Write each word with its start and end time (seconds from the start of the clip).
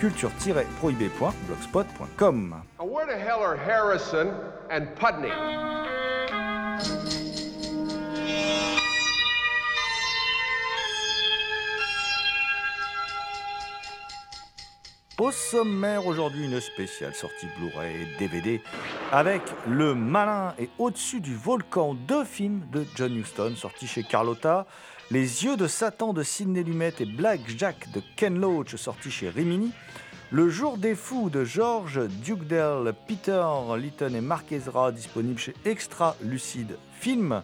culture-prohibée.blogspot.com. 0.00 2.62
Now, 2.78 2.84
where 2.84 3.06
the 3.06 3.16
hell 3.16 3.40
are 3.40 3.56
Harrison 3.56 4.34
and 4.70 4.94
Putney? 4.96 5.32
Au 15.18 15.32
sommaire 15.32 16.06
aujourd'hui, 16.06 16.44
une 16.44 16.60
spéciale 16.60 17.12
sortie 17.12 17.48
Blu-ray 17.58 18.02
et 18.02 18.18
DVD 18.20 18.62
avec 19.10 19.42
Le 19.66 19.92
Malin 19.92 20.54
et 20.60 20.70
Au-dessus 20.78 21.20
du 21.20 21.34
volcan, 21.34 21.94
deux 21.94 22.24
films 22.24 22.60
de 22.70 22.86
John 22.94 23.16
Huston 23.16 23.54
sortis 23.56 23.88
chez 23.88 24.04
Carlotta, 24.04 24.64
Les 25.10 25.42
yeux 25.42 25.56
de 25.56 25.66
Satan 25.66 26.12
de 26.12 26.22
Sidney 26.22 26.62
Lumet 26.62 26.92
et 27.00 27.06
Black 27.06 27.40
Jack 27.56 27.90
de 27.92 28.02
Ken 28.16 28.38
Loach 28.38 28.76
sortis 28.76 29.10
chez 29.10 29.30
Rimini, 29.30 29.72
Le 30.30 30.50
jour 30.50 30.76
des 30.76 30.94
fous 30.94 31.30
de 31.30 31.44
George 31.44 31.98
Dugdale, 32.22 32.92
Peter 33.06 33.42
Lytton 33.78 34.12
et 34.14 34.20
Mark 34.20 34.52
Ezra 34.52 34.92
disponible 34.92 35.38
chez 35.38 35.54
Extra 35.64 36.14
Lucide 36.20 36.76
Film. 36.92 37.42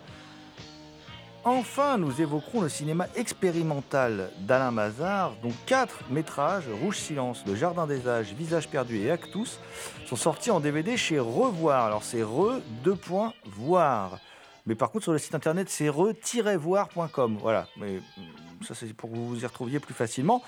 Enfin, 1.43 1.97
nous 1.97 2.21
évoquerons 2.21 2.61
le 2.61 2.69
cinéma 2.69 3.07
expérimental 3.17 4.31
d'Alain 4.41 4.71
Mazard, 4.71 5.35
dont 5.43 5.53
quatre 5.65 6.01
métrages, 6.11 6.65
Rouge 6.83 6.99
Silence, 6.99 7.45
Le 7.47 7.55
Jardin 7.55 7.87
des 7.87 8.07
Âges, 8.07 8.35
Visage 8.35 8.69
perdu 8.69 8.99
et 8.99 9.11
Actus, 9.11 9.59
sont 10.05 10.17
sortis 10.17 10.51
en 10.51 10.61
DVD 10.61 10.99
chez 10.99 11.19
Revoir. 11.19 11.87
Alors 11.87 12.03
c'est 12.03 12.23
re, 12.23 12.61
deux 12.83 12.97
points, 12.97 13.33
voir. 13.47 14.19
Mais 14.67 14.75
par 14.75 14.91
contre, 14.91 15.05
sur 15.05 15.13
le 15.13 15.19
site 15.19 15.35
internet, 15.35 15.69
c'est 15.69 15.89
re-voir.com. 15.89 17.39
Voilà, 17.41 17.69
mais 17.77 17.97
mm, 17.97 18.65
ça 18.65 18.75
c'est 18.75 18.93
pour 18.95 19.11
que 19.11 19.17
vous 19.17 19.43
y 19.43 19.47
retrouviez 19.47 19.81
plus 19.81 19.95
facilement. 19.95 20.43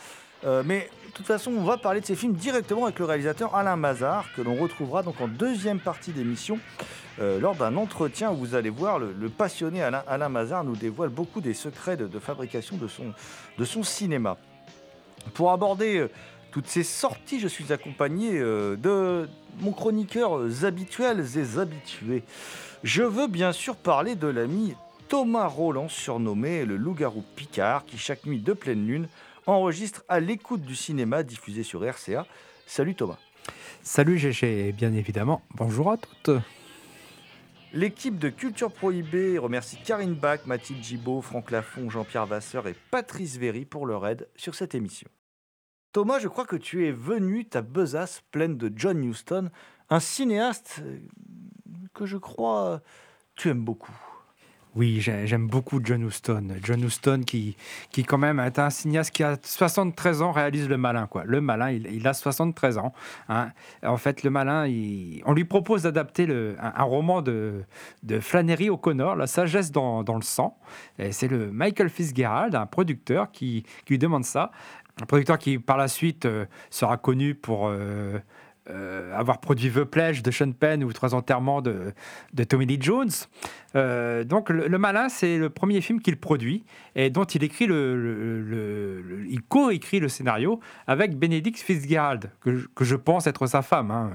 Euh, 0.45 0.63
mais 0.65 0.91
de 1.07 1.13
toute 1.13 1.27
façon, 1.27 1.51
on 1.53 1.65
va 1.65 1.79
parler 1.79 2.01
de 2.01 2.07
ces 2.07 2.17
films 2.17 2.35
directement 2.35 2.85
avec 2.85 2.99
le 2.99 3.07
réalisateur 3.07 3.55
Alain 3.55 3.77
Mazard, 3.77 4.27
que 4.37 4.43
l'on 4.43 4.55
retrouvera 4.55 5.03
donc 5.03 5.21
en 5.21 5.29
deuxième 5.29 5.81
partie 5.81 6.13
d'émission, 6.13 6.59
euh, 7.21 7.41
lors 7.41 7.55
d'un 7.55 7.77
entretien 7.77 8.31
où 8.31 8.37
vous 8.37 8.55
allez 8.55 8.69
voir 8.69 8.99
le, 8.99 9.29
passionné 9.31 9.83
Alain, 9.83 10.05
Alain 10.07 10.63
nous 10.63 10.77
dévoile 10.77 11.09
beaucoup 11.09 11.41
des 11.41 11.55
secrets 11.55 11.97
de, 11.97 12.07
de 12.07 12.19
fabrication 12.19 12.77
de 12.77 12.87
son, 12.87 13.15
de 13.59 13.65
son 13.65 13.83
cinéma. 13.83 14.37
Pour 15.35 15.51
aborder 15.51 15.99
euh, 15.99 16.11
toutes 16.57 16.69
ces 16.69 16.85
sorties, 16.85 17.39
je 17.39 17.49
suis 17.49 17.71
accompagné 17.71 18.39
euh, 18.39 18.77
de 18.77 19.29
mon 19.61 19.73
chroniqueur 19.73 20.39
euh, 20.39 20.65
habituels 20.65 21.23
et 21.37 21.59
habitués. 21.59 22.23
Je 22.83 23.03
veux 23.03 23.27
bien 23.27 23.53
sûr 23.53 23.77
parler 23.77 24.15
de 24.15 24.27
l'ami 24.27 24.75
Thomas 25.11 25.49
Roland, 25.49 25.91
surnommé 25.91 26.65
le 26.65 26.79
loup-garou 26.79 27.23
Picard, 27.37 27.85
qui 27.85 27.99
chaque 27.99 28.25
nuit 28.25 28.41
de 28.41 28.55
pleine 28.55 28.87
lune 28.87 29.07
enregistre 29.47 30.03
à 30.09 30.19
l'écoute 30.19 30.63
du 30.63 30.75
cinéma 30.75 31.25
diffusé 31.25 31.63
sur 31.63 31.85
RCA. 31.85 32.27
Salut 32.67 32.95
Thomas. 32.95 33.19
Salut 33.83 34.17
GG, 34.17 34.69
et 34.69 34.73
bien 34.73 34.95
évidemment, 34.95 35.43
bonjour 35.57 35.93
à 35.93 35.99
toutes. 35.99 36.41
L'équipe 37.75 38.19
de 38.19 38.31
Culture 38.31 38.73
Prohibée 38.73 39.37
remercie 39.37 39.77
Karine 39.85 40.15
Bach, 40.15 40.47
Mathilde 40.47 40.83
Gibaud, 40.83 41.21
Franck 41.21 41.51
Lafont, 41.51 41.91
Jean-Pierre 41.91 42.25
Vasseur 42.25 42.67
et 42.67 42.75
Patrice 42.91 43.37
Véry 43.37 43.67
pour 43.67 43.85
leur 43.85 44.07
aide 44.07 44.27
sur 44.37 44.55
cette 44.55 44.75
émission. 44.75 45.07
Thomas, 45.97 46.19
je 46.19 46.29
crois 46.29 46.45
que 46.45 46.57
tu 46.57 46.87
es 46.87 46.93
venu, 46.93 47.47
ta 47.47 47.63
besace 47.63 48.23
pleine 48.31 48.59
de 48.59 48.71
John 48.77 49.03
Huston, 49.03 49.49
un 49.89 49.99
cinéaste 49.99 50.83
euh, 50.85 50.99
que 51.95 52.05
je 52.05 52.19
crois 52.19 52.83
tu 53.35 53.49
aimes 53.49 53.65
beaucoup. 53.65 53.97
Oui, 54.75 55.01
j'ai- 55.01 55.27
j'aime 55.27 55.47
beaucoup 55.47 55.81
John 55.83 56.07
Huston. 56.07 56.49
John 56.63 56.85
Huston 56.85 57.23
qui, 57.27 57.57
qui 57.91 58.05
quand 58.05 58.19
même 58.19 58.41
est 58.41 58.59
un 58.59 58.69
cinéaste 58.69 59.11
qui 59.11 59.23
a 59.25 59.39
73 59.43 60.21
ans, 60.21 60.33
réalise 60.33 60.69
Le 60.69 60.77
Malin. 60.77 61.07
Quoi. 61.07 61.25
Le 61.25 61.41
Malin, 61.41 61.71
il, 61.71 62.07
a 62.07 62.13
73 62.13 62.77
ans. 62.77 62.93
hein. 63.31 63.53
En 63.83 63.97
fait, 63.97 64.23
Le 64.23 64.29
Malin, 64.29 64.71
on 65.25 65.33
lui 65.33 65.47
propose 65.47 65.85
d'adapter 65.85 66.29
un, 66.61 66.83
roman 66.83 67.23
de, 67.23 67.65
Flannery 68.21 68.69
O'Connor, 68.69 69.17
La 69.17 69.27
sagesse 69.27 69.73
dans, 69.73 70.03
le 70.03 70.21
sang. 70.21 70.59
C'est 71.11 71.29
le 71.29 71.51
Michael 71.51 71.89
Fitzgerald, 71.89 72.55
un 72.55 72.67
producteur, 72.67 73.33
qui 73.33 73.65
lui 73.89 73.97
demande 73.97 74.27
ça. 74.27 74.51
Un 75.01 75.05
producteur 75.05 75.37
qui, 75.39 75.59
par 75.59 75.77
la 75.77 75.89
suite, 75.89 76.25
euh, 76.25 76.47
sera 76.71 76.97
connu 76.97 77.35
pour... 77.35 77.69
euh, 77.69 78.19
euh, 78.69 79.17
avoir 79.17 79.39
produit 79.41 79.71
The 79.71 79.85
Pledge 79.85 80.23
de 80.23 80.33
Sean 80.33 80.51
Penn 80.51 80.83
ou 80.83 80.93
Trois 80.93 81.15
enterrements 81.15 81.63
de, 81.63 81.93
Tommy 82.49 82.67
Lee 82.67 82.79
Jones. 82.81 83.13
Donc 83.75 84.51
le, 84.51 84.77
Malin, 84.77 85.09
c'est 85.09 85.39
le 85.39 85.51
premier 85.51 85.81
film 85.81 86.01
qu'il 86.01 86.17
produit 86.17 86.65
et 86.97 87.09
dont 87.09 87.23
il 87.23 87.45
écrit 87.45 87.67
le, 87.69 89.25
co-écrit 89.49 90.01
le 90.01 90.09
scénario 90.09 90.59
avec 90.89 91.17
Benedict 91.17 91.61
Fitzgerald, 91.61 92.33
que 92.41 92.57
je, 92.81 92.97
pense 92.97 93.29
être 93.29 93.47
sa 93.47 93.63
femme. 93.63 93.93
hein. 93.93 94.11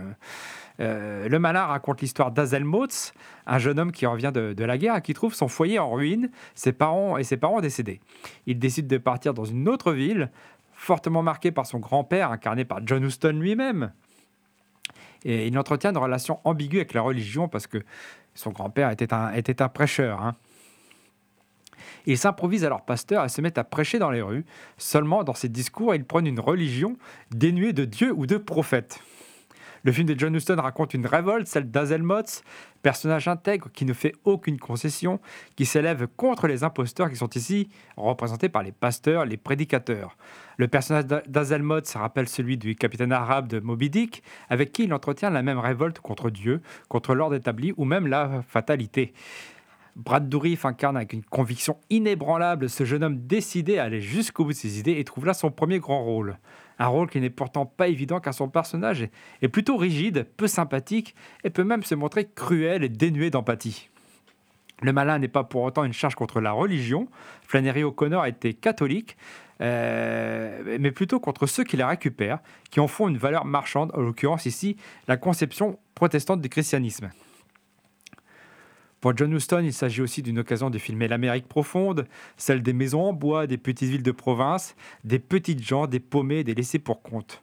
Le 0.79 1.37
Malin 1.37 1.65
raconte 1.65 2.01
l'histoire 2.01 2.31
d'Azelmotz, 2.31 3.13
un 3.45 3.59
jeune 3.59 3.79
homme 3.79 3.91
qui 3.91 4.05
revient 4.05 4.31
de, 4.33 4.53
de 4.53 4.63
la 4.65 4.77
guerre 4.77 4.97
et 4.97 5.01
qui 5.01 5.13
trouve 5.13 5.33
son 5.33 5.47
foyer 5.47 5.79
en 5.79 5.91
ruine, 5.91 6.29
ses 6.55 6.73
parents 6.73 7.17
et 7.17 7.23
ses 7.23 7.37
parents 7.37 7.61
décédés. 7.61 8.01
Il 8.47 8.57
décide 8.59 8.87
de 8.87 8.97
partir 8.97 9.33
dans 9.33 9.45
une 9.45 9.69
autre 9.69 9.93
ville, 9.93 10.31
fortement 10.81 11.21
marquée 11.21 11.51
par 11.51 11.67
son 11.67 11.77
grand-père, 11.77 12.31
incarné 12.31 12.65
par 12.65 12.79
John 12.83 13.05
Huston 13.05 13.37
lui-même. 13.39 13.93
Et 15.23 15.45
il 15.45 15.57
entretient 15.59 15.91
une 15.91 15.97
relation 15.99 16.39
ambiguë 16.43 16.77
avec 16.77 16.93
la 16.95 17.03
religion 17.03 17.47
parce 17.47 17.67
que 17.67 17.77
son 18.33 18.49
grand-père 18.49 18.89
était 18.89 19.13
un, 19.13 19.31
était 19.33 19.61
un 19.61 19.69
prêcheur. 19.69 20.19
hein. 20.19 20.35
Il 22.07 22.17
s'improvise 22.17 22.65
alors 22.65 22.83
pasteur 22.83 23.23
et 23.23 23.29
se 23.29 23.41
met 23.41 23.59
à 23.59 23.63
prêcher 23.63 23.99
dans 23.99 24.09
les 24.09 24.23
rues. 24.23 24.43
Seulement, 24.77 25.23
dans 25.23 25.35
ses 25.35 25.49
discours, 25.49 25.93
il 25.93 26.03
prône 26.03 26.25
une 26.25 26.39
religion 26.39 26.97
dénuée 27.29 27.73
de 27.73 27.85
Dieu 27.85 28.11
ou 28.11 28.25
de 28.25 28.37
prophète. 28.37 29.01
Le 29.83 29.91
film 29.91 30.07
de 30.07 30.19
John 30.19 30.35
Huston 30.35 30.57
raconte 30.59 30.93
une 30.93 31.07
révolte, 31.07 31.47
celle 31.47 31.71
d'Azelmotz, 31.71 32.43
personnage 32.83 33.27
intègre 33.27 33.69
qui 33.73 33.85
ne 33.85 33.93
fait 33.93 34.13
aucune 34.25 34.59
concession, 34.59 35.19
qui 35.55 35.65
s'élève 35.65 36.07
contre 36.17 36.47
les 36.47 36.63
imposteurs 36.63 37.09
qui 37.09 37.15
sont 37.15 37.29
ici 37.29 37.67
représentés 37.97 38.47
par 38.49 38.61
les 38.61 38.71
pasteurs, 38.71 39.25
les 39.25 39.37
prédicateurs. 39.37 40.17
Le 40.57 40.67
personnage 40.67 41.07
d'A- 41.07 41.23
d'Azelmotz 41.27 41.95
rappelle 41.95 42.29
celui 42.29 42.57
du 42.57 42.75
capitaine 42.75 43.11
arabe 43.11 43.47
de 43.47 43.59
Moby 43.59 43.89
Dick, 43.89 44.21
avec 44.49 44.71
qui 44.71 44.83
il 44.83 44.93
entretient 44.93 45.31
la 45.31 45.41
même 45.41 45.59
révolte 45.59 45.99
contre 45.99 46.29
Dieu, 46.29 46.61
contre 46.87 47.15
l'ordre 47.15 47.35
établi 47.35 47.73
ou 47.77 47.85
même 47.85 48.05
la 48.05 48.43
fatalité. 48.47 49.13
Brad 49.95 50.29
Dourif 50.29 50.63
incarne 50.63 50.95
avec 50.95 51.11
une 51.11 51.23
conviction 51.23 51.77
inébranlable 51.89 52.69
ce 52.69 52.85
jeune 52.85 53.03
homme 53.03 53.17
décidé 53.17 53.77
à 53.77 53.85
aller 53.85 53.99
jusqu'au 53.99 54.45
bout 54.45 54.51
de 54.51 54.57
ses 54.57 54.79
idées 54.79 54.97
et 54.99 55.03
trouve 55.03 55.25
là 55.25 55.33
son 55.33 55.51
premier 55.51 55.79
grand 55.79 56.03
rôle. 56.03 56.37
Un 56.83 56.87
rôle 56.87 57.11
qui 57.11 57.19
n'est 57.21 57.29
pourtant 57.29 57.67
pas 57.67 57.89
évident 57.89 58.19
car 58.19 58.33
son 58.33 58.49
personnage 58.49 59.07
est- 59.43 59.47
plutôt 59.49 59.77
rigide, 59.77 60.25
peu 60.35 60.47
sympathique 60.47 61.13
et 61.43 61.51
peut 61.51 61.63
même 61.63 61.83
se 61.83 61.93
montrer 61.93 62.27
cruel 62.33 62.83
et 62.83 62.89
dénué 62.89 63.29
d'empathie. 63.29 63.89
Le 64.81 64.91
malin 64.91 65.19
n'est 65.19 65.27
pas 65.27 65.43
pour 65.43 65.61
autant 65.61 65.83
une 65.83 65.93
charge 65.93 66.15
contre 66.15 66.41
la 66.41 66.51
religion. 66.51 67.07
Flannery 67.47 67.83
O'Connor 67.83 68.25
était 68.25 68.55
catholique, 68.55 69.15
euh, 69.61 70.77
mais 70.79 70.89
plutôt 70.89 71.19
contre 71.19 71.45
ceux 71.45 71.63
qui 71.63 71.77
la 71.77 71.87
récupèrent, 71.87 72.39
qui 72.71 72.79
en 72.79 72.87
font 72.87 73.07
une 73.07 73.17
valeur 73.17 73.45
marchande, 73.45 73.91
en 73.93 74.01
l'occurrence 74.01 74.47
ici 74.47 74.75
la 75.07 75.17
conception 75.17 75.77
protestante 75.93 76.41
du 76.41 76.49
christianisme. 76.49 77.11
Pour 79.01 79.17
John 79.17 79.33
Huston, 79.33 79.63
il 79.63 79.73
s'agit 79.73 80.01
aussi 80.01 80.21
d'une 80.21 80.37
occasion 80.37 80.69
de 80.69 80.77
filmer 80.77 81.07
l'Amérique 81.07 81.47
profonde, 81.47 82.05
celle 82.37 82.61
des 82.61 82.71
maisons 82.71 83.01
en 83.01 83.13
bois, 83.13 83.47
des 83.47 83.57
petites 83.57 83.89
villes 83.89 84.03
de 84.03 84.11
province, 84.11 84.75
des 85.03 85.17
petites 85.17 85.63
gens, 85.63 85.87
des 85.87 85.99
paumés, 85.99 86.43
des 86.43 86.53
laissés 86.53 86.77
pour 86.77 87.01
compte. 87.01 87.41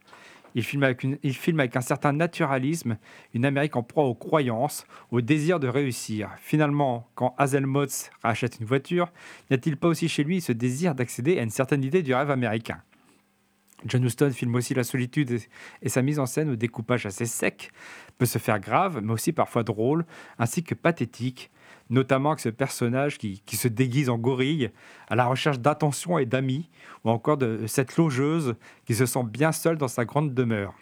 Il 0.54 0.62
filme, 0.62 0.84
avec 0.84 1.04
il 1.24 1.34
filme 1.34 1.58
avec 1.58 1.74
un 1.74 1.80
certain 1.80 2.12
naturalisme 2.12 2.96
une 3.34 3.44
Amérique 3.44 3.74
en 3.74 3.82
proie 3.82 4.04
aux 4.04 4.14
croyances, 4.14 4.86
au 5.10 5.20
désir 5.20 5.58
de 5.58 5.66
réussir. 5.66 6.30
Finalement, 6.38 7.08
quand 7.16 7.34
Hazel 7.38 7.66
Motz 7.66 8.10
rachète 8.22 8.60
une 8.60 8.66
voiture, 8.66 9.10
n'y 9.50 9.54
a-t-il 9.54 9.76
pas 9.76 9.88
aussi 9.88 10.08
chez 10.08 10.22
lui 10.22 10.40
ce 10.40 10.52
désir 10.52 10.94
d'accéder 10.94 11.40
à 11.40 11.42
une 11.42 11.50
certaine 11.50 11.82
idée 11.82 12.04
du 12.04 12.14
rêve 12.14 12.30
américain? 12.30 12.80
John 13.84 14.04
Huston 14.04 14.30
filme 14.30 14.54
aussi 14.56 14.74
la 14.74 14.84
solitude 14.84 15.40
et 15.82 15.88
sa 15.88 16.02
mise 16.02 16.18
en 16.18 16.26
scène 16.26 16.50
au 16.50 16.56
découpage 16.56 17.06
assez 17.06 17.26
sec 17.26 17.70
peut 18.18 18.26
se 18.26 18.38
faire 18.38 18.58
grave, 18.58 19.00
mais 19.02 19.12
aussi 19.12 19.32
parfois 19.32 19.62
drôle, 19.62 20.04
ainsi 20.38 20.64
que 20.64 20.74
pathétique, 20.74 21.50
notamment 21.88 22.30
avec 22.30 22.40
ce 22.40 22.48
personnage 22.48 23.18
qui, 23.18 23.42
qui 23.46 23.56
se 23.56 23.68
déguise 23.68 24.08
en 24.08 24.18
gorille 24.18 24.70
à 25.08 25.14
la 25.14 25.26
recherche 25.26 25.60
d'attention 25.60 26.18
et 26.18 26.26
d'amis, 26.26 26.68
ou 27.04 27.10
encore 27.10 27.36
de 27.36 27.66
cette 27.66 27.96
logeuse 27.96 28.56
qui 28.84 28.94
se 28.94 29.06
sent 29.06 29.24
bien 29.24 29.52
seule 29.52 29.78
dans 29.78 29.88
sa 29.88 30.04
grande 30.04 30.34
demeure 30.34 30.74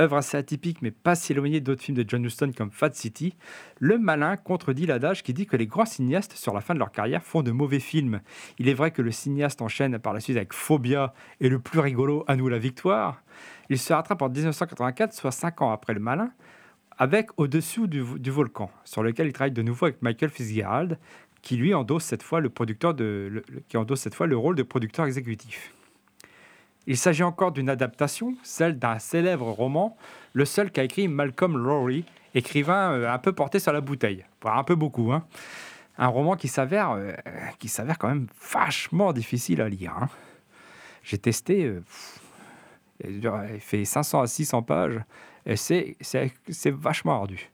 œuvre 0.00 0.16
assez 0.16 0.36
atypique 0.36 0.82
mais 0.82 0.90
pas 0.90 1.14
si 1.14 1.32
éloignée 1.32 1.60
d'autres 1.60 1.82
films 1.82 1.96
de 1.96 2.04
John 2.08 2.24
Huston 2.24 2.52
comme 2.56 2.70
Fat 2.70 2.92
City, 2.92 3.36
le 3.78 3.98
malin 3.98 4.36
contredit 4.36 4.86
l'adage 4.86 5.22
qui 5.22 5.32
dit 5.32 5.46
que 5.46 5.56
les 5.56 5.66
grands 5.66 5.86
cinéastes 5.86 6.32
sur 6.32 6.54
la 6.54 6.60
fin 6.60 6.74
de 6.74 6.78
leur 6.78 6.92
carrière 6.92 7.22
font 7.22 7.42
de 7.42 7.50
mauvais 7.50 7.80
films. 7.80 8.20
Il 8.58 8.68
est 8.68 8.74
vrai 8.74 8.90
que 8.90 9.02
le 9.02 9.10
cinéaste 9.10 9.62
enchaîne 9.62 9.98
par 9.98 10.12
la 10.12 10.20
suite 10.20 10.36
avec 10.36 10.52
Phobia 10.52 11.14
et 11.40 11.48
le 11.48 11.58
plus 11.58 11.80
rigolo 11.80 12.24
À 12.26 12.36
nous 12.36 12.48
la 12.48 12.58
victoire. 12.58 13.22
Il 13.68 13.78
se 13.78 13.92
rattrape 13.92 14.22
en 14.22 14.28
1984, 14.28 15.12
soit 15.12 15.30
5 15.30 15.62
ans 15.62 15.72
après 15.72 15.94
le 15.94 16.00
malin, 16.00 16.30
avec 16.98 17.28
Au-dessous 17.36 17.86
du, 17.86 18.30
volcan, 18.30 18.70
sur 18.84 19.02
lequel 19.02 19.26
il 19.26 19.32
travaille 19.32 19.52
de 19.52 19.62
nouveau 19.62 19.86
avec 19.86 20.00
Michael 20.02 20.30
Fitzgerald, 20.30 20.98
qui 21.42 21.56
lui 21.56 21.74
endosse 21.74 22.04
cette 22.04 22.22
fois 22.22 22.40
le, 22.40 22.48
producteur 22.48 22.94
de, 22.94 23.44
qui 23.68 23.76
endosse 23.76 24.00
cette 24.00 24.14
fois 24.14 24.26
le 24.26 24.36
rôle 24.36 24.56
de 24.56 24.62
producteur 24.62 25.04
exécutif. 25.04 25.75
Il 26.86 26.96
s'agit 26.96 27.24
encore 27.24 27.52
d'une 27.52 27.68
adaptation, 27.68 28.36
celle 28.42 28.78
d'un 28.78 28.98
célèbre 28.98 29.50
roman, 29.50 29.96
le 30.32 30.44
seul 30.44 30.70
qu'a 30.70 30.84
écrit 30.84 31.08
Malcolm 31.08 31.56
Lowry, 31.56 32.04
écrivain 32.34 32.92
euh, 32.92 33.12
un 33.12 33.18
peu 33.18 33.32
porté 33.32 33.58
sur 33.58 33.72
la 33.72 33.80
bouteille, 33.80 34.24
un 34.44 34.62
peu 34.62 34.76
beaucoup. 34.76 35.12
Hein. 35.12 35.26
Un 35.98 36.08
roman 36.08 36.36
qui 36.36 36.48
s'avère, 36.48 36.92
euh, 36.92 37.12
qui 37.58 37.68
s'avère 37.68 37.98
quand 37.98 38.08
même 38.08 38.26
vachement 38.52 39.12
difficile 39.12 39.60
à 39.60 39.68
lire. 39.68 39.94
Hein. 40.00 40.08
J'ai 41.02 41.18
testé, 41.18 41.64
euh, 41.64 41.82
il 43.04 43.60
fait 43.60 43.84
500 43.84 44.20
à 44.22 44.26
600 44.26 44.62
pages, 44.62 45.00
et 45.44 45.56
c'est, 45.56 45.96
c'est 46.00 46.70
vachement 46.70 47.14
ardu. 47.14 47.50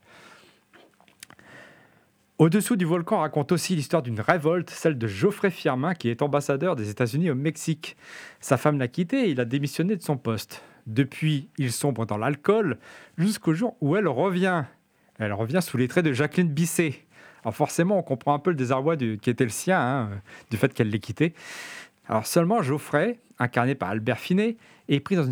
Au-dessous 2.42 2.74
du 2.74 2.84
volcan 2.84 3.20
raconte 3.20 3.52
aussi 3.52 3.76
l'histoire 3.76 4.02
d'une 4.02 4.20
révolte, 4.20 4.68
celle 4.68 4.98
de 4.98 5.06
Geoffrey 5.06 5.52
Firmin, 5.52 5.94
qui 5.94 6.08
est 6.08 6.22
ambassadeur 6.22 6.74
des 6.74 6.90
États-Unis 6.90 7.30
au 7.30 7.36
Mexique. 7.36 7.96
Sa 8.40 8.56
femme 8.56 8.80
l'a 8.80 8.88
quitté 8.88 9.28
et 9.28 9.30
il 9.30 9.38
a 9.38 9.44
démissionné 9.44 9.94
de 9.94 10.02
son 10.02 10.16
poste. 10.16 10.60
Depuis, 10.88 11.50
il 11.56 11.70
sombre 11.70 12.04
dans 12.04 12.18
l'alcool 12.18 12.78
jusqu'au 13.16 13.54
jour 13.54 13.76
où 13.80 13.94
elle 13.94 14.08
revient. 14.08 14.64
Elle 15.20 15.32
revient 15.32 15.60
sous 15.62 15.76
les 15.76 15.86
traits 15.86 16.04
de 16.04 16.12
Jacqueline 16.12 16.48
Bisset. 16.48 17.04
Alors 17.44 17.54
forcément, 17.54 17.96
on 17.96 18.02
comprend 18.02 18.34
un 18.34 18.40
peu 18.40 18.50
le 18.50 18.56
désarroi 18.56 18.96
qui 18.96 19.30
était 19.30 19.44
le 19.44 19.50
sien, 19.50 19.80
hein, 19.80 20.10
du 20.50 20.56
fait 20.56 20.74
qu'elle 20.74 20.90
l'ait 20.90 20.98
quitté. 20.98 21.34
Alors 22.08 22.26
seulement 22.26 22.60
Geoffrey, 22.60 23.20
incarné 23.38 23.76
par 23.76 23.90
Albert 23.90 24.18
Finet, 24.18 24.56
est 24.88 24.98
pris 24.98 25.14
dans 25.14 25.22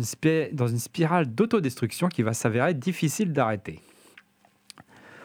une 0.67 0.79
spirale 0.79 1.35
d'autodestruction 1.35 2.07
qui 2.07 2.21
va 2.21 2.31
s'avérer 2.31 2.73
difficile 2.73 3.33
d'arrêter. 3.33 3.81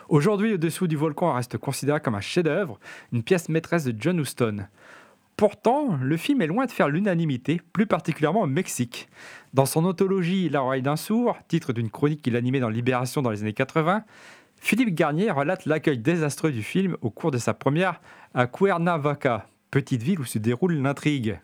Aujourd'hui, 0.08 0.54
Au-dessous 0.54 0.86
du 0.86 0.96
volcan 0.96 1.32
reste 1.32 1.58
considéré 1.58 2.00
comme 2.00 2.14
un 2.14 2.20
chef-d'œuvre, 2.20 2.78
une 3.12 3.24
pièce 3.24 3.48
maîtresse 3.48 3.84
de 3.84 3.94
John 3.98 4.20
Huston. 4.20 4.66
Pourtant, 5.36 5.98
le 6.00 6.16
film 6.16 6.40
est 6.42 6.46
loin 6.46 6.64
de 6.64 6.70
faire 6.70 6.88
l'unanimité, 6.88 7.60
plus 7.72 7.86
particulièrement 7.86 8.42
au 8.42 8.46
Mexique. 8.46 9.08
Dans 9.52 9.66
son 9.66 9.84
anthologie 9.84 10.48
L'oreille 10.48 10.82
d'un 10.82 10.94
sourd, 10.94 11.36
titre 11.48 11.72
d'une 11.72 11.90
chronique 11.90 12.22
qu'il 12.22 12.36
animait 12.36 12.60
dans 12.60 12.68
Libération 12.68 13.20
dans 13.20 13.30
les 13.30 13.42
années 13.42 13.52
80, 13.52 14.04
Philippe 14.60 14.94
Garnier 14.94 15.32
relate 15.32 15.66
l'accueil 15.66 15.98
désastreux 15.98 16.52
du 16.52 16.62
film 16.62 16.96
au 17.00 17.10
cours 17.10 17.32
de 17.32 17.38
sa 17.38 17.52
première 17.52 18.00
à 18.32 18.46
Cuernavaca, 18.46 19.48
petite 19.72 20.02
ville 20.02 20.20
où 20.20 20.24
se 20.24 20.38
déroule 20.38 20.74
l'intrigue. 20.74 21.40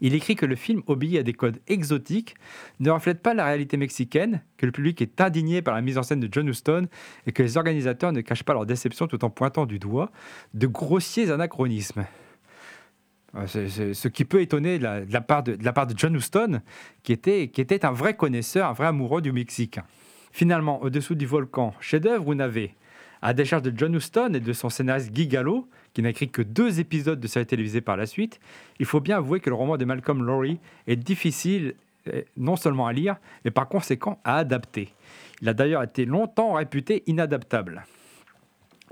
Il 0.00 0.14
écrit 0.14 0.36
que 0.36 0.46
le 0.46 0.56
film 0.56 0.82
obéit 0.86 1.18
à 1.18 1.22
des 1.22 1.32
codes 1.32 1.60
exotiques, 1.68 2.34
ne 2.80 2.90
reflète 2.90 3.22
pas 3.22 3.34
la 3.34 3.44
réalité 3.44 3.76
mexicaine, 3.76 4.42
que 4.56 4.66
le 4.66 4.72
public 4.72 5.00
est 5.02 5.20
indigné 5.20 5.62
par 5.62 5.74
la 5.74 5.80
mise 5.80 5.98
en 5.98 6.02
scène 6.02 6.20
de 6.20 6.28
John 6.30 6.48
Huston 6.48 6.88
et 7.26 7.32
que 7.32 7.42
les 7.42 7.56
organisateurs 7.56 8.12
ne 8.12 8.20
cachent 8.20 8.44
pas 8.44 8.54
leur 8.54 8.66
déception 8.66 9.06
tout 9.06 9.24
en 9.24 9.30
pointant 9.30 9.66
du 9.66 9.78
doigt 9.78 10.10
de 10.54 10.66
grossiers 10.66 11.30
anachronismes. 11.30 12.04
Euh, 13.36 13.46
ce 13.46 14.08
qui 14.08 14.24
peut 14.24 14.40
étonner 14.40 14.78
de 14.78 14.84
la, 14.84 15.20
part 15.20 15.42
de, 15.42 15.56
la 15.62 15.72
part 15.72 15.86
de 15.86 15.94
John 15.96 16.14
Huston, 16.16 16.60
qui 17.02 17.12
était, 17.12 17.48
qui 17.48 17.60
était 17.60 17.84
un 17.84 17.92
vrai 17.92 18.14
connaisseur, 18.14 18.68
un 18.68 18.72
vrai 18.72 18.86
amoureux 18.86 19.22
du 19.22 19.32
Mexique. 19.32 19.78
Finalement, 20.32 20.82
au-dessous 20.82 21.14
du 21.14 21.26
volcan, 21.26 21.74
chef-d'œuvre 21.80 22.28
ou 22.28 22.34
navet 22.34 22.74
À 23.22 23.34
décharge 23.34 23.62
de 23.62 23.72
John 23.76 23.94
Huston 23.94 24.32
et 24.34 24.40
de 24.40 24.52
son 24.52 24.70
scénariste 24.70 25.12
Guy 25.12 25.26
Gallo, 25.26 25.68
qui 25.92 26.02
n'a 26.02 26.10
écrit 26.10 26.30
que 26.30 26.42
deux 26.42 26.80
épisodes 26.80 27.20
de 27.20 27.26
série 27.26 27.46
télévisée 27.46 27.80
par 27.80 27.96
la 27.96 28.06
suite, 28.06 28.40
il 28.78 28.86
faut 28.86 29.00
bien 29.00 29.18
avouer 29.18 29.40
que 29.40 29.50
le 29.50 29.56
roman 29.56 29.76
de 29.76 29.84
Malcolm 29.84 30.22
Lowry 30.22 30.58
est 30.86 30.96
difficile 30.96 31.74
eh, 32.06 32.24
non 32.36 32.56
seulement 32.56 32.86
à 32.86 32.92
lire, 32.92 33.16
mais 33.44 33.50
par 33.50 33.68
conséquent 33.68 34.18
à 34.24 34.36
adapter. 34.36 34.94
Il 35.42 35.48
a 35.48 35.54
d'ailleurs 35.54 35.82
été 35.82 36.06
longtemps 36.06 36.54
réputé 36.54 37.02
inadaptable. 37.06 37.84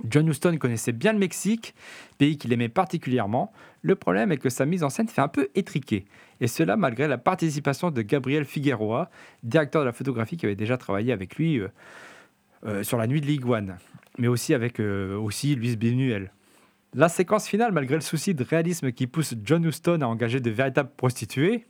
John 0.05 0.29
Huston 0.29 0.59
connaissait 0.59 0.93
bien 0.93 1.13
le 1.13 1.19
Mexique, 1.19 1.75
pays 2.19 2.39
qu'il 2.39 2.53
aimait 2.53 2.69
particulièrement. 2.69 3.53
Le 3.83 3.97
problème 3.97 4.31
est 4.31 4.37
que 4.37 4.49
sa 4.49 4.65
mise 4.65 4.85
en 4.85 4.91
scène 4.91 5.09
fait 5.09 5.21
un 5.21 5.29
peu 5.29 5.49
étriquer, 5.55 6.05
et 6.41 6.47
cela 6.47 6.77
malgré 6.77 7.09
la 7.09 7.19
participation 7.19 7.91
de 7.91 8.03
Gabriel 8.03 8.45
Figueroa, 8.45 9.11
directeur 9.43 9.83
de 9.83 9.87
la 9.87 9.93
photographie 9.93 10.37
qui 10.37 10.47
avait 10.47 10.55
déjà 10.55 10.77
travaillé 10.77 11.13
avec 11.13 11.37
lui 11.37 11.59
euh, 11.59 11.69
euh, 12.67 12.83
sur 12.83 12.99
La 12.99 13.07
Nuit 13.07 13.21
de 13.21 13.27
l'Iguane, 13.27 13.79
mais 14.19 14.29
aussi 14.29 14.55
avec 14.55 14.81
euh, 14.81 15.17
aussi 15.17 15.55
Luis. 15.55 15.79
La 16.95 17.09
séquence 17.09 17.47
finale, 17.47 17.73
malgré 17.73 17.95
le 17.95 18.01
souci 18.01 18.35
de 18.35 18.45
réalisme 18.45 18.93
qui 18.93 19.07
pousse 19.07 19.35
John 19.45 19.65
Huston 19.65 20.01
à 20.01 20.07
engager 20.07 20.41
de 20.41 20.51
véritables 20.51 20.91
prostituées, 20.97 21.67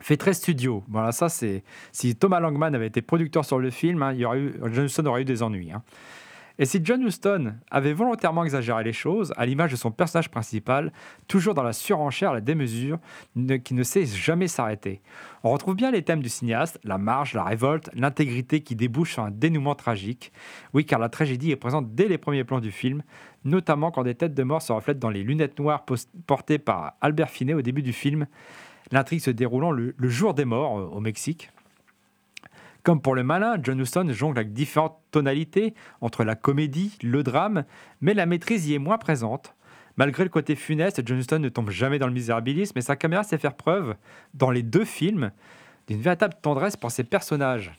fait 0.00 0.16
très 0.16 0.34
studio. 0.34 0.84
Voilà, 0.88 1.12
ça 1.12 1.28
c'est 1.28 1.62
si 1.92 2.16
Thomas 2.16 2.40
Langman 2.40 2.74
avait 2.74 2.86
été 2.86 3.02
producteur 3.02 3.44
sur 3.44 3.58
le 3.58 3.70
film, 3.70 4.02
hein, 4.02 4.12
il 4.12 4.20
y 4.20 4.24
aurait 4.24 4.40
eu, 4.40 4.54
John 4.72 4.86
Huston 4.86 5.06
aurait 5.06 5.22
eu 5.22 5.24
des 5.24 5.42
ennuis. 5.42 5.72
Hein. 5.72 5.82
Et 6.60 6.66
si 6.66 6.78
John 6.84 7.02
Huston 7.02 7.54
avait 7.70 7.94
volontairement 7.94 8.44
exagéré 8.44 8.84
les 8.84 8.92
choses, 8.92 9.32
à 9.38 9.46
l'image 9.46 9.70
de 9.70 9.76
son 9.76 9.90
personnage 9.90 10.30
principal, 10.30 10.92
toujours 11.26 11.54
dans 11.54 11.62
la 11.62 11.72
surenchère, 11.72 12.34
la 12.34 12.42
démesure, 12.42 12.98
qui 13.64 13.72
ne 13.72 13.82
sait 13.82 14.04
jamais 14.04 14.46
s'arrêter. 14.46 15.00
On 15.42 15.52
retrouve 15.52 15.74
bien 15.74 15.90
les 15.90 16.02
thèmes 16.02 16.22
du 16.22 16.28
cinéaste, 16.28 16.78
la 16.84 16.98
marge, 16.98 17.32
la 17.32 17.44
révolte, 17.44 17.88
l'intégrité 17.94 18.60
qui 18.60 18.76
débouche 18.76 19.14
sur 19.14 19.22
un 19.22 19.30
dénouement 19.30 19.74
tragique. 19.74 20.32
Oui, 20.74 20.84
car 20.84 20.98
la 20.98 21.08
tragédie 21.08 21.50
est 21.50 21.56
présente 21.56 21.94
dès 21.94 22.08
les 22.08 22.18
premiers 22.18 22.44
plans 22.44 22.60
du 22.60 22.72
film, 22.72 23.02
notamment 23.46 23.90
quand 23.90 24.02
des 24.02 24.14
têtes 24.14 24.34
de 24.34 24.42
mort 24.42 24.60
se 24.60 24.74
reflètent 24.74 24.98
dans 24.98 25.08
les 25.08 25.22
lunettes 25.22 25.58
noires 25.58 25.86
portées 26.26 26.58
par 26.58 26.92
Albert 27.00 27.30
Finet 27.30 27.54
au 27.54 27.62
début 27.62 27.82
du 27.82 27.94
film, 27.94 28.26
l'intrigue 28.92 29.20
se 29.20 29.30
déroulant 29.30 29.70
le, 29.70 29.94
jour 30.02 30.34
des 30.34 30.44
morts 30.44 30.78
euh, 30.78 30.84
au 30.88 31.00
Mexique. 31.00 31.48
Comme 32.82 33.02
pour 33.02 33.14
le 33.14 33.22
malin, 33.22 33.56
John 33.62 33.78
Huston 33.78 34.08
jongle 34.10 34.38
avec 34.38 34.52
différentes 34.52 34.98
tonalités 35.10 35.74
entre 36.00 36.24
la 36.24 36.34
comédie, 36.34 36.96
le 37.02 37.22
drame, 37.22 37.64
mais 38.00 38.14
la 38.14 38.26
maîtrise 38.26 38.68
y 38.68 38.74
est 38.74 38.78
moins 38.78 38.96
présente. 38.96 39.54
Malgré 39.96 40.24
le 40.24 40.30
côté 40.30 40.56
funeste, 40.56 41.02
John 41.04 41.18
Huston 41.18 41.40
ne 41.40 41.50
tombe 41.50 41.70
jamais 41.70 41.98
dans 41.98 42.06
le 42.06 42.12
misérabilisme 42.14 42.78
et 42.78 42.82
sa 42.82 42.96
caméra 42.96 43.22
sait 43.22 43.36
faire 43.36 43.54
preuve, 43.54 43.96
dans 44.32 44.50
les 44.50 44.62
deux 44.62 44.86
films, 44.86 45.30
d'une 45.88 46.00
véritable 46.00 46.34
tendresse 46.40 46.76
pour 46.76 46.90
ses 46.90 47.04
personnages. 47.04 47.72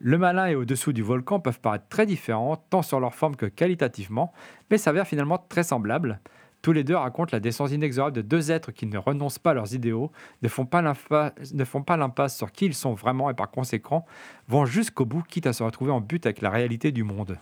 Le 0.00 0.16
malin 0.16 0.46
et 0.46 0.54
au-dessous 0.54 0.92
du 0.92 1.02
volcan 1.02 1.40
peuvent 1.40 1.60
paraître 1.60 1.88
très 1.88 2.06
différents, 2.06 2.56
tant 2.56 2.82
sur 2.82 3.00
leur 3.00 3.14
forme 3.14 3.36
que 3.36 3.46
qualitativement, 3.46 4.32
mais 4.70 4.78
s'avèrent 4.78 5.08
finalement 5.08 5.44
très 5.48 5.64
semblables. 5.64 6.20
Tous 6.62 6.72
les 6.72 6.84
deux 6.84 6.96
racontent 6.96 7.30
la 7.32 7.40
descente 7.40 7.70
inexorable 7.70 8.16
de 8.16 8.22
deux 8.22 8.50
êtres 8.50 8.72
qui 8.72 8.86
ne 8.86 8.98
renoncent 8.98 9.38
pas 9.38 9.50
à 9.50 9.54
leurs 9.54 9.74
idéaux, 9.74 10.10
ne 10.42 10.48
font 10.48 10.66
pas 10.66 10.82
l'impasse 10.82 12.36
sur 12.36 12.50
qui 12.52 12.66
ils 12.66 12.74
sont 12.74 12.94
vraiment 12.94 13.30
et 13.30 13.34
par 13.34 13.50
conséquent 13.50 14.04
vont 14.48 14.66
jusqu'au 14.66 15.04
bout, 15.04 15.22
quitte 15.22 15.46
à 15.46 15.52
se 15.52 15.62
retrouver 15.62 15.92
en 15.92 16.00
but 16.00 16.26
avec 16.26 16.40
la 16.40 16.50
réalité 16.50 16.90
du 16.90 17.04
monde. 17.04 17.38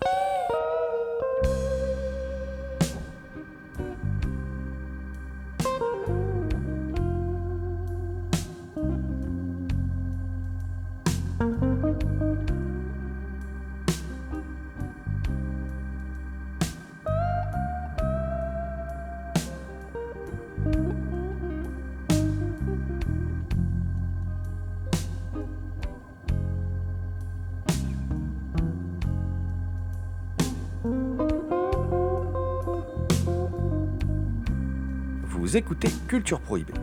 Écoutez 35.56 35.88
Culture 36.06 36.38
Prohibée. 36.38 36.75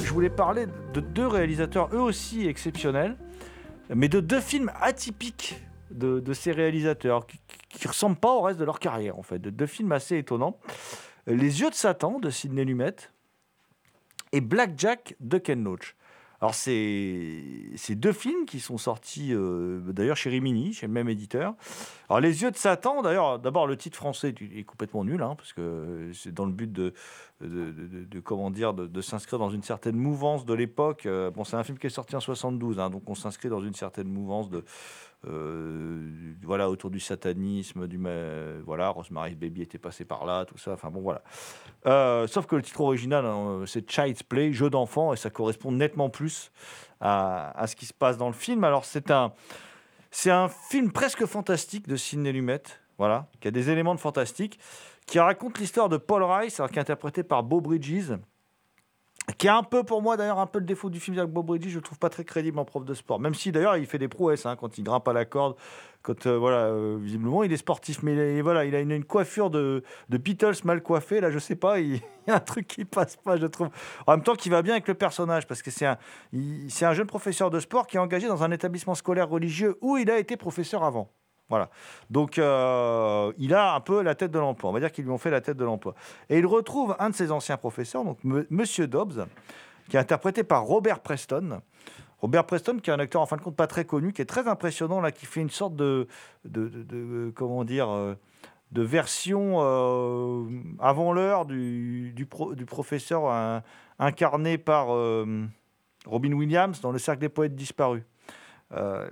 Je 0.00 0.12
voulais 0.12 0.30
parler 0.30 0.66
de 0.92 1.00
deux 1.00 1.26
réalisateurs, 1.26 1.88
eux 1.92 1.98
aussi 1.98 2.46
exceptionnels, 2.46 3.16
mais 3.92 4.08
de 4.08 4.20
deux 4.20 4.40
films 4.40 4.70
atypiques 4.80 5.60
de, 5.90 6.20
de 6.20 6.32
ces 6.32 6.52
réalisateurs, 6.52 7.26
qui 7.26 7.40
ne 7.82 7.88
ressemblent 7.88 8.14
pas 8.14 8.32
au 8.32 8.42
reste 8.42 8.60
de 8.60 8.64
leur 8.64 8.78
carrière, 8.78 9.18
en 9.18 9.24
fait. 9.24 9.40
De 9.40 9.50
deux 9.50 9.66
films 9.66 9.90
assez 9.90 10.18
étonnants. 10.18 10.56
Les 11.26 11.62
yeux 11.62 11.70
de 11.70 11.74
Satan 11.74 12.20
de 12.20 12.30
Sidney 12.30 12.64
Lumet 12.64 12.94
et 14.30 14.40
Blackjack 14.40 15.16
de 15.18 15.38
Ken 15.38 15.64
Loach. 15.64 15.96
Alors, 16.44 16.54
c'est 16.54 17.94
deux 17.94 18.12
films 18.12 18.44
qui 18.44 18.60
sont 18.60 18.76
sortis 18.76 19.32
euh, 19.32 19.80
d'ailleurs 19.80 20.18
chez 20.18 20.28
Rimini, 20.28 20.74
chez 20.74 20.86
le 20.86 20.92
même 20.92 21.08
éditeur. 21.08 21.54
Alors, 22.10 22.20
Les 22.20 22.42
Yeux 22.42 22.50
de 22.50 22.56
Satan, 22.58 23.00
d'ailleurs, 23.00 23.38
d'abord 23.38 23.66
le 23.66 23.78
titre 23.78 23.96
français 23.96 24.34
est 24.54 24.64
complètement 24.64 25.04
nul, 25.04 25.22
hein, 25.22 25.36
parce 25.38 25.54
que 25.54 26.10
c'est 26.12 26.34
dans 26.34 26.44
le 26.44 26.52
but 26.52 26.70
de, 26.70 26.92
de, 27.48 28.20
comment 28.20 28.50
dire, 28.50 28.74
de, 28.74 29.00
s'inscrire 29.00 29.38
dans 29.38 29.50
une 29.50 29.62
certaine 29.62 29.96
mouvance 29.96 30.44
de 30.44 30.54
l'époque. 30.54 31.06
Euh, 31.06 31.30
bon, 31.30 31.44
c'est 31.44 31.56
un 31.56 31.64
film 31.64 31.78
qui 31.78 31.86
est 31.86 31.90
sorti 31.90 32.16
en 32.16 32.20
72, 32.20 32.78
hein, 32.78 32.90
donc 32.90 33.02
on 33.08 33.14
s'inscrit 33.14 33.48
dans 33.48 33.60
une 33.60 33.74
certaine 33.74 34.08
mouvance 34.08 34.50
de, 34.50 34.64
euh, 35.26 36.34
voilà, 36.42 36.68
autour 36.70 36.90
du 36.90 37.00
satanisme, 37.00 37.86
du, 37.86 37.98
ma- 37.98 38.58
voilà, 38.64 38.88
Rosemary's 38.90 39.36
Baby 39.36 39.62
était 39.62 39.78
passé 39.78 40.04
par 40.04 40.24
là, 40.26 40.44
tout 40.44 40.58
ça. 40.58 40.72
Enfin 40.72 40.90
bon, 40.90 41.00
voilà. 41.00 41.22
Euh, 41.86 42.26
sauf 42.26 42.46
que 42.46 42.56
le 42.56 42.62
titre 42.62 42.80
original, 42.80 43.24
hein, 43.24 43.64
c'est 43.66 43.90
Child's 43.90 44.22
Play, 44.22 44.52
jeu 44.52 44.70
d'enfant, 44.70 45.12
et 45.12 45.16
ça 45.16 45.30
correspond 45.30 45.72
nettement 45.72 46.10
plus 46.10 46.50
à, 47.00 47.50
à 47.58 47.66
ce 47.66 47.76
qui 47.76 47.86
se 47.86 47.94
passe 47.94 48.16
dans 48.18 48.28
le 48.28 48.34
film. 48.34 48.64
Alors 48.64 48.84
c'est 48.84 49.10
un, 49.10 49.32
c'est 50.10 50.30
un 50.30 50.48
film 50.48 50.92
presque 50.92 51.24
fantastique 51.26 51.88
de 51.88 51.96
Sidney 51.96 52.32
Lumet, 52.32 52.62
voilà, 52.98 53.26
qui 53.40 53.48
a 53.48 53.50
des 53.50 53.70
éléments 53.70 53.94
de 53.94 54.00
fantastique, 54.00 54.58
qui 55.06 55.18
raconte 55.18 55.58
l'histoire 55.58 55.88
de 55.88 55.96
Paul 55.96 56.22
Rice, 56.22 56.60
alors, 56.60 56.70
qui 56.70 56.78
est 56.78 56.82
interprété 56.82 57.22
par 57.22 57.42
Beau 57.42 57.60
Bridges, 57.60 58.12
qui 59.38 59.48
a 59.48 59.56
un 59.56 59.62
peu 59.62 59.84
pour 59.84 60.02
moi 60.02 60.16
d'ailleurs 60.16 60.38
un 60.38 60.46
peu 60.46 60.58
le 60.58 60.66
défaut 60.66 60.90
du 60.90 61.00
film 61.00 61.18
avec 61.18 61.30
Bob 61.30 61.46
Bridges, 61.46 61.70
je 61.70 61.76
le 61.76 61.80
trouve 61.80 61.98
pas 61.98 62.10
très 62.10 62.24
crédible 62.24 62.58
en 62.58 62.64
prof 62.64 62.84
de 62.84 62.92
sport. 62.92 63.18
Même 63.18 63.34
si 63.34 63.52
d'ailleurs 63.52 63.76
il 63.76 63.86
fait 63.86 63.98
des 63.98 64.08
prouesses 64.08 64.44
hein, 64.44 64.54
quand 64.56 64.76
il 64.76 64.84
grimpe 64.84 65.08
à 65.08 65.14
la 65.14 65.24
corde, 65.24 65.56
quand 66.02 66.26
euh, 66.26 66.36
voilà 66.36 66.66
euh, 66.66 66.98
visiblement 67.00 67.42
il 67.42 67.50
est 67.52 67.56
sportif, 67.56 68.02
mais 68.02 68.12
il 68.12 68.18
est- 68.18 68.42
voilà 68.42 68.66
il 68.66 68.74
a 68.74 68.80
une, 68.80 69.04
coiffure 69.04 69.48
de, 69.48 69.82
Beatles 70.10 70.56
mal 70.64 70.82
coiffée 70.82 71.22
là, 71.22 71.30
je 71.30 71.38
sais 71.38 71.56
pas, 71.56 71.80
il, 71.80 71.94
y 71.94 72.30
a 72.30 72.34
un 72.34 72.40
truc 72.40 72.66
qui 72.66 72.84
passe 72.84 73.16
pas, 73.16 73.38
je 73.38 73.46
trouve. 73.46 73.70
En 74.06 74.12
même 74.12 74.22
temps, 74.22 74.34
qui 74.34 74.50
va 74.50 74.60
bien 74.60 74.74
avec 74.74 74.88
le 74.88 74.94
personnage 74.94 75.46
parce 75.46 75.62
que 75.62 75.70
c'est 75.70 75.86
un 75.86 76.94
jeune 76.94 77.06
professeur 77.06 77.48
de 77.48 77.60
sport 77.60 77.86
qui 77.86 77.96
est 77.96 78.00
engagé 78.00 78.28
dans 78.28 78.42
un 78.42 78.50
établissement 78.50 78.94
scolaire 78.94 79.30
religieux 79.30 79.78
où 79.80 79.96
il 79.96 80.10
a 80.10 80.18
été 80.18 80.36
professeur 80.36 80.84
avant. 80.84 81.10
Voilà. 81.50 81.68
Donc, 82.10 82.38
euh, 82.38 83.32
il 83.38 83.52
a 83.54 83.74
un 83.74 83.80
peu 83.80 84.02
la 84.02 84.14
tête 84.14 84.30
de 84.30 84.38
l'emploi. 84.38 84.70
On 84.70 84.72
va 84.72 84.80
dire 84.80 84.90
qu'ils 84.90 85.04
lui 85.04 85.10
ont 85.10 85.18
fait 85.18 85.30
la 85.30 85.40
tête 85.42 85.56
de 85.56 85.64
l'emploi. 85.64 85.94
Et 86.30 86.38
il 86.38 86.46
retrouve 86.46 86.96
un 86.98 87.10
de 87.10 87.14
ses 87.14 87.30
anciens 87.30 87.56
professeurs, 87.58 88.04
donc 88.04 88.18
M- 88.24 88.46
Monsieur 88.50 88.86
Dobbs, 88.86 89.26
qui 89.90 89.96
est 89.96 90.00
interprété 90.00 90.42
par 90.42 90.64
Robert 90.64 91.00
Preston. 91.00 91.60
Robert 92.20 92.46
Preston, 92.46 92.78
qui 92.78 92.88
est 92.88 92.94
un 92.94 92.98
acteur 92.98 93.20
en 93.20 93.26
fin 93.26 93.36
de 93.36 93.42
compte 93.42 93.56
pas 93.56 93.66
très 93.66 93.84
connu, 93.84 94.14
qui 94.14 94.22
est 94.22 94.26
très 94.26 94.48
impressionnant, 94.48 95.02
là, 95.02 95.12
qui 95.12 95.26
fait 95.26 95.42
une 95.42 95.50
sorte 95.50 95.76
de, 95.76 96.08
de, 96.46 96.68
de- 96.68 97.30
comment 97.36 97.64
dire, 97.64 97.90
euh, 97.90 98.14
de 98.72 98.80
version 98.82 99.56
euh, 99.58 100.44
avant 100.78 101.12
l'heure 101.12 101.44
du, 101.44 102.12
du, 102.16 102.24
pro- 102.24 102.54
du 102.54 102.64
professeur 102.64 103.30
euh, 103.30 103.60
incarné 103.98 104.56
par 104.56 104.86
Robin 106.06 106.32
Williams 106.32 106.80
dans 106.80 106.90
Le 106.90 106.98
Cercle 106.98 107.20
des 107.20 107.28
Poètes 107.28 107.54
Disparus. 107.54 108.02
Euh, 108.76 109.08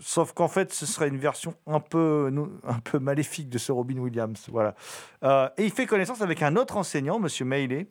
sauf 0.00 0.32
qu'en 0.32 0.48
fait, 0.48 0.72
ce 0.72 0.86
serait 0.86 1.08
une 1.08 1.18
version 1.18 1.54
un 1.66 1.80
peu, 1.80 2.32
un 2.64 2.78
peu 2.80 2.98
maléfique 2.98 3.48
de 3.48 3.58
ce 3.58 3.72
Robin 3.72 3.98
Williams. 3.98 4.46
Voilà. 4.50 4.74
Euh, 5.22 5.48
et 5.58 5.64
il 5.64 5.70
fait 5.70 5.86
connaissance 5.86 6.22
avec 6.22 6.42
un 6.42 6.56
autre 6.56 6.76
enseignant, 6.76 7.18
Monsieur 7.18 7.44
Mailey, 7.44 7.86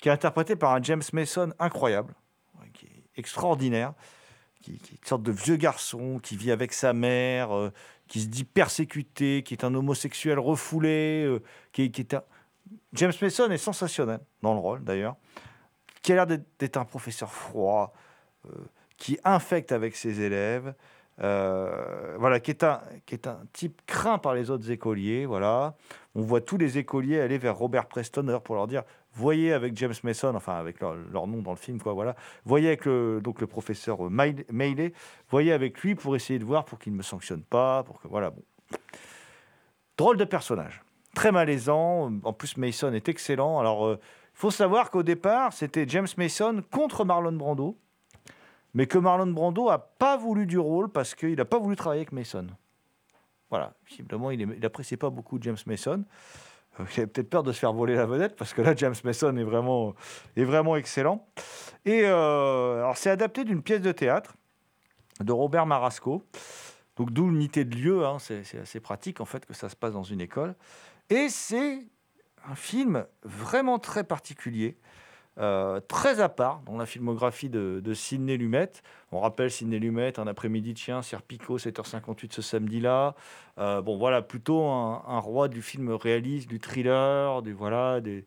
qui 0.00 0.08
est 0.08 0.12
interprété 0.12 0.56
par 0.56 0.72
un 0.72 0.82
James 0.82 1.02
Mason 1.12 1.52
incroyable, 1.58 2.14
qui 2.74 2.86
est 2.86 3.18
extraordinaire, 3.18 3.94
qui, 4.60 4.72
est 4.72 4.90
une 4.90 5.06
sorte 5.06 5.22
de 5.22 5.32
vieux 5.32 5.56
garçon 5.56 6.20
qui 6.22 6.36
vit 6.36 6.50
avec 6.50 6.72
sa 6.72 6.92
mère, 6.92 7.56
euh, 7.56 7.72
qui 8.08 8.20
se 8.20 8.26
dit 8.26 8.44
persécuté, 8.44 9.42
qui 9.42 9.54
est 9.54 9.64
un 9.64 9.74
homosexuel 9.74 10.38
refoulé, 10.38 11.40
qui, 11.72 11.90
qui 11.90 12.02
est 12.02 12.14
un... 12.14 12.22
James 12.92 13.12
Mason 13.20 13.50
est 13.50 13.58
sensationnel 13.58 14.20
dans 14.42 14.52
le 14.52 14.60
rôle 14.60 14.84
d'ailleurs, 14.84 15.16
qui 16.02 16.12
a 16.12 16.16
l'air 16.16 16.26
d'être 16.26 16.76
un 16.76 16.84
professeur 16.84 17.32
froid, 17.32 17.94
qui 19.02 19.18
infecte 19.24 19.72
avec 19.72 19.96
ses 19.96 20.20
élèves, 20.20 20.74
euh, 21.24 22.14
voilà, 22.20 22.38
qui 22.38 22.52
est, 22.52 22.62
un, 22.62 22.80
qui 23.04 23.14
est 23.16 23.26
un 23.26 23.40
type 23.52 23.82
craint 23.84 24.18
par 24.18 24.32
les 24.32 24.48
autres 24.48 24.70
écoliers. 24.70 25.26
Voilà. 25.26 25.74
On 26.14 26.22
voit 26.22 26.40
tous 26.40 26.56
les 26.56 26.78
écoliers 26.78 27.18
aller 27.18 27.36
vers 27.36 27.56
Robert 27.56 27.86
Preston 27.86 28.40
pour 28.44 28.54
leur 28.54 28.68
dire 28.68 28.84
voyez 29.12 29.52
avec 29.52 29.76
James 29.76 29.92
Mason, 30.04 30.36
enfin 30.36 30.54
avec 30.54 30.78
leur, 30.78 31.26
nom 31.26 31.42
dans 31.42 31.50
le 31.50 31.56
film, 31.56 31.82
quoi, 31.82 31.94
voilà. 31.94 32.14
Voyez 32.44 32.68
avec 32.68 32.84
le, 32.84 33.20
donc 33.20 33.40
le 33.40 33.48
professeur 33.48 34.08
Mail- 34.08 34.44
Mailey, 34.52 34.92
voyez 35.28 35.52
avec 35.52 35.80
lui 35.80 35.96
pour 35.96 36.14
essayer 36.14 36.38
de 36.38 36.44
voir 36.44 36.64
pour 36.64 36.78
qu'il 36.78 36.92
ne 36.92 36.98
me 36.98 37.02
sanctionne 37.02 37.42
pas, 37.42 37.82
pour 37.82 38.00
que 38.00 38.06
voilà. 38.06 38.30
Bon. 38.30 38.42
Drôle 39.96 40.16
de 40.16 40.24
personnage, 40.24 40.80
très 41.12 41.32
malaisant. 41.32 42.12
En 42.22 42.32
plus, 42.32 42.56
Mason 42.56 42.92
est 42.92 43.08
excellent. 43.08 43.58
Alors, 43.58 43.94
il 43.94 43.98
faut 44.32 44.52
savoir 44.52 44.92
qu'au 44.92 45.02
départ, 45.02 45.52
c'était 45.52 45.86
James 45.88 46.06
Mason 46.16 46.62
contre 46.70 47.04
Marlon 47.04 47.32
Brando 47.32 47.76
mais 48.74 48.86
que 48.86 48.98
Marlon 48.98 49.26
Brando 49.26 49.68
a 49.68 49.78
pas 49.78 50.16
voulu 50.16 50.46
du 50.46 50.58
rôle 50.58 50.88
parce 50.90 51.14
qu'il 51.14 51.36
n'a 51.36 51.44
pas 51.44 51.58
voulu 51.58 51.76
travailler 51.76 52.00
avec 52.00 52.12
Mason. 52.12 52.46
Voilà, 53.50 53.74
visiblement, 53.86 54.30
il 54.30 54.46
n'appréciait 54.60 54.96
pas 54.96 55.10
beaucoup 55.10 55.38
James 55.42 55.58
Mason. 55.66 56.04
Euh, 56.80 56.84
Il 56.94 57.00
avait 57.00 57.06
peut-être 57.06 57.28
peur 57.28 57.42
de 57.42 57.52
se 57.52 57.58
faire 57.58 57.72
voler 57.72 57.94
la 57.94 58.06
vedette 58.06 58.34
parce 58.36 58.54
que 58.54 58.62
là, 58.62 58.74
James 58.74 58.94
Mason 59.04 59.36
est 59.36 59.44
vraiment, 59.44 60.76
excellent. 60.76 61.26
Et 61.84 62.02
euh, 62.04 62.78
alors, 62.78 62.96
c'est 62.96 63.10
adapté 63.10 63.44
d'une 63.44 63.62
pièce 63.62 63.82
de 63.82 63.92
théâtre 63.92 64.34
de 65.20 65.32
Robert 65.32 65.66
Marasco. 65.66 66.24
Donc, 66.96 67.10
d'où 67.10 67.28
l'unité 67.28 67.64
de 67.64 67.76
lieu. 67.76 68.06
hein, 68.06 68.18
c'est 68.18 68.58
assez 68.58 68.80
pratique 68.80 69.20
en 69.20 69.24
fait 69.26 69.44
que 69.44 69.54
ça 69.54 69.68
se 69.68 69.76
passe 69.76 69.92
dans 69.92 70.02
une 70.02 70.20
école. 70.20 70.54
Et 71.10 71.28
c'est 71.28 71.86
un 72.48 72.54
film 72.54 73.06
vraiment 73.22 73.78
très 73.78 74.04
particulier. 74.04 74.78
Euh, 75.38 75.80
très 75.88 76.20
à 76.20 76.28
part 76.28 76.60
dans 76.66 76.76
la 76.76 76.84
filmographie 76.84 77.48
de, 77.48 77.80
de 77.82 77.94
Sidney 77.94 78.36
Lumet. 78.36 78.70
On 79.12 79.20
rappelle 79.20 79.50
Sidney 79.50 79.78
Lumet, 79.78 80.20
Un 80.20 80.26
après-midi 80.26 80.76
chien, 80.76 81.00
Serpico, 81.00 81.56
7h58 81.56 82.34
ce 82.34 82.42
samedi-là. 82.42 83.14
Euh, 83.58 83.80
bon, 83.80 83.96
voilà, 83.96 84.20
plutôt 84.20 84.62
un, 84.66 85.18
roi 85.20 85.48
du 85.48 85.62
film 85.62 85.90
réaliste, 85.90 86.48
du 86.48 86.58
thriller, 86.58 87.40
du 87.40 87.54
voilà, 87.54 88.00
des... 88.00 88.26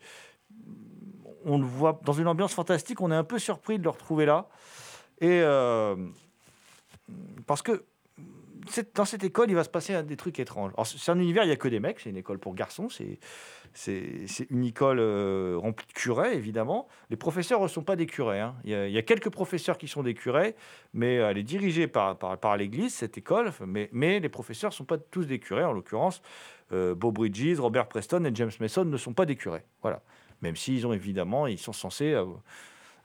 on 1.45 1.59
le 1.59 1.65
voit 1.65 2.00
dans 2.03 2.13
une 2.13 2.27
ambiance 2.27 2.53
fantastique. 2.53 3.01
On 3.01 3.12
est 3.12 3.15
un 3.15 3.24
peu 3.24 3.38
surpris 3.38 3.77
de 3.77 3.83
le 3.83 3.89
retrouver 3.89 4.25
là, 4.25 4.47
et 5.21 5.41
euh, 5.41 5.95
parce 7.45 7.62
que 7.62 7.85
dans 8.95 9.05
cette 9.05 9.24
école, 9.24 9.50
il 9.50 9.55
va 9.55 9.63
se 9.63 9.69
passer 9.69 10.01
des 10.03 10.17
trucs 10.17 10.39
étranges. 10.39 10.71
C'est 10.83 11.12
un 11.12 11.19
univers, 11.19 11.43
il 11.43 11.47
n'y 11.47 11.53
a 11.53 11.55
que 11.55 11.67
des 11.67 11.79
mecs, 11.79 12.00
c'est 12.00 12.09
une 12.09 12.17
école 12.17 12.39
pour 12.39 12.55
garçons, 12.55 12.89
c'est 12.89 13.19
c'est 13.77 14.48
une 14.50 14.63
école 14.63 15.00
euh, 15.00 15.58
remplie 15.58 15.86
de 15.86 15.91
curés, 15.91 16.34
évidemment. 16.34 16.88
Les 17.10 17.17
professeurs 17.17 17.62
ne 17.62 17.67
sont 17.67 17.84
pas 17.84 17.98
des 17.98 18.05
curés. 18.05 18.39
hein. 18.39 18.55
Il, 18.63 18.72
y 18.72 18.98
a, 18.98 19.01
quelques 19.01 19.29
professeurs 19.29 19.77
qui 19.77 19.89
sont 19.89 20.01
des 20.01 20.13
curés, 20.13 20.55
mais 20.94 21.15
elle 21.15 21.38
est 21.38 21.44
dirigée 21.44 21.88
par, 21.88 22.17
par, 22.17 22.55
l'Église, 22.55 22.94
cette 22.94 23.17
école. 23.17 23.51
Mais, 23.67 24.20
les 24.20 24.29
professeurs 24.29 24.70
ne 24.70 24.75
sont 24.75 24.86
pas 24.86 24.98
tous 24.98 25.25
des 25.25 25.39
curés. 25.39 25.65
En 25.65 25.74
l'occurrence, 25.74 26.22
euh, 26.72 26.96
Bob 26.96 27.15
Bridges, 27.15 27.60
Robert 27.60 27.88
Preston 27.88 28.24
et 28.24 28.32
James 28.34 28.51
Mason 28.62 28.86
ne 28.86 28.98
sont 28.98 29.13
pas 29.13 29.25
des 29.25 29.36
curés. 29.36 29.65
Voilà. 29.82 30.01
Même 30.41 30.55
s'ils 30.55 30.88
ont 30.88 30.94
évidemment, 30.94 31.46
ils 31.46 31.60
sont 31.60 31.74
censés 31.74 32.13
euh, 32.13 32.25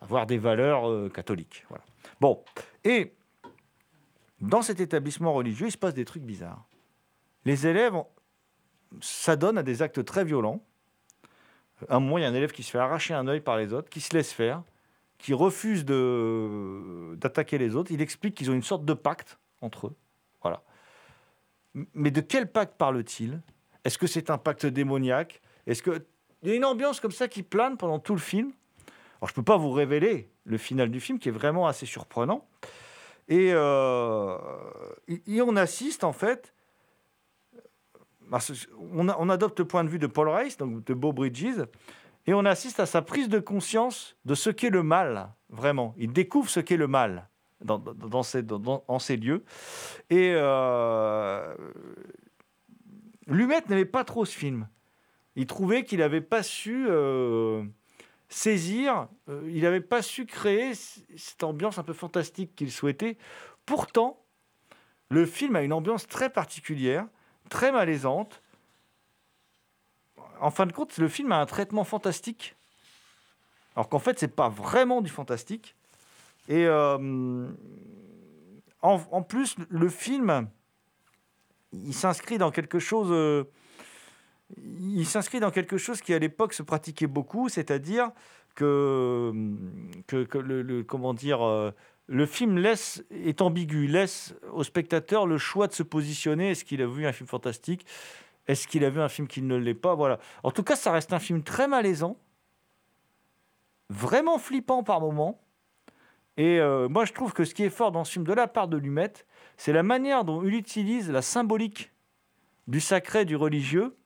avoir 0.00 0.26
des 0.26 0.38
valeurs 0.38 0.88
euh, 0.88 1.08
catholiques. 1.08 1.64
Voilà. 1.68 1.84
Bon. 2.20 2.42
Et 2.84 3.12
dans 4.40 4.62
cet 4.62 4.80
établissement 4.80 5.32
religieux, 5.32 5.66
il 5.66 5.72
se 5.72 5.78
passe 5.78 5.94
des 5.94 6.04
trucs 6.04 6.22
bizarres. 6.22 6.64
Les 7.44 7.66
élèves 7.66 7.94
s'adonnent 9.00 9.58
à 9.58 9.62
des 9.62 9.82
actes 9.82 10.04
très 10.04 10.24
violents. 10.24 10.60
À 11.88 11.96
un 11.96 12.00
moment, 12.00 12.18
il 12.18 12.22
y 12.22 12.24
a 12.24 12.28
un 12.28 12.34
élève 12.34 12.52
qui 12.52 12.62
se 12.62 12.70
fait 12.70 12.78
arracher 12.78 13.14
un 13.14 13.26
œil 13.26 13.40
par 13.40 13.56
les 13.56 13.72
autres, 13.72 13.88
qui 13.88 14.00
se 14.00 14.14
laisse 14.14 14.32
faire, 14.32 14.62
qui 15.18 15.32
refuse 15.32 15.84
d'attaquer 15.84 17.58
les 17.58 17.76
autres. 17.76 17.92
Il 17.92 18.02
explique 18.02 18.34
qu'ils 18.34 18.50
ont 18.50 18.54
une 18.54 18.62
sorte 18.62 18.84
de 18.84 18.94
pacte 18.94 19.38
entre 19.60 19.88
eux. 19.88 19.96
Voilà. 20.42 20.62
Mais 21.94 22.10
de 22.10 22.20
quel 22.20 22.50
pacte 22.50 22.76
parle-t-il? 22.76 23.40
Est-ce 23.84 23.98
que 23.98 24.06
c'est 24.06 24.30
un 24.30 24.38
pacte 24.38 24.66
démoniaque? 24.66 25.40
Est-ce 25.66 25.82
que 25.82 26.04
il 26.42 26.48
y 26.48 26.52
a 26.52 26.54
une 26.54 26.64
ambiance 26.64 27.00
comme 27.00 27.12
ça 27.12 27.28
qui 27.28 27.42
plane 27.42 27.76
pendant 27.76 27.98
tout 27.98 28.14
le 28.14 28.20
film? 28.20 28.52
Alors, 29.20 29.28
je 29.28 29.32
ne 29.32 29.36
peux 29.36 29.42
pas 29.42 29.58
vous 29.58 29.72
révéler 29.72 30.30
le 30.44 30.56
final 30.56 30.90
du 30.90 31.00
film, 31.00 31.18
qui 31.18 31.28
est 31.28 31.32
vraiment 31.32 31.66
assez 31.66 31.84
surprenant. 31.84 32.48
Et, 33.28 33.50
euh, 33.52 34.38
on 35.28 35.56
assiste 35.56 36.02
en 36.02 36.12
fait 36.12 36.54
on, 38.94 39.28
adopte 39.28 39.58
le 39.58 39.64
point 39.66 39.84
de 39.84 39.88
vue 39.88 39.98
de 39.98 40.06
Paul 40.06 40.28
Rice, 40.28 40.56
donc 40.56 40.84
de 40.84 40.94
Beau 40.94 41.12
Bridges, 41.12 41.66
et 42.26 42.34
on 42.34 42.44
assiste 42.44 42.80
à 42.80 42.86
sa 42.86 43.02
prise 43.02 43.28
de 43.28 43.38
conscience 43.38 44.16
de 44.24 44.34
ce 44.34 44.50
qu'est 44.50 44.70
le 44.70 44.82
mal, 44.82 45.32
vraiment. 45.48 45.94
Il 45.96 46.12
découvre 46.12 46.48
ce 46.48 46.60
qu'est 46.60 46.76
le 46.76 46.86
mal 46.86 47.28
dans, 47.62 48.22
ces, 48.22 48.42
dans- 48.42 48.84
en 48.86 48.98
ces 48.98 49.16
lieux. 49.16 49.44
Et 50.10 50.32
euh, 50.34 51.54
Lumet 53.26 53.62
n'aimait 53.68 53.84
pas 53.84 54.04
trop 54.04 54.24
ce 54.24 54.36
film. 54.36 54.68
il 55.36 55.46
trouvait 55.46 55.84
qu'il 55.84 56.00
n'avait 56.00 56.20
pas 56.20 56.42
su 56.42 56.86
euh, 56.88 57.64
saisir, 58.28 59.08
euh, 59.28 59.42
il 59.48 59.62
n'avait 59.62 59.80
pas 59.80 60.02
su 60.02 60.26
créer 60.26 60.74
cette 60.74 61.42
ambiance 61.42 61.78
un 61.78 61.82
peu 61.82 61.92
fantastique 61.92 62.54
qu'il 62.54 62.70
souhaitait. 62.70 63.18
Pourtant, 63.66 64.24
le 65.08 65.26
film 65.26 65.56
a 65.56 65.62
une 65.62 65.72
ambiance 65.72 66.06
très 66.06 66.30
particulière, 66.30 67.06
très 67.50 67.70
malaisante. 67.72 68.40
En 70.40 70.50
fin 70.50 70.64
de 70.64 70.72
compte, 70.72 70.96
le 70.96 71.08
film 71.08 71.32
a 71.32 71.36
un 71.36 71.44
traitement 71.46 71.84
fantastique, 71.84 72.56
alors 73.76 73.90
qu'en 73.90 73.98
fait, 73.98 74.18
c'est 74.18 74.34
pas 74.34 74.48
vraiment 74.48 75.02
du 75.02 75.10
fantastique. 75.10 75.76
Et 76.48 76.64
euh, 76.66 77.48
en, 78.80 79.22
plus, 79.22 79.56
le 79.68 79.88
film, 79.90 80.48
il 81.72 81.94
s'inscrit 81.94 82.38
dans 82.38 82.50
quelque 82.50 82.78
chose. 82.78 83.08
euh, 83.10 83.44
il 84.80 85.06
s'inscrit 85.06 85.38
dans 85.40 85.50
quelque 85.50 85.76
chose 85.76 86.00
qui 86.00 86.14
à 86.14 86.18
l'époque 86.18 86.54
se 86.54 86.62
pratiquait 86.62 87.06
beaucoup, 87.06 87.48
c'est-à-dire 87.48 88.10
que, 88.54 89.32
que, 90.08 90.38
le- 90.38 90.82
comment 90.82 91.14
dire, 91.14 91.46
euh, 91.46 91.70
le 92.10 92.26
film 92.26 92.58
laisse 92.58 93.04
est 93.10 93.40
ambigu, 93.40 93.86
laisse 93.86 94.34
au 94.52 94.64
spectateur 94.64 95.28
le 95.28 95.38
choix 95.38 95.68
de 95.68 95.72
se 95.72 95.84
positionner. 95.84 96.50
Est-ce 96.50 96.64
qu'il 96.64 96.82
a 96.82 96.86
vu 96.86 97.06
un 97.06 97.12
film 97.12 97.28
fantastique? 97.28 97.86
Est-ce 98.48 98.66
qu'il 98.66 98.84
a 98.84 98.90
vu 98.90 99.00
un 99.00 99.08
film 99.08 99.28
qui 99.28 99.42
ne 99.42 99.54
l'est 99.54 99.74
pas? 99.74 99.94
Voilà. 99.94 100.18
En 100.42 100.50
tout 100.50 100.64
cas, 100.64 100.74
ça 100.74 100.90
reste 100.90 101.12
un 101.12 101.20
film 101.20 101.44
très 101.44 101.68
malaisant, 101.68 102.16
vraiment 103.90 104.38
flippant 104.38 104.82
par 104.82 105.00
moments. 105.00 105.40
Et 106.36 106.58
euh, 106.58 106.88
moi, 106.88 107.04
je 107.04 107.12
trouve 107.12 107.32
que 107.32 107.44
ce 107.44 107.54
qui 107.54 107.62
est 107.62 107.70
fort 107.70 107.92
dans 107.92 108.02
ce 108.02 108.10
film 108.10 108.24
de 108.24 108.32
la 108.32 108.48
part 108.48 108.66
de 108.66 108.76
Lumet, 108.76 109.12
c'est 109.56 109.72
la 109.72 109.84
manière 109.84 110.24
dont 110.24 110.42
il 110.42 110.54
utilise 110.54 111.12
la 111.12 111.22
symbolique 111.22 111.92
du 112.66 112.80
sacré, 112.80 113.24
du 113.24 113.36
religieux, 113.36 113.96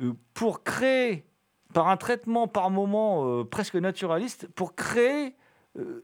euh, 0.00 0.14
pour 0.32 0.62
créer, 0.62 1.26
par 1.74 1.88
un 1.88 1.98
traitement 1.98 2.48
par 2.48 2.70
moment 2.70 3.26
euh, 3.26 3.44
presque 3.44 3.74
naturaliste, 3.74 4.48
pour 4.54 4.74
créer 4.74 5.34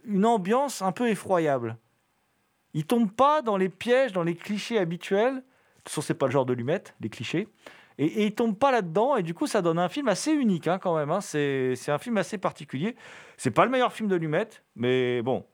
une 0.04 0.26
ambiance 0.26 0.82
un 0.82 0.92
peu 0.92 1.08
effroyable. 1.08 1.76
Il 2.74 2.84
tombe 2.86 3.10
pas 3.10 3.40
dans 3.40 3.56
les 3.56 3.68
pièges, 3.68 4.12
dans 4.12 4.24
les 4.24 4.34
clichés 4.34 4.78
habituels. 4.78 5.42
Façon, 5.84 6.00
c'est 6.00 6.14
pas 6.14 6.26
le 6.26 6.32
genre 6.32 6.46
de 6.46 6.52
Lumet, 6.52 6.82
les 7.00 7.08
clichés. 7.08 7.48
Et, 7.98 8.26
il 8.26 8.34
tombe 8.34 8.58
pas 8.58 8.72
là-dedans, 8.72 9.16
et 9.16 9.22
du 9.22 9.34
coup, 9.34 9.46
ça 9.46 9.62
donne 9.62 9.78
un 9.78 9.88
film 9.88 10.08
assez 10.08 10.32
unique 10.32 10.66
hein, 10.66 10.78
quand 10.78 10.96
même. 10.96 11.10
hein. 11.10 11.20
C'est 11.20 11.88
un 11.88 11.98
film 11.98 12.16
assez 12.16 12.38
particulier. 12.38 12.96
C'est 13.36 13.52
pas 13.52 13.64
le 13.64 13.70
meilleur 13.70 13.92
film 13.92 14.08
de 14.08 14.16
Lumet, 14.16 14.48
mais 14.74 15.22
bon, 15.22 15.46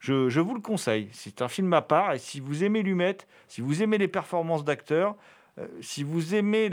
je, 0.00 0.40
vous 0.40 0.54
le 0.54 0.60
conseille. 0.60 1.08
C'est 1.12 1.42
un 1.42 1.48
film 1.48 1.72
à 1.72 1.82
part, 1.82 2.12
et 2.14 2.18
si 2.18 2.40
vous 2.40 2.64
aimez 2.64 2.82
Lumet, 2.82 3.18
si 3.46 3.60
vous 3.60 3.82
aimez 3.82 3.98
les 3.98 4.08
performances 4.08 4.64
d'acteurs, 4.64 5.16
euh, 5.58 5.66
si 5.80 6.02
vous 6.02 6.34
aimez 6.34 6.68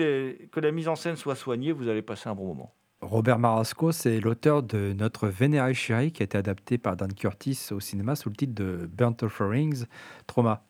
que 0.52 0.60
la 0.60 0.72
mise 0.72 0.88
en 0.88 0.96
scène 0.96 1.16
soit 1.16 1.36
soignée, 1.36 1.72
vous 1.72 1.88
allez 1.88 2.02
passer 2.02 2.30
un 2.30 2.36
bon 2.36 2.48
moment. 2.48 2.74
Robert 3.04 3.40
Marasco, 3.40 3.92
c'est 3.92 4.20
l'auteur 4.20 4.62
de 4.64 4.94
Notre 4.94 5.28
Vénéré 5.28 5.74
Chéri, 5.74 6.12
qui 6.12 6.24
a 6.24 6.26
été 6.26 6.38
adapté 6.38 6.78
par 6.78 6.96
Dan 6.96 7.14
Curtis 7.14 7.70
au 7.72 7.80
cinéma 7.80 8.16
sous 8.16 8.30
le 8.30 8.36
titre 8.36 8.54
de 8.54 8.90
Burnt 8.92 9.24
Offerings, 9.24 9.86
Trauma. 10.26 10.64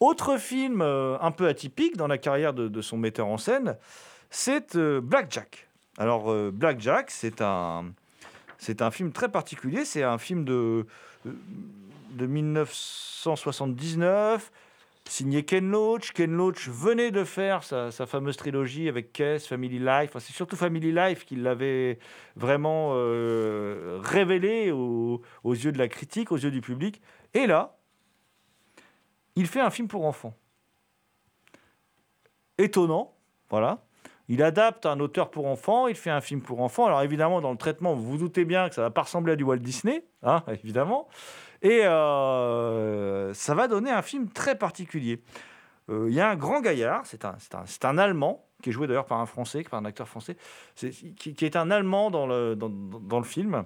Autre 0.00 0.38
film 0.38 0.82
euh, 0.82 1.16
un 1.20 1.30
peu 1.30 1.46
atypique 1.46 1.96
dans 1.96 2.08
la 2.08 2.18
carrière 2.18 2.52
de, 2.52 2.82
son 2.82 2.98
metteur 2.98 3.28
en 3.28 3.38
scène, 3.38 3.78
c'est 4.28 4.76
euh, 4.76 5.00
Black 5.00 5.28
Jack. 5.30 5.68
Alors, 5.96 6.30
euh, 6.30 6.50
Black 6.52 6.80
Jack, 6.80 7.10
c'est 7.10 7.40
un, 7.40 7.86
c'est 8.58 8.82
un 8.82 8.90
film 8.90 9.12
très 9.12 9.30
particulier. 9.30 9.86
C'est 9.86 10.02
un 10.02 10.18
film 10.18 10.44
de, 10.44 10.84
de 11.24 12.26
1979, 12.26 14.52
signé 15.08 15.44
Ken 15.44 15.70
Loach. 15.70 16.12
Ken 16.12 16.30
Loach 16.32 16.68
venait 16.68 17.10
de 17.10 17.24
faire 17.24 17.62
sa, 17.62 17.90
fameuse 17.90 18.36
trilogie 18.36 18.88
avec 18.88 19.12
Kess, 19.12 19.46
Family 19.46 19.78
Life. 19.78 20.10
Enfin, 20.10 20.20
c'est 20.20 20.32
surtout 20.32 20.56
Family 20.56 20.92
Life 20.92 21.24
qui 21.24 21.36
l'avait 21.36 21.98
vraiment 22.36 22.92
euh, 22.94 23.98
révélé 24.02 24.70
aux- 24.72 25.22
aux 25.44 25.54
yeux 25.54 25.72
de 25.72 25.78
la 25.78 25.88
critique, 25.88 26.32
aux 26.32 26.36
yeux 26.38 26.50
du 26.50 26.60
public. 26.60 27.00
Et 27.34 27.46
là, 27.46 27.76
il 29.36 29.46
fait 29.46 29.60
un 29.60 29.70
film 29.70 29.88
pour 29.88 30.04
enfants. 30.06 30.34
Étonnant, 32.58 33.14
voilà. 33.50 33.82
Il 34.28 34.42
adapte 34.42 34.86
un 34.86 34.98
auteur 34.98 35.30
pour 35.30 35.46
enfants, 35.46 35.86
il 35.86 35.94
fait 35.94 36.10
un 36.10 36.20
film 36.20 36.40
pour 36.40 36.60
enfants. 36.60 36.86
Alors 36.86 37.02
évidemment, 37.02 37.40
dans 37.40 37.52
le 37.52 37.56
traitement, 37.58 37.94
vous 37.94 38.02
vous 38.02 38.18
doutez 38.18 38.44
bien 38.44 38.68
que 38.68 38.74
ça 38.74 38.82
va 38.82 38.90
pas 38.90 39.02
ressembler 39.02 39.34
à 39.34 39.36
du 39.36 39.44
Walt 39.44 39.58
Disney, 39.58 40.04
hein, 40.22 40.42
évidemment. 40.64 41.06
Et 41.66 41.84
euh, 41.84 43.34
ça 43.34 43.54
va 43.56 43.66
donner 43.66 43.90
un 43.90 44.02
film 44.02 44.28
très 44.28 44.56
particulier. 44.56 45.20
Euh, 45.90 46.06
Il 46.08 46.14
y 46.14 46.20
a 46.20 46.30
un 46.30 46.36
grand 46.36 46.60
gaillard, 46.60 47.04
c'est 47.06 47.24
un, 47.24 47.34
un, 47.54 47.88
un 47.88 47.98
Allemand, 47.98 48.46
qui 48.62 48.70
est 48.70 48.72
joué 48.72 48.86
d'ailleurs 48.86 49.06
par 49.06 49.18
un 49.18 49.26
Français, 49.26 49.64
par 49.68 49.80
un 49.80 49.84
acteur 49.84 50.06
français, 50.06 50.36
qui, 50.76 51.44
est 51.44 51.56
un 51.56 51.72
Allemand 51.72 52.12
dans 52.12 52.28
le, 52.28 52.54
dans, 52.54 53.18
le 53.18 53.24
film, 53.24 53.64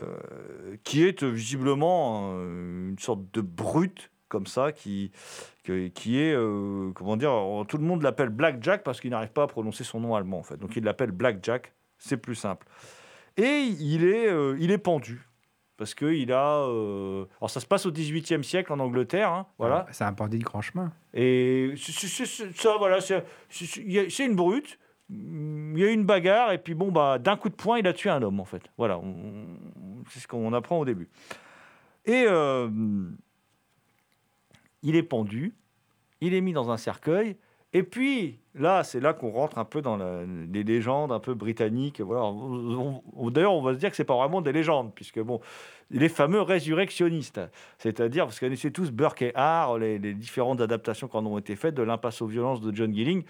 euh, 0.00 0.16
qui 0.82 1.04
est 1.04 1.24
visiblement 1.24 2.32
une 2.40 2.98
sorte 2.98 3.20
de 3.34 3.42
brute, 3.42 4.10
comme 4.28 4.46
ça, 4.46 4.72
qui, 4.72 5.12
qui 5.62 6.18
est, 6.18 6.34
comment 6.94 7.18
dire, 7.18 7.34
tout 7.68 7.76
le 7.76 7.84
monde 7.84 8.02
l'appelle 8.02 8.30
Black 8.30 8.62
Jack 8.62 8.82
parce 8.82 8.98
qu'il 8.98 9.10
n'arrive 9.10 9.32
pas 9.32 9.42
à 9.42 9.46
prononcer 9.46 9.84
son 9.84 10.00
nom 10.00 10.14
allemand, 10.14 10.38
en 10.38 10.42
fait. 10.42 10.56
Donc 10.56 10.74
il 10.74 10.84
l'appelle 10.84 11.10
Black 11.10 11.40
Jack, 11.42 11.74
c'est 11.98 12.16
plus 12.16 12.34
simple. 12.34 12.66
Et 13.36 13.60
il 13.60 14.04
est, 14.04 14.32
il 14.58 14.70
est 14.70 14.78
pendu. 14.78 15.28
Parce 15.76 15.94
qu'il 15.94 16.32
a. 16.32 16.62
euh, 16.68 17.26
Alors, 17.40 17.50
ça 17.50 17.60
se 17.60 17.66
passe 17.66 17.84
au 17.86 17.92
XVIIIe 17.92 18.42
siècle 18.42 18.72
en 18.72 18.78
Angleterre, 18.78 19.30
hein, 19.30 19.46
voilà. 19.58 19.86
C'est 19.92 20.04
un 20.04 20.12
bandit 20.12 20.38
de 20.38 20.44
grand 20.44 20.62
chemin. 20.62 20.92
Et 21.12 21.74
ça, 21.76 22.76
voilà, 22.78 23.00
c'est 23.00 23.24
il 23.60 24.10
une 24.20 24.36
brute. 24.36 24.78
Il 25.08 25.78
y 25.78 25.84
a 25.84 25.90
eu 25.90 25.92
une 25.92 26.04
bagarre, 26.04 26.50
et 26.52 26.58
puis 26.58 26.74
bon, 26.74 26.90
bah, 26.90 27.18
d'un 27.18 27.36
coup 27.36 27.48
de 27.48 27.54
poing, 27.54 27.78
il 27.78 27.86
a 27.86 27.92
tué 27.92 28.10
un 28.10 28.20
homme, 28.22 28.40
en 28.40 28.44
fait. 28.44 28.62
Voilà, 28.76 29.00
c'est 30.08 30.18
ce 30.18 30.26
qu'on 30.26 30.52
apprend 30.52 30.80
au 30.80 30.84
début. 30.84 31.08
Et 32.06 32.24
euh, 32.26 32.68
il 34.82 34.96
est 34.96 35.02
pendu, 35.04 35.54
il 36.20 36.34
est 36.34 36.40
mis 36.40 36.52
dans 36.52 36.70
un 36.70 36.76
cercueil, 36.76 37.36
et 37.76 37.82
puis 37.82 38.38
là, 38.54 38.84
c'est 38.84 39.00
là 39.00 39.12
qu'on 39.12 39.28
rentre 39.28 39.58
un 39.58 39.66
peu 39.66 39.82
dans 39.82 39.98
les 40.50 40.64
légendes 40.64 41.12
un 41.12 41.20
peu 41.20 41.34
britanniques. 41.34 42.00
Voilà. 42.00 42.32
D'ailleurs, 43.30 43.52
on 43.52 43.60
va 43.60 43.74
se 43.74 43.78
dire 43.78 43.90
que 43.90 43.96
c'est 43.96 44.04
pas 44.04 44.16
vraiment 44.16 44.40
des 44.40 44.52
légendes, 44.52 44.92
puisque 44.94 45.20
bon, 45.20 45.42
les 45.90 46.08
fameux 46.08 46.40
résurrectionnistes, 46.40 47.38
c'est-à-dire, 47.76 48.26
vous 48.26 48.32
connaissez 48.40 48.70
tous 48.70 48.90
Burke 48.90 49.20
et 49.20 49.32
Hare, 49.34 49.76
les, 49.76 49.98
les 49.98 50.14
différentes 50.14 50.62
adaptations 50.62 51.06
qui 51.06 51.18
en 51.18 51.26
ont 51.26 51.36
été 51.36 51.54
faites 51.54 51.74
de 51.74 51.82
l'impasse 51.82 52.22
aux 52.22 52.26
violences 52.26 52.62
de 52.62 52.74
John 52.74 52.94
Gilling, 52.94 53.24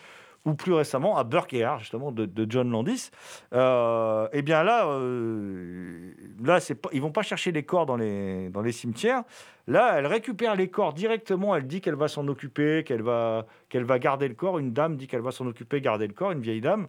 ou 0.46 0.54
plus 0.54 0.72
récemment 0.72 1.18
à 1.18 1.24
Burke 1.24 1.52
et 1.52 1.66
justement, 1.78 2.12
de, 2.12 2.46
John 2.48 2.70
Landis. 2.70 3.10
Euh, 3.52 4.28
eh 4.32 4.42
bien 4.42 4.62
là, 4.62 4.86
euh, 4.86 6.12
là 6.42 6.60
c'est 6.60 6.80
ils 6.92 7.02
vont 7.02 7.10
pas 7.10 7.22
chercher 7.22 7.50
les 7.50 7.64
corps 7.64 7.84
dans 7.84 7.96
les, 7.96 8.48
dans 8.48 8.62
les 8.62 8.72
cimetières. 8.72 9.24
Là, 9.66 9.96
elle 9.98 10.06
récupère 10.06 10.54
les 10.54 10.70
corps 10.70 10.94
directement. 10.94 11.56
Elle 11.56 11.66
dit 11.66 11.80
qu'elle 11.80 11.96
va 11.96 12.06
s'en 12.06 12.28
occuper, 12.28 12.84
qu'elle 12.84 13.02
va, 13.02 13.46
qu'elle 13.68 13.84
va 13.84 13.98
garder 13.98 14.28
le 14.28 14.34
corps. 14.34 14.58
Une 14.58 14.72
dame 14.72 14.96
dit 14.96 15.08
qu'elle 15.08 15.20
va 15.20 15.32
s'en 15.32 15.46
occuper, 15.46 15.80
garder 15.80 16.06
le 16.06 16.14
corps, 16.14 16.30
une 16.30 16.40
vieille 16.40 16.60
dame, 16.60 16.86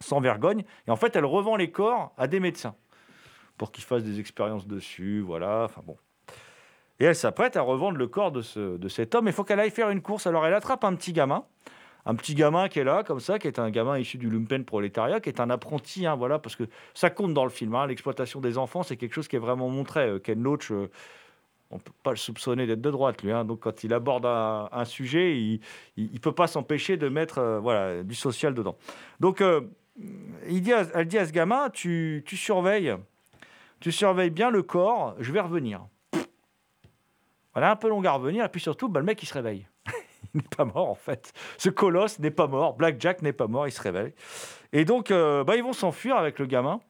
sans 0.00 0.20
vergogne. 0.20 0.64
Et 0.88 0.90
en 0.90 0.96
fait, 0.96 1.14
elle 1.14 1.26
revend 1.26 1.56
les 1.56 1.70
corps 1.70 2.14
à 2.16 2.26
des 2.26 2.40
médecins 2.40 2.74
pour 3.58 3.70
qu'ils 3.70 3.84
fassent 3.84 4.04
des 4.04 4.18
expériences 4.18 4.66
dessus. 4.66 5.20
Voilà, 5.20 5.64
enfin 5.64 5.82
bon. 5.84 5.98
Et 6.98 7.04
elle 7.04 7.14
s'apprête 7.16 7.58
à 7.58 7.62
revendre 7.62 7.98
le 7.98 8.06
corps 8.06 8.32
de, 8.32 8.40
ce, 8.40 8.78
de 8.78 8.88
cet 8.88 9.14
homme. 9.14 9.26
Il 9.26 9.34
faut 9.34 9.44
qu'elle 9.44 9.60
aille 9.60 9.70
faire 9.70 9.90
une 9.90 10.00
course. 10.00 10.26
Alors, 10.26 10.46
elle 10.46 10.54
attrape 10.54 10.84
un 10.84 10.94
petit 10.94 11.12
gamin. 11.12 11.44
Un 12.06 12.14
petit 12.14 12.34
gamin 12.34 12.68
qui 12.68 12.78
est 12.78 12.84
là, 12.84 13.02
comme 13.04 13.20
ça, 13.20 13.38
qui 13.38 13.46
est 13.46 13.58
un 13.58 13.70
gamin 13.70 13.98
issu 13.98 14.16
du 14.16 14.30
lumpen 14.30 14.64
prolétariat, 14.64 15.20
qui 15.20 15.28
est 15.28 15.40
un 15.40 15.50
apprenti, 15.50 16.06
hein, 16.06 16.16
voilà, 16.16 16.38
parce 16.38 16.56
que 16.56 16.64
ça 16.94 17.10
compte 17.10 17.34
dans 17.34 17.44
le 17.44 17.50
film. 17.50 17.74
hein. 17.74 17.86
L'exploitation 17.86 18.40
des 18.40 18.56
enfants, 18.56 18.82
c'est 18.82 18.96
quelque 18.96 19.12
chose 19.14 19.28
qui 19.28 19.36
est 19.36 19.40
vraiment 19.40 19.68
montré. 19.68 20.08
Euh, 20.08 20.18
Ken 20.18 20.42
Loach, 20.42 20.70
euh, 20.72 20.90
on 21.70 21.78
peut 21.78 21.92
pas 22.02 22.10
le 22.10 22.16
soupçonner 22.16 22.66
d'être 22.66 22.80
de 22.80 22.90
droite, 22.90 23.22
lui. 23.22 23.32
hein. 23.32 23.44
Donc, 23.44 23.60
quand 23.60 23.84
il 23.84 23.92
aborde 23.92 24.26
un, 24.26 24.84
sujet, 24.84 25.36
il 25.38 25.60
ne 25.96 26.18
peut 26.18 26.32
pas 26.32 26.46
s'empêcher 26.46 26.96
de 26.96 27.08
mettre 27.08 27.38
euh, 27.38 27.60
voilà, 27.60 28.02
du 28.02 28.14
social 28.14 28.54
dedans. 28.54 28.76
Donc, 29.20 29.40
euh, 29.40 29.60
il 30.48 30.62
dit 30.62 30.72
à- 30.72 30.86
elle 30.94 31.06
dit 31.06 31.18
à 31.18 31.26
ce 31.26 31.32
gamin, 31.32 31.68
tu, 31.70 32.22
tu 32.26 32.36
surveilles, 32.36 32.96
tu 33.78 33.92
surveilles 33.92 34.30
bien 34.30 34.50
le 34.50 34.62
corps, 34.62 35.14
je 35.20 35.30
vais 35.32 35.40
revenir. 35.40 35.86
Voilà, 37.52 37.72
un 37.72 37.76
peu 37.76 37.88
long 37.88 38.02
à 38.04 38.12
revenir, 38.12 38.44
et 38.44 38.48
puis 38.48 38.60
surtout, 38.60 38.88
bah, 38.88 39.00
le 39.00 39.06
mec, 39.06 39.22
il 39.22 39.26
se 39.26 39.34
réveille. 39.34 39.66
n'est 40.34 40.42
pas 40.56 40.64
mort, 40.64 40.88
en 40.88 40.94
fait. 40.94 41.32
Ce 41.58 41.68
colosse 41.68 42.18
n'est 42.18 42.30
pas 42.30 42.46
mort, 42.46 42.74
Black 42.74 43.00
Jack 43.00 43.22
n'est 43.22 43.32
pas 43.32 43.46
mort, 43.46 43.66
il 43.66 43.72
se 43.72 43.82
réveille. 43.82 44.12
Et 44.72 44.84
donc, 44.84 45.10
euh, 45.10 45.44
bah, 45.44 45.56
ils 45.56 45.62
vont 45.62 45.72
s'enfuir 45.72 46.16
avec 46.16 46.38
le 46.38 46.46
gamin. 46.46 46.80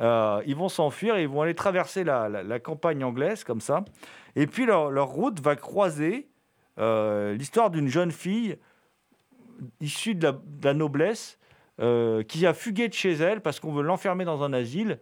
Euh, 0.00 0.42
ils 0.46 0.56
vont 0.56 0.68
s'enfuir 0.68 1.16
et 1.16 1.22
ils 1.22 1.28
vont 1.28 1.42
aller 1.42 1.54
traverser 1.54 2.02
la, 2.02 2.28
la- 2.28 2.58
campagne 2.58 3.04
anglaise, 3.04 3.44
comme 3.44 3.60
ça. 3.60 3.84
Et 4.34 4.46
puis, 4.46 4.66
leur, 4.66 4.90
leur 4.90 5.08
route 5.08 5.40
va 5.40 5.54
croiser 5.54 6.28
euh, 6.78 7.34
l'histoire 7.34 7.70
d'une 7.70 7.88
jeune 7.88 8.10
fille 8.10 8.58
issue 9.80 10.14
de 10.14 10.32
la, 10.62 10.74
noblesse 10.74 11.38
qui 12.28 12.46
a 12.46 12.54
fugué 12.54 12.88
de 12.88 12.94
chez 12.94 13.12
elle 13.12 13.40
parce 13.40 13.58
qu'on 13.58 13.72
veut 13.72 13.82
l'enfermer 13.82 14.24
dans 14.24 14.42
un 14.42 14.52
asile. 14.52 15.00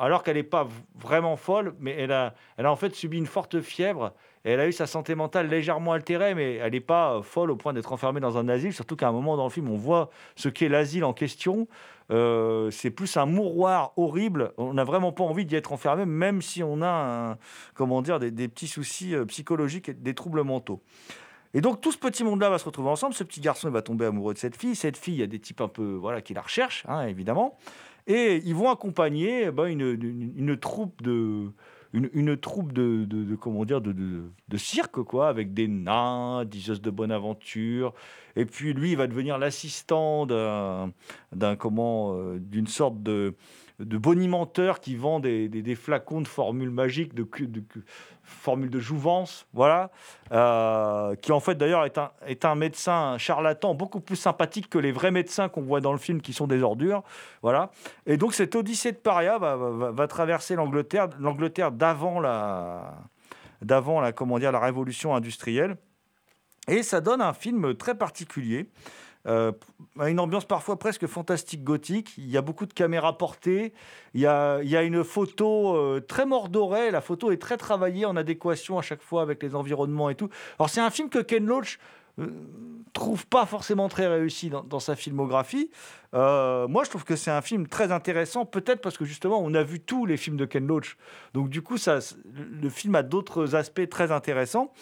Alors 0.00 0.22
qu'elle 0.22 0.36
n'est 0.36 0.42
pas 0.42 0.66
vraiment 0.98 1.36
folle, 1.36 1.74
mais 1.78 1.90
elle 1.92 2.10
a, 2.10 2.34
elle 2.56 2.64
a 2.64 2.72
en 2.72 2.76
fait 2.76 2.94
subi 2.94 3.18
une 3.18 3.26
forte 3.26 3.60
fièvre. 3.60 4.14
Et 4.46 4.52
elle 4.52 4.60
a 4.60 4.66
eu 4.66 4.72
sa 4.72 4.86
santé 4.86 5.14
mentale 5.14 5.48
légèrement 5.48 5.92
altérée, 5.92 6.34
mais 6.34 6.54
elle 6.54 6.72
n'est 6.72 6.80
pas 6.80 7.16
euh, 7.16 7.22
folle 7.22 7.50
au 7.50 7.56
point 7.56 7.74
d'être 7.74 7.92
enfermée 7.92 8.20
dans 8.20 8.38
un 8.38 8.48
asile. 8.48 8.72
Surtout 8.72 8.96
qu'à 8.96 9.08
un 9.08 9.12
moment 9.12 9.36
dans 9.36 9.44
le 9.44 9.50
film, 9.50 9.68
on 9.68 9.76
voit 9.76 10.08
ce 10.36 10.48
qu'est 10.48 10.70
l'asile 10.70 11.04
en 11.04 11.12
question. 11.12 11.68
Euh, 12.10 12.70
c'est 12.70 12.90
plus 12.90 13.18
un 13.18 13.26
mouroir 13.26 13.92
horrible. 13.98 14.52
On 14.56 14.72
n'a 14.72 14.84
vraiment 14.84 15.12
pas 15.12 15.24
envie 15.24 15.44
d'y 15.44 15.54
être 15.54 15.70
enfermé, 15.70 16.06
même 16.06 16.40
si 16.40 16.62
on 16.62 16.80
a 16.82 17.36
comment 17.74 18.00
dire, 18.00 18.18
des, 18.18 18.48
petits 18.48 18.68
soucis 18.68 19.14
euh, 19.14 19.26
psychologiques 19.26 19.90
et 19.90 19.94
des 19.94 20.14
troubles 20.14 20.42
mentaux. 20.42 20.80
Et 21.52 21.60
donc 21.60 21.82
tout 21.82 21.92
ce 21.92 21.98
petit 21.98 22.24
monde-là 22.24 22.48
va 22.48 22.58
se 22.58 22.64
retrouver 22.64 22.88
ensemble. 22.88 23.12
Ce 23.12 23.24
petit 23.24 23.42
garçon 23.42 23.68
va 23.70 23.82
tomber 23.82 24.06
amoureux 24.06 24.32
de 24.32 24.38
cette 24.38 24.56
fille. 24.56 24.74
Cette 24.74 24.96
fille, 24.96 25.14
il 25.16 25.20
y 25.20 25.24
a 25.24 25.26
des 25.26 25.40
types 25.40 25.60
un 25.60 25.68
peu 25.68 25.92
voilà 25.92 26.22
qui 26.22 26.32
la 26.32 26.40
recherchent, 26.40 26.84
hein, 26.88 27.06
évidemment. 27.06 27.58
Et 28.10 28.42
ils 28.44 28.56
vont 28.56 28.70
accompagner 28.70 29.44
eh 29.46 29.50
ben, 29.52 29.66
une, 29.66 30.56
troupe 30.56 31.00
de 31.00 31.52
une, 31.92 32.36
troupe 32.36 32.72
de, 32.72 33.36
comment 33.36 33.64
dire 33.64 33.80
de, 33.80 34.56
cirque 34.56 35.00
quoi, 35.04 35.28
avec 35.28 35.54
des 35.54 35.68
nains, 35.68 36.44
des 36.44 36.70
os 36.70 36.82
de 36.82 36.90
bonne 36.90 37.12
aventure. 37.12 37.94
Et 38.34 38.46
puis 38.46 38.72
lui, 38.72 38.90
il 38.90 38.96
va 38.96 39.06
devenir 39.06 39.38
l'assistant 39.38 40.26
d'un 40.26 40.92
d'un 41.30 41.54
comment 41.54 42.16
euh, 42.16 42.40
d'une 42.40 42.66
sorte 42.66 43.00
de 43.00 43.36
de 43.84 43.98
bonimenteur 43.98 44.80
qui 44.80 44.94
vend 44.96 45.20
des, 45.20 45.48
des- 45.48 45.74
flacons 45.74 46.20
de 46.20 46.28
formules 46.28 46.70
magiques, 46.70 47.14
de, 47.14 47.22
de 47.46 47.60
cu- 47.60 47.84
formules 48.22 48.70
de 48.70 48.78
jouvence, 48.78 49.46
voilà, 49.52 49.90
euh, 50.32 51.14
qui 51.16 51.32
en 51.32 51.40
fait 51.40 51.54
d'ailleurs 51.56 51.84
est 51.84 51.98
un, 51.98 52.10
est 52.26 52.44
un 52.44 52.54
médecin 52.54 53.16
charlatan 53.18 53.74
beaucoup 53.74 54.00
plus 54.00 54.16
sympathique 54.16 54.68
que 54.68 54.78
les 54.78 54.92
vrais 54.92 55.10
médecins 55.10 55.48
qu'on 55.48 55.62
voit 55.62 55.80
dans 55.80 55.92
le 55.92 55.98
film 55.98 56.20
qui 56.20 56.32
sont 56.32 56.46
des 56.46 56.62
ordures, 56.62 57.02
voilà. 57.42 57.70
Et 58.06 58.16
donc 58.16 58.34
cette 58.34 58.54
odyssée 58.54 58.92
de 58.92 58.98
paria 58.98 59.38
va- 59.38 59.56
va- 59.56 59.90
va 59.90 60.06
traverser 60.06 60.54
l'Angleterre, 60.54 61.08
l'Angleterre 61.18 61.72
d'avant 61.72 62.20
la, 62.20 62.94
d'avant 63.62 64.00
la, 64.00 64.12
comment 64.12 64.38
dire, 64.38 64.52
la 64.52 64.60
révolution 64.60 65.14
industrielle. 65.14 65.76
Et 66.68 66.82
ça 66.82 67.00
donne 67.00 67.20
un 67.22 67.32
film 67.32 67.74
très 67.74 67.96
particulier, 67.96 68.68
euh, 69.26 69.52
une 70.06 70.20
ambiance 70.20 70.44
parfois 70.44 70.78
presque 70.78 71.06
fantastique 71.06 71.62
gothique. 71.62 72.14
Il 72.16 72.30
y 72.30 72.36
a 72.36 72.42
beaucoup 72.42 72.66
de 72.66 72.72
caméras 72.72 73.18
portées, 73.18 73.72
il 74.14 74.20
y 74.20 74.26
a, 74.26 74.60
il 74.62 74.68
y 74.68 74.76
a 74.76 74.82
une 74.82 75.04
photo 75.04 75.76
euh, 75.76 76.00
très 76.00 76.26
mordorée, 76.26 76.90
la 76.90 77.00
photo 77.00 77.30
est 77.30 77.40
très 77.40 77.56
travaillée 77.56 78.06
en 78.06 78.16
adéquation 78.16 78.78
à 78.78 78.82
chaque 78.82 79.02
fois 79.02 79.22
avec 79.22 79.42
les 79.42 79.54
environnements 79.54 80.10
et 80.10 80.14
tout. 80.14 80.30
Alors 80.58 80.70
c'est 80.70 80.80
un 80.80 80.90
film 80.90 81.08
que 81.08 81.18
Ken 81.18 81.44
Loach 81.44 81.78
euh, 82.18 82.26
trouve 82.92 83.26
pas 83.26 83.46
forcément 83.46 83.88
très 83.88 84.06
réussi 84.06 84.50
dans, 84.50 84.64
dans 84.64 84.80
sa 84.80 84.96
filmographie. 84.96 85.70
Euh, 86.12 86.66
moi, 86.66 86.82
je 86.84 86.90
trouve 86.90 87.04
que 87.04 87.14
c'est 87.14 87.30
un 87.30 87.40
film 87.40 87.68
très 87.68 87.92
intéressant, 87.92 88.44
peut-être 88.44 88.80
parce 88.80 88.98
que 88.98 89.04
justement, 89.04 89.40
on 89.40 89.54
a 89.54 89.62
vu 89.62 89.80
tous 89.80 90.06
les 90.06 90.16
films 90.16 90.36
de 90.36 90.44
Ken 90.44 90.66
Loach. 90.66 90.96
Donc, 91.34 91.50
du 91.50 91.62
coup, 91.62 91.78
ça, 91.78 92.00
le 92.34 92.68
film 92.68 92.94
a 92.96 93.02
d'autres 93.02 93.54
aspects 93.54 93.88
très 93.88 94.10
intéressants. 94.10 94.72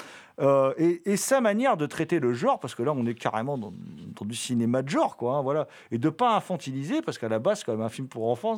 Euh, 0.40 0.72
et, 0.76 1.16
sa 1.16 1.40
manière 1.40 1.76
de 1.76 1.86
traiter 1.86 2.20
le 2.20 2.32
genre, 2.32 2.60
parce 2.60 2.74
que 2.74 2.82
là, 2.82 2.92
on 2.92 3.04
est 3.06 3.14
carrément 3.14 3.58
dans, 3.58 3.72
du 4.20 4.34
cinéma 4.34 4.82
de 4.82 4.88
genre, 4.88 5.16
quoi. 5.16 5.36
hein, 5.36 5.42
voilà. 5.42 5.66
Et 5.90 5.98
de 5.98 6.08
pas 6.10 6.36
infantiliser, 6.36 7.02
parce 7.02 7.18
qu'à 7.18 7.28
la 7.28 7.38
base, 7.38 7.58
c'est 7.58 7.64
quand 7.64 7.72
même 7.72 7.82
un 7.82 7.88
film 7.88 8.08
pour 8.08 8.28
enfants. 8.30 8.56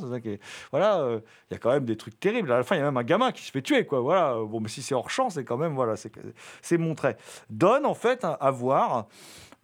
voilà, 0.71 1.01
euh, 1.01 1.21
il 1.51 1.55
y 1.55 1.57
a 1.57 1.59
quand 1.59 1.71
même 1.71 1.87
des 1.87 1.97
trucs 1.97 2.21
terribles. 2.21 2.53
À 2.53 2.59
la 2.59 2.65
fin, 2.65 2.77
il 2.77 2.81
y 2.81 2.83
a 2.83 2.85
même 2.85 2.97
un 2.97 3.03
gamin 3.03 3.33
qui 3.33 3.43
se 3.43 3.51
fait 3.51 3.63
tuer, 3.63 3.87
quoi. 3.87 4.01
Voilà. 4.01 4.35
Bon, 4.45 4.61
mais 4.61 4.69
si 4.69 4.83
c'est 4.83 4.95
hors 4.95 5.11
champ, 5.11 5.31
c'est 5.31 5.45
quand 5.45 5.57
même, 5.57 5.75
voilà, 5.75 5.95
c'est 5.97 6.79
montré. 6.79 7.17
Donne 7.49 7.87
en 7.87 7.95
fait 7.95 8.25
à, 8.25 8.51
voir. 8.51 9.07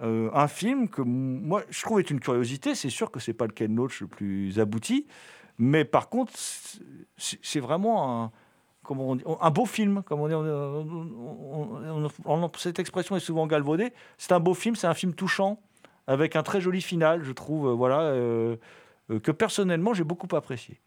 euh, 0.03 0.31
un 0.35 0.49
film 0.49 0.89
que 0.89 1.01
moi 1.03 1.63
je 1.71 1.83
trouve 1.83 2.01
est 2.01 2.11
une 2.11 2.21
curiosité. 2.21 2.75
C'est 2.75 2.91
sûr 2.91 3.11
que 3.11 3.21
c'est 3.21 3.33
pas 3.33 3.47
le 3.47 3.53
Ken 3.53 3.75
Loach 3.75 4.01
le 4.01 4.07
plus 4.07 4.59
abouti, 4.59 5.07
mais 5.59 5.85
par 5.85 6.09
contre 6.09 6.33
c'est 7.17 7.61
vraiment 7.61 8.25
un 8.25 8.33
un 8.91 9.51
beau 9.51 9.67
film. 9.67 10.03
Comme 10.05 10.21
on 10.21 10.29
dit, 10.29 10.35
cette 12.57 12.79
expression 12.79 13.17
est 13.17 13.21
souvent 13.21 13.47
galvaudée. 13.47 13.93
C'est 14.19 14.33
un 14.33 14.41
beau 14.41 14.55
film, 14.55 14.77
c'est 14.77 14.87
un 14.87 14.95
film 14.95 15.15
touchant 15.15 15.59
avec 16.07 16.37
un 16.37 16.43
très 16.43 16.61
joli 16.61 16.81
final, 16.81 17.23
je 17.25 17.33
trouve. 17.33 17.69
euh, 17.69 17.73
voilà 17.73 18.01
euh, 18.01 18.57
euh, 19.11 19.19
que 19.21 19.33
personnellement 19.33 19.95
j'ai 19.95 20.05
beaucoup 20.05 20.35
apprécié. 20.35 20.81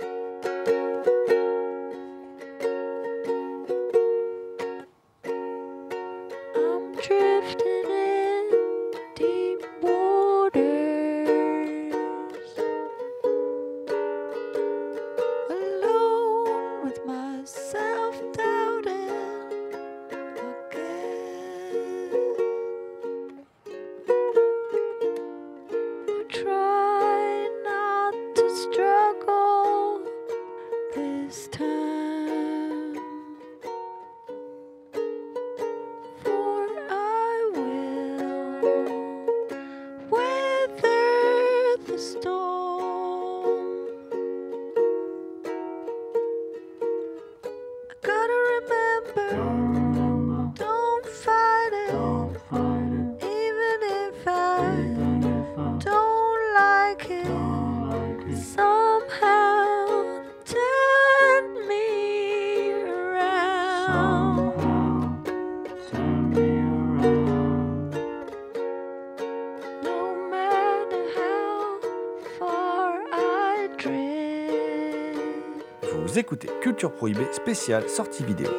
Écoutez 76.29 76.49
Culture 76.61 76.93
Prohibée 76.93 77.33
spéciale 77.33 77.89
sortie 77.89 78.23
vidéo. 78.23 78.51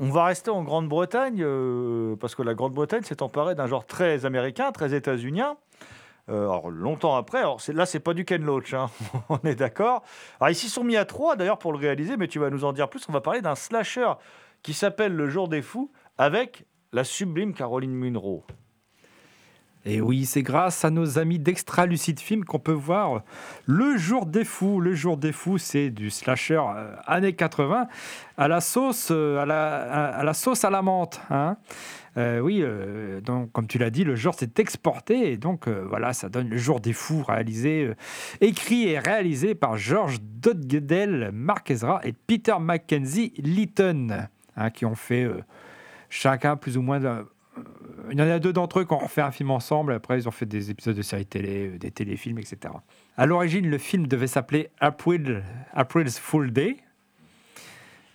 On 0.00 0.08
va 0.08 0.24
rester 0.24 0.50
en 0.50 0.62
Grande-Bretagne 0.62 1.42
euh, 1.42 2.16
parce 2.16 2.34
que 2.34 2.42
la 2.42 2.54
Grande-Bretagne 2.54 3.02
s'est 3.02 3.22
emparée 3.22 3.54
d'un 3.54 3.66
genre 3.66 3.84
très 3.84 4.24
américain, 4.24 4.72
très 4.72 4.94
états-unien. 4.94 5.58
Euh, 6.30 6.44
alors 6.44 6.70
longtemps 6.70 7.16
après, 7.16 7.40
alors 7.40 7.60
c'est- 7.60 7.74
là 7.74 7.84
c'est 7.84 8.00
pas 8.00 8.14
du 8.14 8.24
Ken 8.24 8.42
Loach, 8.42 8.72
hein, 8.72 8.86
on 9.28 9.38
est 9.44 9.56
d'accord. 9.56 10.02
Alors 10.40 10.48
ils 10.48 10.54
s'y 10.54 10.70
sont 10.70 10.82
mis 10.84 10.96
à 10.96 11.04
trois 11.04 11.36
d'ailleurs 11.36 11.58
pour 11.58 11.72
le 11.72 11.78
réaliser, 11.78 12.16
mais 12.16 12.26
tu 12.26 12.38
vas 12.38 12.48
nous 12.48 12.64
en 12.64 12.72
dire 12.72 12.88
plus. 12.88 13.04
On 13.06 13.12
va 13.12 13.20
parler 13.20 13.42
d'un 13.42 13.54
slasher 13.54 14.12
qui 14.62 14.72
s'appelle 14.72 15.14
Le 15.14 15.28
Jour 15.28 15.46
des 15.48 15.60
Fous 15.60 15.90
avec 16.16 16.64
la 16.92 17.04
sublime 17.04 17.54
Caroline 17.54 17.94
Munro. 17.94 18.44
Et 19.86 20.02
oui, 20.02 20.26
c'est 20.26 20.42
grâce 20.42 20.84
à 20.84 20.90
nos 20.90 21.18
amis 21.18 21.38
d'Extra 21.38 21.86
Lucide 21.86 22.20
Film 22.20 22.44
qu'on 22.44 22.58
peut 22.58 22.70
voir 22.72 23.22
Le 23.64 23.96
Jour 23.96 24.26
des 24.26 24.44
Fous. 24.44 24.78
Le 24.78 24.92
Jour 24.92 25.16
des 25.16 25.32
Fous, 25.32 25.56
c'est 25.56 25.88
du 25.88 26.10
slasher 26.10 26.60
euh, 26.76 26.94
années 27.06 27.32
80 27.32 27.86
à 28.36 28.48
la 28.48 28.60
sauce, 28.60 29.08
euh, 29.10 29.38
à 29.38 29.46
la, 29.46 30.18
à, 30.18 30.34
sauce 30.34 30.64
à 30.64 30.70
la 30.70 30.82
menthe. 30.82 31.22
hein. 31.30 31.56
Euh, 32.18 32.40
oui, 32.40 32.60
euh, 32.60 33.20
donc 33.22 33.52
comme 33.52 33.68
tu 33.68 33.78
l'as 33.78 33.88
dit, 33.88 34.04
le 34.04 34.16
genre 34.16 34.34
s'est 34.34 34.50
exporté 34.58 35.32
et 35.32 35.36
donc 35.38 35.66
euh, 35.66 35.86
voilà, 35.88 36.12
ça 36.12 36.28
donne 36.28 36.48
Le 36.50 36.58
Jour 36.58 36.80
des 36.80 36.92
Fous, 36.92 37.22
réalisé, 37.26 37.84
euh, 37.84 37.94
écrit 38.42 38.88
et 38.88 38.98
réalisé 38.98 39.54
par 39.54 39.78
George 39.78 40.18
Dodgedel, 40.20 41.30
Mark 41.32 41.70
Ezra 41.70 42.00
et 42.04 42.12
Peter 42.12 42.56
Mackenzie 42.60 43.32
Lytton, 43.38 44.26
hein, 44.56 44.70
qui 44.70 44.84
ont 44.84 44.96
fait 44.96 45.24
euh, 45.24 45.40
chacun 46.10 46.56
plus 46.56 46.76
ou 46.76 46.82
moins. 46.82 47.00
de- 47.00 47.24
il 48.10 48.18
y 48.18 48.22
en 48.22 48.28
a 48.28 48.38
deux 48.38 48.52
d'entre 48.52 48.80
eux 48.80 48.84
qui 48.84 48.92
ont 48.92 49.06
fait 49.08 49.20
un 49.22 49.30
film 49.30 49.50
ensemble. 49.50 49.92
Après, 49.92 50.18
ils 50.18 50.26
ont 50.28 50.32
fait 50.32 50.46
des 50.46 50.70
épisodes 50.70 50.96
de 50.96 51.02
séries 51.02 51.26
télé, 51.26 51.68
euh, 51.68 51.78
des 51.78 51.90
téléfilms, 51.90 52.38
etc. 52.38 52.58
À 53.16 53.26
l'origine, 53.26 53.68
le 53.68 53.78
film 53.78 54.06
devait 54.06 54.26
s'appeler 54.26 54.68
April, 54.80 55.42
April's 55.72 56.18
Fool 56.18 56.50
Day. 56.52 56.76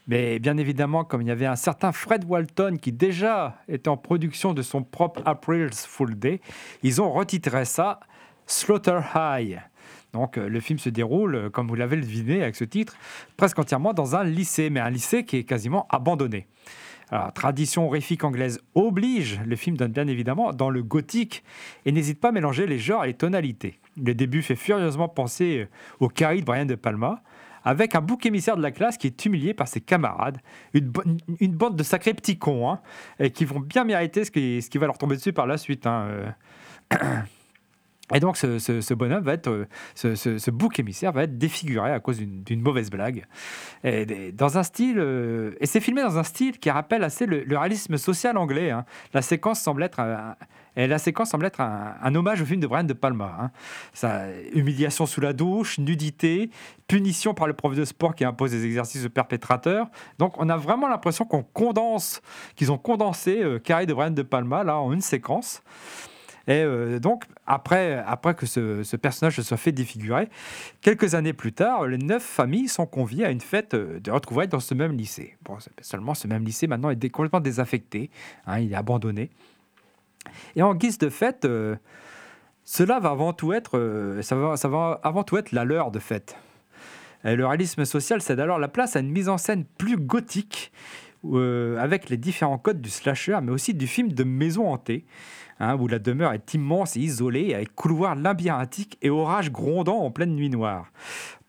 Mais 0.07 0.37
bien 0.39 0.57
évidemment, 0.57 1.03
comme 1.03 1.21
il 1.21 1.27
y 1.27 1.31
avait 1.31 1.45
un 1.47 1.55
certain 1.55 1.91
Fred 1.91 2.25
Walton 2.25 2.77
qui 2.79 2.91
déjà 2.91 3.57
était 3.67 3.87
en 3.89 3.97
production 3.97 4.53
de 4.53 4.61
son 4.61 4.83
propre 4.83 5.21
April's 5.25 5.85
Fool 5.87 6.15
Day, 6.15 6.41
ils 6.83 7.01
ont 7.01 7.11
retitré 7.11 7.65
ça 7.65 7.99
Slaughter 8.45 8.99
High. 9.15 9.59
Donc 10.13 10.37
euh, 10.37 10.47
le 10.47 10.59
film 10.59 10.77
se 10.77 10.89
déroule, 10.89 11.35
euh, 11.35 11.49
comme 11.49 11.67
vous 11.67 11.75
l'avez 11.75 11.97
deviné 11.97 12.43
avec 12.43 12.55
ce 12.55 12.63
titre, 12.65 12.95
presque 13.35 13.57
entièrement 13.57 13.93
dans 13.93 14.15
un 14.15 14.23
lycée, 14.23 14.69
mais 14.69 14.79
un 14.79 14.91
lycée 14.91 15.25
qui 15.25 15.37
est 15.37 15.43
quasiment 15.43 15.87
abandonné. 15.89 16.47
Alors, 17.11 17.31
tradition 17.33 17.85
horrifique 17.85 18.23
anglaise 18.23 18.59
oblige, 18.73 19.39
le 19.45 19.55
film 19.55 19.77
donne 19.77 19.91
bien 19.91 20.07
évidemment 20.07 20.53
dans 20.53 20.69
le 20.69 20.81
gothique 20.81 21.43
et 21.85 21.91
n'hésite 21.91 22.19
pas 22.19 22.29
à 22.29 22.31
mélanger 22.31 22.65
les 22.65 22.79
genres 22.79 23.03
et 23.03 23.07
les 23.07 23.13
tonalités. 23.13 23.79
Le 24.01 24.13
début 24.13 24.41
fait 24.41 24.55
furieusement 24.55 25.07
penser 25.07 25.67
au 25.99 26.09
Carrie 26.09 26.41
de 26.41 26.45
Brian 26.45 26.65
De 26.65 26.75
Palma, 26.75 27.21
avec 27.63 27.95
un 27.95 28.01
bouc 28.01 28.25
émissaire 28.25 28.57
de 28.57 28.61
la 28.61 28.71
classe 28.71 28.97
qui 28.97 29.07
est 29.07 29.25
humilié 29.25 29.53
par 29.53 29.67
ses 29.67 29.81
camarades, 29.81 30.39
une, 30.73 30.91
bande 31.51 31.75
de 31.75 31.83
sacrés 31.83 32.13
petits 32.13 32.37
cons, 32.37 32.69
hein, 32.69 32.79
et 33.19 33.31
qui 33.31 33.43
vont 33.43 33.59
bien 33.59 33.83
mériter 33.83 34.23
ce 34.23 34.31
qui, 34.31 34.61
ce 34.61 34.69
qui 34.69 34.77
va 34.77 34.85
leur 34.85 34.97
tomber 34.97 35.15
dessus 35.15 35.33
par 35.33 35.47
la 35.47 35.57
suite. 35.57 35.87
hein, 35.87 36.07
euh. 36.91 36.97
Et 38.13 38.19
donc 38.19 38.37
ce, 38.37 38.93
bonhomme 38.93 39.23
va 39.23 39.33
être, 39.33 39.49
euh, 39.49 39.65
ce, 39.95 40.51
bouc 40.51 40.79
émissaire 40.79 41.11
va 41.11 41.23
être 41.23 41.39
défiguré 41.39 41.91
à 41.91 41.99
cause 41.99 42.19
d'une 42.19 42.61
mauvaise 42.61 42.91
blague. 42.91 43.25
Et 43.83 44.31
dans 44.31 44.59
un 44.59 44.63
style, 44.63 44.99
euh, 44.99 45.55
et 45.59 45.65
c'est 45.65 45.79
filmé 45.79 46.03
dans 46.03 46.19
un 46.19 46.23
style 46.23 46.59
qui 46.59 46.69
rappelle 46.69 47.03
assez 47.03 47.25
le, 47.25 47.43
réalisme 47.49 47.97
social 47.97 48.37
anglais. 48.37 48.69
hein. 48.69 48.85
La 49.13 49.23
séquence 49.23 49.59
semble 49.59 49.81
être, 49.81 49.99
un, 49.99 50.35
et 50.75 50.85
la 50.85 50.99
séquence 50.99 51.31
semble 51.31 51.47
être 51.47 51.61
un, 51.61 52.13
hommage 52.13 52.43
au 52.43 52.45
film 52.45 52.59
de 52.59 52.67
Brian 52.67 52.83
De 52.83 52.93
Palma. 52.93 53.51
hein. 54.03 54.29
Humiliation 54.53 55.07
sous 55.07 55.21
la 55.21 55.33
douche, 55.33 55.79
nudité, 55.79 56.51
punition 56.87 57.33
par 57.33 57.47
le 57.47 57.53
prof 57.53 57.75
de 57.75 57.85
sport 57.85 58.13
qui 58.13 58.23
impose 58.23 58.51
des 58.51 58.65
exercices 58.65 59.05
au 59.05 59.09
perpétrateur. 59.09 59.87
Donc 60.19 60.35
on 60.37 60.49
a 60.49 60.57
vraiment 60.57 60.87
l'impression 60.87 61.25
qu'on 61.25 61.41
condense, 61.41 62.21
qu'ils 62.55 62.71
ont 62.71 62.77
condensé 62.77 63.41
euh, 63.41 63.57
Carré 63.57 63.87
de 63.87 63.95
Brian 63.95 64.11
De 64.11 64.21
Palma 64.21 64.63
là 64.63 64.77
en 64.77 64.93
une 64.93 65.01
séquence. 65.01 65.63
Et 66.47 66.61
euh, 66.61 66.99
donc, 66.99 67.23
après, 67.47 68.03
après 68.05 68.35
que 68.35 68.45
ce, 68.45 68.95
personnage 68.95 69.37
se 69.37 69.43
soit 69.43 69.57
fait 69.57 69.71
défigurer, 69.71 70.29
quelques 70.81 71.15
années 71.15 71.33
plus 71.33 71.53
tard, 71.53 71.87
les 71.87 71.97
neuf 71.97 72.23
familles 72.23 72.67
sont 72.67 72.85
conviées 72.85 73.25
à 73.25 73.31
une 73.31 73.41
fête 73.41 73.73
euh, 73.73 73.99
de 73.99 74.11
retrouvailles 74.11 74.47
dans 74.47 74.59
ce 74.59 74.73
même 74.73 74.93
lycée. 74.93 75.35
Bon, 75.43 75.57
seulement, 75.81 76.13
ce 76.13 76.27
même 76.27 76.43
lycée 76.43 76.67
maintenant 76.67 76.89
est 76.89 77.09
complètement 77.09 77.39
désaffecté, 77.39 78.11
hein, 78.45 78.59
il 78.59 78.73
est 78.73 78.75
abandonné. 78.75 79.31
Et 80.55 80.61
en 80.61 80.75
guise 80.75 80.97
de 80.97 81.09
fête, 81.09 81.45
euh, 81.45 81.75
cela 82.63 82.99
va 82.99 83.09
avant 83.09 83.33
tout 83.33 83.53
être, 83.53 84.19
ça 84.21 84.35
va, 84.35 84.57
ça 84.57 84.67
va 84.67 84.99
avant 85.03 85.23
tout 85.23 85.37
être 85.37 85.51
la 85.51 85.65
leur 85.65 85.91
de 85.91 85.99
fête. 85.99 86.35
Et 87.23 87.35
le 87.35 87.45
réalisme 87.45 87.85
social 87.85 88.21
cède 88.21 88.39
alors 88.39 88.59
la 88.59 88.67
place 88.67 88.95
à 88.95 88.99
une 88.99 89.11
mise 89.11 89.29
en 89.29 89.37
scène 89.37 89.65
plus 89.77 89.97
gothique, 89.97 90.71
euh, 91.33 91.77
avec 91.77 92.09
les 92.09 92.17
différents 92.17 92.57
codes 92.57 92.81
du 92.81 92.89
slasher, 92.89 93.39
mais 93.41 93.51
aussi 93.51 93.73
du 93.73 93.87
film 93.87 94.11
de 94.11 94.23
maison 94.23 94.71
hantée, 94.71 95.05
hein, 95.59 95.75
où 95.79 95.87
la 95.87 95.99
demeure 95.99 96.33
est 96.33 96.53
immense 96.53 96.95
et 96.97 96.99
isolée, 96.99 97.53
avec 97.53 97.73
couloirs 97.75 98.15
labyrinthiques 98.15 98.97
et 99.01 99.09
orages 99.09 99.51
grondants 99.51 99.99
en 99.99 100.11
pleine 100.11 100.35
nuit 100.35 100.49
noire. 100.49 100.91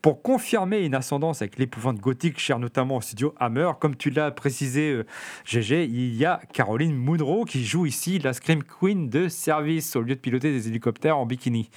Pour 0.03 0.23
confirmer 0.23 0.85
une 0.85 0.95
ascendance 0.95 1.43
avec 1.43 1.59
l'épouvante 1.59 1.99
gothique, 1.99 2.39
chère 2.39 2.61
notamment 2.61 2.99
au 2.99 3.01
studio 3.01 3.35
Hammer, 3.41 3.73
comme 3.81 3.97
tu 3.97 4.11
l'as 4.11 4.31
précisé, 4.31 4.93
euh, 4.93 5.07
GG, 5.45 5.85
il 5.85 6.15
y 6.15 6.25
a 6.25 6.41
Caroline 6.53 6.95
Munro 6.95 7.45
qui 7.45 7.65
joue 7.65 7.87
ici 7.87 8.21
la 8.21 8.33
Scream 8.33 8.63
Queen 8.63 9.09
de 9.09 9.29
service 9.29 9.97
au 9.97 10.03
lieu 10.03 10.15
de 10.15 10.21
piloter 10.21 10.53
des 10.53 10.69
hélicoptères 10.69 11.19
en 11.19 11.27
bikini. 11.27 11.71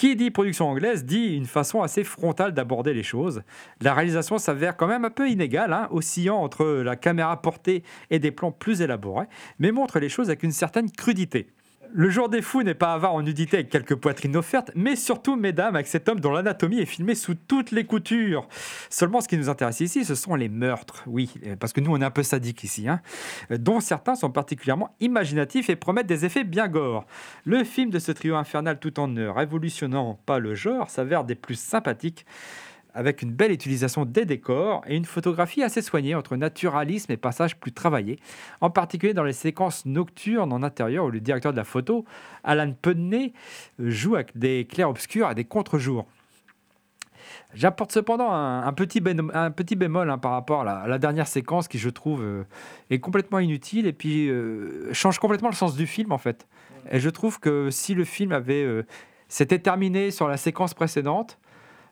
Qui 0.00 0.16
dit 0.16 0.30
production 0.30 0.66
anglaise 0.66 1.04
dit 1.04 1.36
une 1.36 1.44
façon 1.44 1.82
assez 1.82 2.04
frontale 2.04 2.54
d'aborder 2.54 2.94
les 2.94 3.02
choses. 3.02 3.42
La 3.82 3.92
réalisation 3.92 4.38
s'avère 4.38 4.78
quand 4.78 4.86
même 4.86 5.04
un 5.04 5.10
peu 5.10 5.28
inégale, 5.28 5.74
hein, 5.74 5.88
oscillant 5.90 6.38
entre 6.38 6.64
la 6.64 6.96
caméra 6.96 7.42
portée 7.42 7.82
et 8.08 8.18
des 8.18 8.30
plans 8.30 8.50
plus 8.50 8.80
élaborés, 8.80 9.26
mais 9.58 9.72
montre 9.72 9.98
les 9.98 10.08
choses 10.08 10.28
avec 10.30 10.42
une 10.42 10.52
certaine 10.52 10.90
crudité. 10.90 11.48
Le 11.92 12.08
jour 12.08 12.28
des 12.28 12.40
fous 12.40 12.62
n'est 12.62 12.74
pas 12.74 12.94
avare 12.94 13.14
en 13.14 13.22
nudité 13.22 13.56
avec 13.56 13.68
quelques 13.68 13.96
poitrines 13.96 14.36
offertes, 14.36 14.70
mais 14.76 14.94
surtout, 14.94 15.34
mesdames, 15.34 15.74
avec 15.74 15.88
cet 15.88 16.08
homme 16.08 16.20
dont 16.20 16.30
l'anatomie 16.30 16.78
est 16.78 16.86
filmée 16.86 17.16
sous 17.16 17.34
toutes 17.34 17.72
les 17.72 17.84
coutures. 17.84 18.46
Seulement, 18.90 19.20
ce 19.20 19.26
qui 19.26 19.36
nous 19.36 19.48
intéresse 19.48 19.80
ici, 19.80 20.04
ce 20.04 20.14
sont 20.14 20.36
les 20.36 20.48
meurtres. 20.48 21.02
Oui, 21.06 21.32
euh, 21.46 21.56
parce 21.56 21.72
que 21.72 21.80
nous, 21.80 21.90
on 21.90 22.00
est 22.00 22.04
un 22.04 22.10
peu 22.10 22.22
sadiques 22.22 22.62
ici, 22.62 22.86
hein, 22.88 23.00
dont 23.50 23.80
certains 23.80 24.14
sont 24.14 24.30
particulièrement 24.30 24.94
imaginatifs 25.00 25.68
et 25.68 25.74
promettent 25.74 26.06
des 26.06 26.24
effets 26.24 26.44
bien 26.44 26.68
gore. 26.68 27.06
Le 27.44 27.64
film 27.64 27.90
de 27.90 27.98
ce 27.98 28.12
trio 28.12 28.36
infernal, 28.36 28.78
tout 28.78 29.00
en 29.00 29.08
ne 29.08 29.26
révolutionnant 29.26 30.20
pas 30.26 30.38
le 30.38 30.54
genre, 30.54 30.90
s'avère 30.90 31.24
des 31.24 31.34
plus 31.34 31.58
sympathiques 31.58 32.24
avec 32.94 33.22
une 33.22 33.32
belle 33.32 33.52
utilisation 33.52 34.04
des 34.04 34.24
décors 34.24 34.82
et 34.86 34.96
une 34.96 35.04
photographie 35.04 35.62
assez 35.62 35.82
soignée 35.82 36.14
entre 36.14 36.36
naturalisme 36.36 37.12
et 37.12 37.16
passages 37.16 37.56
plus 37.56 37.72
travaillés, 37.72 38.18
en 38.60 38.70
particulier 38.70 39.14
dans 39.14 39.24
les 39.24 39.32
séquences 39.32 39.86
nocturnes 39.86 40.52
en 40.52 40.62
intérieur 40.62 41.06
où 41.06 41.10
le 41.10 41.20
directeur 41.20 41.52
de 41.52 41.56
la 41.56 41.64
photo, 41.64 42.04
Alan 42.44 42.72
Pudney, 42.72 43.32
joue 43.78 44.14
avec 44.14 44.36
des 44.36 44.66
clairs-obscurs 44.66 45.30
et 45.30 45.34
des 45.34 45.44
contre-jours. 45.44 46.06
J'apporte 47.54 47.92
cependant 47.92 48.32
un, 48.32 48.72
petit, 48.72 49.00
bémol 49.00 50.10
hein, 50.10 50.18
par 50.18 50.32
rapport 50.32 50.60
à 50.60 50.64
la, 50.64 50.76
à 50.78 50.86
la 50.86 50.98
dernière 50.98 51.26
séquence 51.26 51.66
qui, 51.66 51.78
je 51.78 51.88
trouve, 51.88 52.22
euh, 52.22 52.44
est 52.90 53.00
complètement 53.00 53.40
inutile 53.40 53.86
et 53.86 53.92
puis 53.92 54.28
euh, 54.28 54.92
change 54.92 55.18
complètement 55.18 55.48
le 55.48 55.54
sens 55.54 55.74
du 55.74 55.86
film 55.86 56.12
en 56.12 56.18
fait. 56.18 56.46
Et 56.90 57.00
je 57.00 57.10
trouve 57.10 57.40
que 57.40 57.70
si 57.70 57.94
le 57.94 58.04
film 58.04 58.32
avait 58.32 58.62
euh, 58.62 58.86
s'était 59.28 59.58
terminé 59.58 60.10
sur 60.10 60.28
la 60.28 60.36
séquence 60.36 60.74
précédente, 60.74 61.38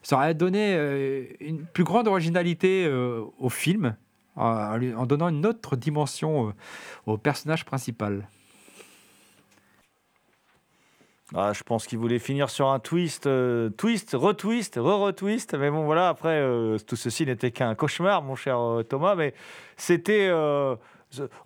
ça 0.02 0.16
aurait 0.16 0.34
donné 0.34 0.74
euh, 0.74 1.24
une 1.40 1.64
plus 1.64 1.84
grande 1.84 2.08
originalité 2.08 2.86
euh, 2.86 3.24
au 3.38 3.48
film, 3.48 3.96
en, 4.36 5.06
donnant 5.06 5.28
une 5.28 5.44
autre 5.46 5.76
dimension 5.76 6.48
euh, 6.48 6.52
au 7.06 7.18
personnage 7.18 7.64
principal. 7.64 8.28
Ah, 11.34 11.52
je 11.52 11.62
pense 11.62 11.86
qu'il 11.86 11.98
voulait 11.98 12.18
finir 12.18 12.48
sur 12.48 12.68
un 12.68 12.78
twist, 12.78 13.26
euh, 13.26 13.68
twist, 13.68 14.12
retwist, 14.14 14.76
re-retwist. 14.76 15.54
Mais 15.58 15.70
bon, 15.70 15.84
voilà, 15.84 16.08
après, 16.08 16.42
tout 16.86 16.96
ceci 16.96 17.26
n'était 17.26 17.50
qu'un 17.50 17.74
cauchemar, 17.74 18.22
mon 18.22 18.34
cher 18.34 18.58
Thomas. 18.88 19.14
Mais 19.14 19.34
c'était. 19.76 20.30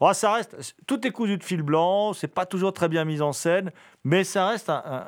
Oh, 0.00 0.12
ça 0.12 0.32
reste. 0.34 0.74
Tout 0.86 1.06
est 1.06 1.10
cousu 1.10 1.38
de 1.38 1.44
fil 1.44 1.62
blanc, 1.62 2.12
c'est 2.12 2.28
pas 2.32 2.46
toujours 2.46 2.72
très 2.72 2.88
bien 2.88 3.04
mis 3.04 3.20
en 3.22 3.32
scène, 3.32 3.70
mais 4.04 4.24
ça 4.24 4.48
reste 4.48 4.68
un, 4.68 5.06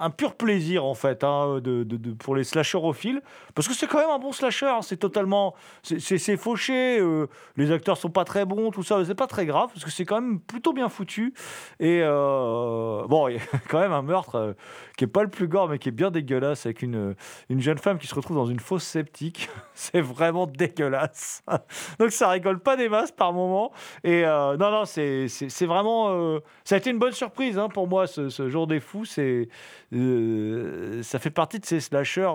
un- 0.00 0.10
pur 0.10 0.34
plaisir, 0.34 0.84
en 0.84 0.94
fait, 0.94 1.22
hein, 1.24 1.60
de, 1.62 1.84
de- 1.84 2.12
pour 2.12 2.34
les 2.36 2.44
slasherophiles. 2.44 3.22
Parce 3.54 3.68
que 3.68 3.74
c'est 3.74 3.86
quand 3.86 3.98
même 3.98 4.10
un 4.10 4.18
bon 4.18 4.32
slasher, 4.32 4.66
hein, 4.66 4.82
c'est 4.82 4.96
totalement. 4.96 5.54
C'est 5.82 6.36
fauché, 6.36 6.98
euh, 7.00 7.26
les 7.56 7.70
acteurs 7.72 7.96
sont 7.96 8.10
pas 8.10 8.24
très 8.24 8.44
bons, 8.44 8.70
tout 8.70 8.82
ça, 8.82 9.04
c'est 9.04 9.14
pas 9.14 9.26
très 9.26 9.46
grave, 9.46 9.70
parce 9.72 9.84
que 9.84 9.90
c'est 9.90 10.04
quand 10.04 10.20
même 10.20 10.40
plutôt 10.40 10.72
bien 10.72 10.88
foutu. 10.88 11.34
Et 11.80 12.00
euh, 12.02 13.06
bon, 13.06 13.28
il 13.28 13.36
y 13.36 13.38
a 13.38 13.42
quand 13.68 13.78
même 13.80 13.92
un 13.92 14.02
meurtre 14.02 14.34
euh, 14.36 14.52
qui 14.96 15.04
est 15.04 15.08
pas 15.08 15.22
le 15.22 15.28
plus 15.30 15.48
gore, 15.48 15.68
mais 15.68 15.78
qui 15.78 15.88
est 15.88 15.92
bien 15.92 16.10
dégueulasse, 16.10 16.66
avec 16.66 16.82
une, 16.82 17.14
une 17.48 17.60
jeune 17.60 17.78
femme 17.78 17.98
qui 17.98 18.06
se 18.06 18.14
retrouve 18.14 18.36
dans 18.36 18.46
une 18.46 18.60
fosse 18.60 18.84
septique. 18.84 19.48
c'est 19.74 20.00
vraiment 20.00 20.46
dégueulasse. 20.46 21.42
Donc 21.98 22.10
ça 22.10 22.28
rigole 22.28 22.58
pas 22.60 22.76
des 22.76 22.88
masses 22.88 23.12
par 23.12 23.32
moment. 23.32 23.72
Et 24.04 24.24
euh, 24.24 24.56
non, 24.56 24.70
non, 24.70 24.84
c'est 24.84 25.66
vraiment. 25.66 26.10
euh, 26.10 26.40
ça 26.64 26.74
a 26.74 26.78
été 26.78 26.90
une 26.90 26.98
bonne 26.98 27.12
surprise 27.12 27.58
hein, 27.58 27.68
pour 27.68 27.88
moi, 27.88 28.06
ce, 28.06 28.48
jour 28.48 28.66
des 28.66 28.80
fous. 28.80 29.04
Euh, 29.18 31.02
ça 31.02 31.18
fait 31.18 31.30
partie 31.30 31.58
de 31.58 31.66
ces 31.66 31.80
slashers 31.80 32.32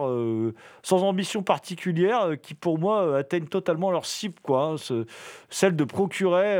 sans 0.84 1.04
ambition 1.04 1.44
particulière 1.44 2.32
qui, 2.42 2.54
pour 2.54 2.78
moi, 2.78 3.18
atteignent 3.18 3.48
totalement 3.48 3.92
leur 3.92 4.06
cible, 4.06 4.36
quoi. 4.42 4.64
hein, 4.64 4.78
ce- 4.78 5.06
celle 5.50 5.76
de 5.76 5.84
procurer 5.84 6.58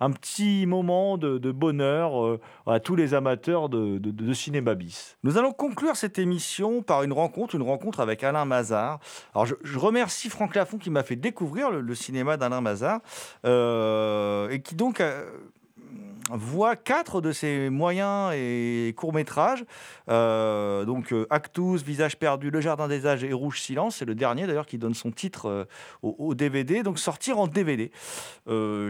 un 0.00 0.10
petit 0.10 0.66
moment 0.66 1.16
de, 1.16 1.50
bonheur 1.52 2.38
à 2.66 2.80
tous 2.80 2.96
les 2.96 3.14
amateurs 3.14 3.68
de, 3.68 4.32
cinéma 4.32 4.74
bis. 4.74 5.16
Nous 5.22 5.38
allons 5.38 5.52
conclure 5.52 5.96
cette 5.96 6.18
émission 6.18 6.82
par 6.82 7.02
une 7.02 7.12
rencontre, 7.12 7.54
une 7.54 7.62
rencontre 7.62 8.00
avec 8.00 8.22
Alain 8.24 8.44
Mazard. 8.44 8.98
Alors, 9.34 9.46
je, 9.46 9.78
remercie 9.78 10.28
Franck 10.28 10.54
Lafont 10.54 10.78
qui 10.78 10.90
m'a 10.90 11.02
fait 11.02 11.16
découvrir 11.16 11.70
le, 11.70 11.94
cinéma 11.94 12.36
d'Alain 12.36 12.60
Mazard 12.60 13.00
et 14.50 14.60
qui 14.60 14.74
donc 14.74 15.00
euh, 15.00 15.24
voit 16.30 16.76
quatre 16.76 17.20
de 17.20 17.32
ses 17.32 17.70
moyens 17.70 18.32
et 18.34 18.94
courts-métrages. 18.96 19.64
Euh, 20.08 20.84
donc, 20.84 21.12
euh, 21.12 21.26
Actus, 21.30 21.82
Visage 21.82 22.18
perdu, 22.18 22.50
Le 22.50 22.60
Jardin 22.60 22.88
des 22.88 23.06
âges 23.06 23.24
et 23.24 23.32
Rouge 23.32 23.60
Silence. 23.60 23.96
C'est 23.96 24.04
le 24.04 24.14
dernier 24.14 24.46
d'ailleurs 24.46 24.66
qui 24.66 24.78
donne 24.78 24.94
son 24.94 25.10
titre 25.10 25.46
euh, 25.48 25.64
au, 26.02 26.34
DVD. 26.34 26.82
Donc, 26.82 26.98
sortir 26.98 27.38
en 27.38 27.46
DVD 27.46 27.90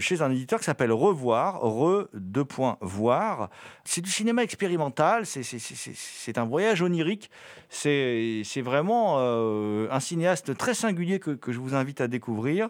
chez 0.01 0.23
un 0.23 0.31
éditeur 0.31 0.59
qui 0.59 0.65
s'appelle 0.65 0.93
Revoir, 0.93 1.61
Re, 1.61 2.09
deux 2.15 2.45
points, 2.45 2.77
voir. 2.81 3.51
C'est 3.85 4.01
du 4.01 4.11
cinéma 4.11 4.43
expérimental, 4.43 5.27
c'est- 5.27 6.39
un 6.39 6.45
voyage 6.45 6.83
onirique. 6.83 7.31
C'est 7.69 8.43
vraiment 8.63 9.19
un 9.19 10.01
cinéaste 10.01 10.57
très 10.57 10.75
singulier 10.75 11.19
que, 11.19 11.31
que 11.31 11.53
je 11.53 11.59
vous 11.59 11.75
invite 11.75 12.01
à 12.01 12.09
découvrir. 12.09 12.69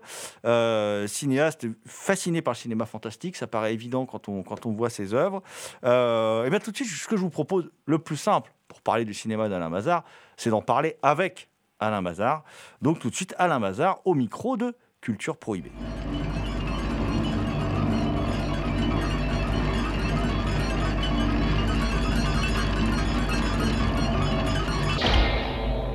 Cinéaste 1.07 1.67
fasciné 1.87 2.43
par 2.43 2.55
le 2.55 2.59
cinéma 2.59 2.87
fantastique, 2.87 3.37
ça 3.37 3.47
paraît 3.47 3.75
évident 3.75 4.07
quand 4.07 4.29
on, 4.29 4.43
on 4.65 4.73
voit 4.73 4.91
ses 4.91 5.13
œuvres. 5.13 5.43
Euh, 5.85 6.45
et 6.45 6.51
bien 6.51 6.59
tout 6.59 6.71
de 6.71 6.77
suite, 6.77 6.89
ce 6.89 7.09
que 7.09 7.17
je 7.17 7.21
vous 7.21 7.31
propose, 7.31 7.71
le 7.85 7.99
plus 7.99 8.17
simple 8.17 8.53
pour 8.69 8.81
parler 8.81 9.05
du 9.05 9.15
cinéma 9.15 9.49
d'Alain 9.49 9.69
Mazard, 9.69 10.05
c'est 10.37 10.51
d'en 10.51 10.63
parler 10.63 10.97
avec 11.03 11.49
Alain 11.79 12.01
Mazard. 12.01 12.45
Donc 12.83 12.99
tout 12.99 13.11
de 13.11 13.15
suite, 13.15 13.35
Alain 13.39 13.59
Mazard 13.59 14.01
au 14.05 14.15
micro 14.15 14.57
de 14.57 14.75
Culture 15.01 15.37
Prohibée. 15.37 15.73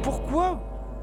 Pourquoi 0.03 0.61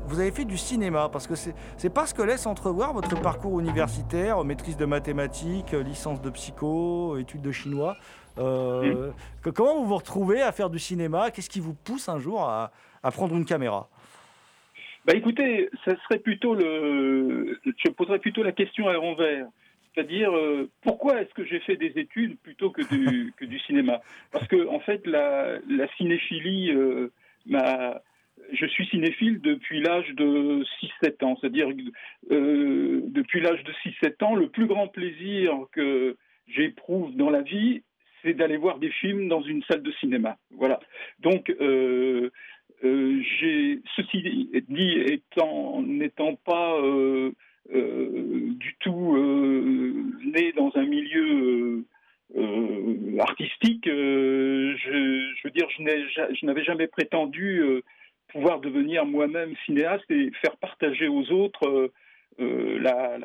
vous 0.08 0.20
avez 0.20 0.32
fait 0.32 0.44
du 0.44 0.56
cinéma 0.56 1.08
Parce 1.12 1.26
que 1.26 1.34
c'est 1.34 1.94
pas 1.94 2.06
ce 2.06 2.14
que 2.14 2.22
laisse 2.22 2.46
entrevoir 2.46 2.92
votre 2.94 3.20
parcours 3.20 3.60
universitaire, 3.60 4.42
maîtrise 4.42 4.76
de 4.76 4.86
mathématiques, 4.86 5.72
licence 5.72 6.20
de 6.22 6.30
psycho, 6.30 7.16
études 7.18 7.42
de 7.42 7.52
chinois. 7.52 7.96
Euh, 8.38 9.10
comment 9.54 9.76
vous 9.80 9.86
vous 9.86 9.96
retrouvez 9.96 10.40
à 10.42 10.52
faire 10.52 10.70
du 10.70 10.78
cinéma? 10.78 11.30
Qu'est-ce 11.30 11.50
qui 11.50 11.60
vous 11.60 11.74
pousse 11.74 12.08
un 12.08 12.18
jour 12.18 12.42
à, 12.42 12.72
à 13.02 13.10
prendre 13.10 13.36
une 13.36 13.44
caméra? 13.44 13.88
Bah 15.04 15.14
écoutez, 15.14 15.68
ça 15.84 15.94
serait 16.04 16.18
plutôt 16.18 16.54
le, 16.54 17.58
je 17.64 17.90
poserais 17.90 18.18
plutôt 18.18 18.42
la 18.42 18.52
question 18.52 18.88
à 18.88 18.92
l'envers. 18.92 19.46
C'est-à-dire, 19.94 20.30
euh, 20.34 20.70
pourquoi 20.82 21.20
est-ce 21.20 21.34
que 21.34 21.44
j'ai 21.44 21.60
fait 21.60 21.76
des 21.76 21.92
études 21.96 22.38
plutôt 22.38 22.70
que 22.70 22.82
du, 22.82 23.32
que 23.36 23.44
du 23.44 23.58
cinéma? 23.60 24.00
Parce 24.30 24.46
que, 24.46 24.68
en 24.68 24.80
fait, 24.80 25.04
la, 25.06 25.58
la 25.68 25.88
cinéphilie 25.96 26.70
euh, 26.70 27.10
m'a. 27.46 28.00
Je 28.52 28.66
suis 28.66 28.86
cinéphile 28.86 29.40
depuis 29.40 29.80
l'âge 29.80 30.08
de 30.14 30.64
6-7 31.02 31.24
ans. 31.24 31.36
C'est-à-dire, 31.40 31.68
euh, 32.30 33.00
depuis 33.06 33.40
l'âge 33.40 33.62
de 33.64 33.72
6-7 33.84 34.24
ans, 34.24 34.34
le 34.34 34.48
plus 34.48 34.66
grand 34.66 34.88
plaisir 34.88 35.54
que 35.72 36.16
j'éprouve 36.46 37.14
dans 37.14 37.30
la 37.30 37.42
vie, 37.42 37.82
c'est 38.22 38.34
d'aller 38.34 38.56
voir 38.56 38.78
des 38.78 38.90
films 38.90 39.28
dans 39.28 39.42
une 39.42 39.62
salle 39.64 39.82
de 39.82 39.92
cinéma. 39.92 40.36
Voilà. 40.56 40.80
Donc, 41.20 41.50
euh, 41.60 42.30
euh, 42.84 43.22
ceci 43.96 44.48
dit 44.68 44.98
étant 44.98 45.82
n'étant 45.82 46.34
pas 46.36 46.80
du 47.70 48.76
tout 48.80 49.16
né 50.24 50.52
dans 50.52 50.72
un 50.74 50.86
milieu 50.86 51.84
artistique, 53.18 53.84
je, 53.86 55.44
veux 55.44 55.50
dire, 55.50 55.68
je 55.70 56.46
n'avais 56.46 56.64
jamais 56.64 56.86
prétendu 56.86 57.82
pouvoir 58.28 58.60
devenir 58.60 59.04
moi-même 59.06 59.54
cinéaste 59.64 60.10
et 60.10 60.30
faire 60.42 60.56
partager 60.56 61.08
aux 61.08 61.30
autres 61.32 61.66
euh, 61.66 61.92
euh, 62.40 63.18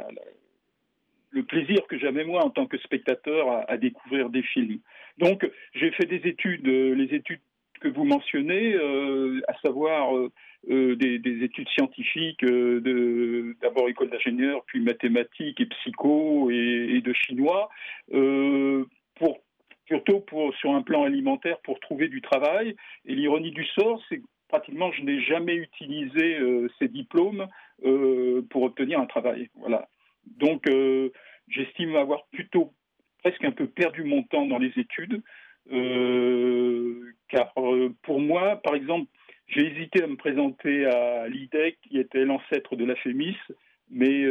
le 1.31 1.43
plaisir 1.43 1.85
que 1.87 1.97
j'avais 1.97 2.23
moi 2.23 2.43
en 2.43 2.49
tant 2.49 2.67
que 2.67 2.77
spectateur 2.77 3.65
à, 3.67 3.77
découvrir 3.77 4.29
des 4.29 4.43
films. 4.43 4.79
Donc 5.17 5.49
j'ai 5.73 5.91
fait 5.91 6.05
des 6.05 6.27
études, 6.27 6.67
euh, 6.67 6.93
les 6.93 7.15
études 7.15 7.41
que 7.81 7.87
vous 7.89 8.05
mentionnez, 8.05 8.75
à 9.47 9.53
savoir 9.61 10.13
des, 10.69 11.19
des 11.19 11.43
études 11.43 11.67
scientifiques, 11.67 12.45
d'abord 13.61 13.89
école 13.89 14.09
d'ingénieur, 14.09 14.63
puis 14.67 14.79
mathématiques 14.79 15.59
et 15.59 15.65
psycho 15.65 16.49
et, 16.49 17.01
de 17.03 17.11
chinois, 17.11 17.67
pour 19.15 19.41
surtout 19.87 20.21
pour 20.21 20.55
sur 20.55 20.71
un 20.73 20.81
plan 20.81 21.03
alimentaire 21.03 21.57
pour 21.65 21.77
trouver 21.81 22.07
du 22.07 22.21
travail. 22.21 22.77
Et 23.05 23.15
l'ironie 23.15 23.51
du 23.51 23.65
sort, 23.65 24.01
c'est 24.07 24.21
pratiquement 24.53 24.91
je 24.91 25.01
n'ai 25.01 25.19
jamais 25.19 25.55
utilisé 25.55 26.37
euh, 26.37 26.69
ces 26.77 26.87
diplômes 26.87 27.47
euh, 27.85 28.43
pour 28.51 28.61
obtenir 28.61 28.99
un 28.99 29.07
travail. 29.07 29.49
Voilà. 29.55 29.89
Donc 30.37 30.67
euh, 30.67 31.09
j'estime 31.47 31.95
avoir 31.95 32.27
plutôt 32.27 32.71
presque 33.23 33.43
un 33.43 33.51
peu 33.51 33.65
perdu 33.65 34.03
mon 34.03 34.21
temps 34.21 34.45
dans 34.45 34.59
les 34.59 34.71
études. 34.77 35.23
Car 37.29 37.53
pour 38.03 38.19
moi, 38.19 38.57
par 38.57 38.75
exemple, 38.75 39.09
j'ai 39.47 39.65
hésité 39.65 40.03
à 40.03 40.07
me 40.07 40.17
présenter 40.17 40.85
à 40.85 41.27
l'IDEC, 41.27 41.79
qui 41.81 41.97
était 41.97 42.25
l'ancêtre 42.25 42.75
de 42.75 42.85
la 42.85 42.95
FEMIS, 42.97 43.37
mais 43.89 44.23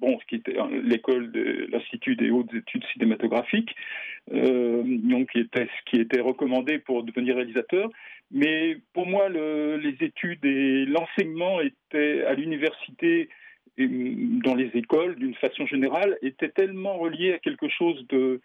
bon, 0.00 0.18
ce 0.20 0.26
qui 0.26 0.36
était 0.36 0.58
euh, 0.58 0.82
l'école 0.82 1.30
de 1.32 1.68
l'Institut 1.70 2.16
des 2.16 2.30
hautes 2.30 2.52
études 2.54 2.84
cinématographiques, 2.92 3.74
donc 4.28 5.30
qui 5.30 5.38
était, 5.38 5.66
ce 5.66 5.90
qui 5.90 6.00
était 6.00 6.20
recommandé 6.20 6.78
pour 6.78 7.04
devenir 7.04 7.36
réalisateur. 7.36 7.88
Mais 8.30 8.76
pour 8.92 9.06
moi, 9.06 9.28
le- 9.28 9.76
les 9.76 9.96
études 10.04 10.44
et 10.44 10.84
l'enseignement 10.86 11.60
étaient 11.60 12.24
à 12.24 12.34
l'université 12.34 13.28
et 13.78 13.88
dans 13.88 14.54
les 14.54 14.70
écoles, 14.74 15.16
d'une 15.16 15.34
façon 15.34 15.66
générale, 15.66 16.16
étaient 16.22 16.48
tellement 16.48 16.96
reliés 16.98 17.34
à 17.34 17.38
quelque 17.38 17.68
chose 17.68 18.06
de 18.08 18.40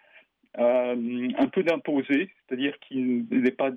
un 0.54 1.46
peu 1.46 1.62
d'imposé, 1.62 2.28
c'est-à-dire 2.46 2.78
qui 2.80 3.24
n'est 3.30 3.50
pas 3.52 3.70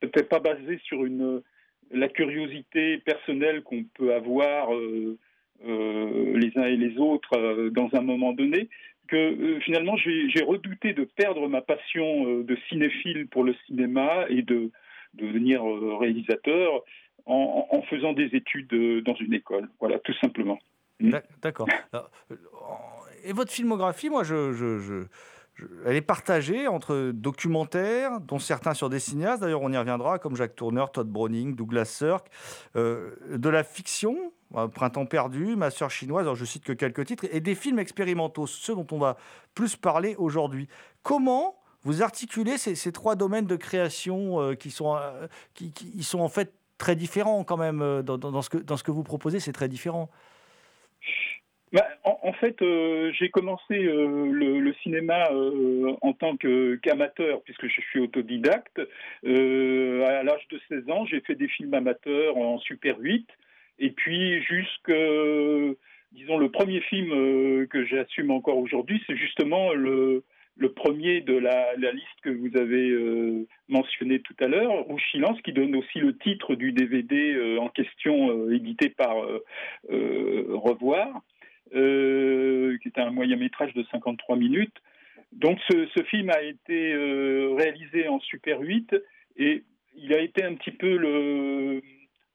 peut-être 0.00 0.28
pas 0.30 0.38
basé 0.40 0.78
sur 0.84 1.04
une 1.04 1.42
la 1.90 2.08
curiosité 2.08 2.96
personnelle 2.98 3.62
qu'on 3.62 3.84
peut 3.94 4.14
avoir 4.14 4.74
euh, 4.74 5.18
euh, 5.66 6.36
les 6.38 6.50
uns 6.56 6.64
et 6.64 6.78
les 6.78 6.96
autres 6.96 7.36
euh, 7.36 7.68
dans 7.68 7.90
un 7.92 8.00
moment 8.00 8.32
donné, 8.32 8.70
que 9.06 9.58
finalement 9.60 9.98
j'ai 9.98 10.42
redouté 10.42 10.94
de 10.94 11.04
perdre 11.04 11.46
ma 11.46 11.60
passion 11.60 12.40
de 12.40 12.56
cinéphile 12.70 13.28
pour 13.28 13.44
le 13.44 13.54
cinéma 13.66 14.24
et 14.30 14.40
de, 14.40 14.70
de 15.14 15.26
devenir 15.26 15.62
euh, 15.68 15.96
réalisateur 15.98 16.82
en, 17.26 17.82
faisant 17.88 18.12
des 18.12 18.26
études 18.34 18.72
euh, 18.74 19.00
dans 19.02 19.14
une 19.14 19.32
école. 19.34 19.68
Voilà, 19.80 19.98
tout 20.00 20.12
simplement. 20.20 20.58
D'ac- 21.00 21.26
D'accord. 21.42 21.66
Euh, 21.94 22.00
Et 23.24 23.32
votre 23.32 23.50
filmographie, 23.50 24.10
moi, 24.10 24.22
je, 24.24 24.52
je- 24.52 24.78
je- 24.78 25.04
elle 25.86 25.96
est 25.96 26.00
partagée 26.02 26.66
entre 26.68 27.12
documentaires, 27.14 28.20
dont 28.20 28.38
certains 28.40 28.74
sur 28.74 28.90
des 28.90 28.98
cinéastes, 28.98 29.40
d'ailleurs 29.40 29.62
on 29.62 29.72
y 29.72 29.76
reviendra, 29.78 30.18
comme 30.18 30.34
Jacques 30.34 30.56
Tourneur, 30.56 30.90
Todd 30.90 31.08
Browning, 31.08 31.54
Douglas 31.54 31.84
Sirk, 31.84 32.26
de 32.74 33.48
la 33.48 33.62
fiction, 33.62 34.32
Printemps 34.74 35.06
perdu, 35.06 35.54
Ma 35.54 35.70
sœur 35.70 35.90
chinoise, 35.92 36.22
alors 36.24 36.34
je 36.34 36.44
cite 36.44 36.64
que 36.64 36.72
quelques 36.72 37.06
titres, 37.06 37.26
et 37.30 37.40
des 37.40 37.54
films 37.54 37.78
expérimentaux, 37.78 38.46
ceux 38.48 38.74
dont 38.74 38.86
on 38.90 38.98
va 38.98 39.16
plus 39.54 39.76
parler 39.76 40.16
aujourd'hui. 40.18 40.66
Comment 41.04 41.56
vous 41.84 42.02
articulez 42.02 42.56
ces, 42.56 42.92
trois 42.92 43.14
domaines 43.14 43.46
de 43.46 43.56
création 43.56 44.40
euh, 44.40 44.54
qui, 44.54 44.70
sont, 44.70 44.96
euh, 44.96 45.26
qui, 45.54 46.02
sont 46.02 46.20
en 46.20 46.28
fait 46.28 46.52
très 46.78 46.96
différents 46.96 47.44
quand 47.44 47.58
même 47.58 47.82
euh, 47.82 48.02
dans, 48.02 48.42
ce, 48.42 48.50
que, 48.50 48.58
dans 48.58 48.76
ce 48.76 48.82
que 48.82 48.90
vous 48.90 49.04
proposez, 49.04 49.38
c'est 49.38 49.52
très 49.52 49.68
différent. 49.68 50.10
Bah, 51.72 51.86
en, 52.04 52.32
fait, 52.32 52.56
j'ai 53.18 53.30
commencé 53.30 53.76
le, 53.76 54.72
cinéma 54.84 55.28
en 56.02 56.12
tant 56.12 56.36
qu'amateur, 56.36 57.42
puisque 57.42 57.66
je 57.66 57.80
suis 57.80 57.98
autodidacte. 57.98 58.78
À 58.78 60.22
l'âge 60.22 60.46
de 60.50 60.60
16 60.68 60.90
ans, 60.90 61.04
j'ai 61.04 61.20
fait 61.20 61.34
des 61.34 61.48
films 61.48 61.74
amateurs 61.74 62.36
en 62.36 62.60
Super 62.60 62.96
8. 63.00 63.28
Et 63.80 63.90
puis, 63.90 64.40
jusque, 64.44 64.92
disons, 66.12 66.38
le 66.38 66.48
premier 66.48 66.80
film 66.82 67.66
que 67.66 67.84
j'assume 67.86 68.30
encore 68.30 68.58
aujourd'hui, 68.58 69.02
c'est 69.08 69.16
justement 69.16 69.72
le, 69.72 70.22
le 70.56 70.72
premier 70.72 71.20
de 71.20 71.36
la, 71.36 71.74
liste 71.74 72.20
que 72.22 72.30
vous 72.30 72.56
avez 72.56 72.90
euh, 72.90 73.46
tout 74.24 74.36
à 74.40 74.46
l'heure, 74.46 74.72
Rouge 74.84 75.02
Silence, 75.10 75.40
qui 75.42 75.52
donne 75.52 75.74
aussi 75.74 75.98
le 75.98 76.16
titre 76.16 76.54
du 76.54 76.72
DVD 76.72 77.34
euh, 77.34 77.58
en 77.58 77.68
question, 77.68 78.30
euh, 78.30 78.54
édité 78.54 78.88
par 78.88 79.16
euh, 79.22 80.46
Revoir 80.50 81.22
qui 81.72 82.88
était 82.88 83.00
un 83.00 83.10
moyen 83.10 83.36
métrage 83.36 83.74
de 83.74 83.84
53 83.90 84.36
minutes. 84.36 84.76
Donc 85.32 85.58
ce, 85.68 86.02
film 86.04 86.30
a 86.30 86.40
été 86.42 86.94
réalisé 87.56 88.06
en 88.06 88.20
Super 88.20 88.60
8 88.60 88.94
et 89.38 89.64
il 89.96 90.14
a 90.14 90.20
été 90.20 90.44
un 90.44 90.54
petit 90.54 90.70
peu 90.70 90.96
le, 90.96 91.82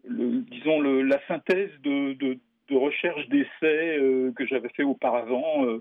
disons 0.03 0.81
la 0.81 1.25
synthèse 1.27 1.71
de, 1.83 2.13
de, 2.15 2.37
de 2.69 2.75
recherche 2.75 3.29
d'essais 3.29 3.97
que 4.35 4.45
j'avais 4.45 4.69
fait 4.69 4.83
auparavant. 4.83 5.79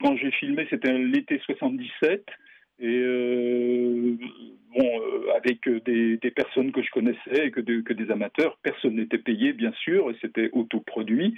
Quand 0.00 0.16
j'ai 0.16 0.30
filmé, 0.32 0.66
c'était 0.70 0.92
l'été 0.92 1.38
77 1.44 2.24
et 2.78 2.86
euh, 2.86 4.16
bon 4.74 5.00
euh, 5.00 5.32
avec 5.34 5.66
des, 5.84 6.18
personnes 6.30 6.72
que 6.72 6.82
je 6.82 6.90
connaissais 6.90 7.50
que, 7.50 7.60
de- 7.60 7.80
que 7.80 7.92
des 7.92 8.10
amateurs. 8.10 8.58
Personne 8.62 8.96
n'était 8.96 9.18
payé 9.18 9.52
bien 9.52 9.72
sûr 9.72 10.10
et 10.10 10.16
c'était 10.20 10.50
autoproduit. 10.52 11.34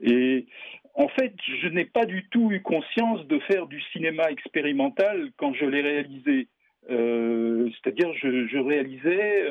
Et 0.00 0.46
en 0.94 1.08
fait, 1.08 1.34
je 1.62 1.68
n'ai 1.68 1.84
pas 1.84 2.06
du 2.06 2.28
tout 2.28 2.50
eu 2.52 2.62
conscience 2.62 3.26
de 3.26 3.38
faire 3.40 3.66
du 3.66 3.80
cinéma 3.92 4.30
expérimental 4.30 5.30
quand 5.36 5.52
je 5.54 5.66
l'ai 5.66 5.82
réalisé. 5.82 6.48
Euh, 6.90 7.68
C'est-à-dire, 7.74 8.12
je, 8.14 8.46
je 8.46 8.58
réalisais 8.58 9.48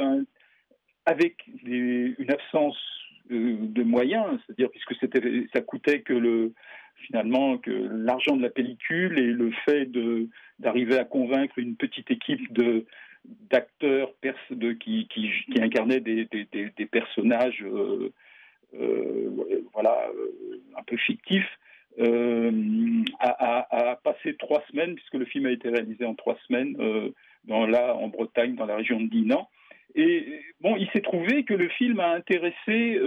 avec 1.05 1.35
une 1.65 2.31
absence 2.31 2.77
de 3.29 3.83
moyens, 3.83 4.39
c'est-à-dire 4.45 4.69
puisque 4.69 4.95
ça 5.53 5.61
coûtait 5.61 6.01
que 6.01 6.13
le 6.13 6.53
finalement 6.95 7.57
que 7.57 7.71
l'argent 7.71 8.35
de 8.35 8.41
la 8.41 8.49
pellicule 8.49 9.19
et 9.19 9.31
le 9.31 9.51
fait 9.65 9.89
d'arriver 10.59 10.97
à 10.97 11.05
convaincre 11.05 11.59
une 11.59 11.75
petite 11.75 12.11
équipe 12.11 12.51
de 12.53 12.85
d'acteurs 13.49 14.11
de, 14.51 14.73
qui, 14.73 15.07
qui, 15.07 15.31
incarnaient 15.59 15.99
des, 15.99 16.27
personnages 16.91 17.63
euh, 17.63 18.13
euh, 18.79 19.29
voilà 19.73 20.07
euh, 20.15 20.61
un 20.77 20.83
peu 20.83 20.95
fictifs 20.97 21.49
euh, 21.99 22.51
à, 23.19 23.91
à- 23.91 23.95
passer 23.95 24.35
trois 24.35 24.63
semaines 24.69 24.93
puisque 24.95 25.15
le 25.15 25.25
film 25.25 25.47
a 25.47 25.51
été 25.51 25.69
réalisé 25.69 26.05
en 26.05 26.13
trois 26.13 26.37
semaines 26.47 26.75
dans 27.45 27.65
là 27.65 27.95
en 27.95 28.09
Bretagne 28.09 28.55
dans 28.55 28.65
la 28.65 28.75
région 28.75 28.99
de 28.99 29.07
Dinan. 29.07 29.49
Et 29.95 30.41
bon 30.61 30.75
il 30.75 30.87
s'est 30.91 31.01
trouvé 31.01 31.43
que 31.45 31.53
le 31.55 31.69
film 31.69 31.99
a 31.99 32.11
intéressé 32.11 32.99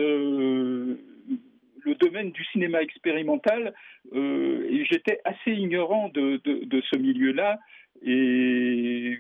le 1.85 1.95
domaine 1.95 2.31
du 2.31 2.45
cinéma 2.47 2.83
expérimental 2.83 3.75
euh, 4.15 4.67
et 4.71 4.85
j'étais 4.85 5.21
assez 5.25 5.53
ignorant 5.53 6.09
de, 6.09 6.41
de, 6.45 6.83
ce 6.91 6.97
milieu-là 6.97 7.59
et 8.05 9.19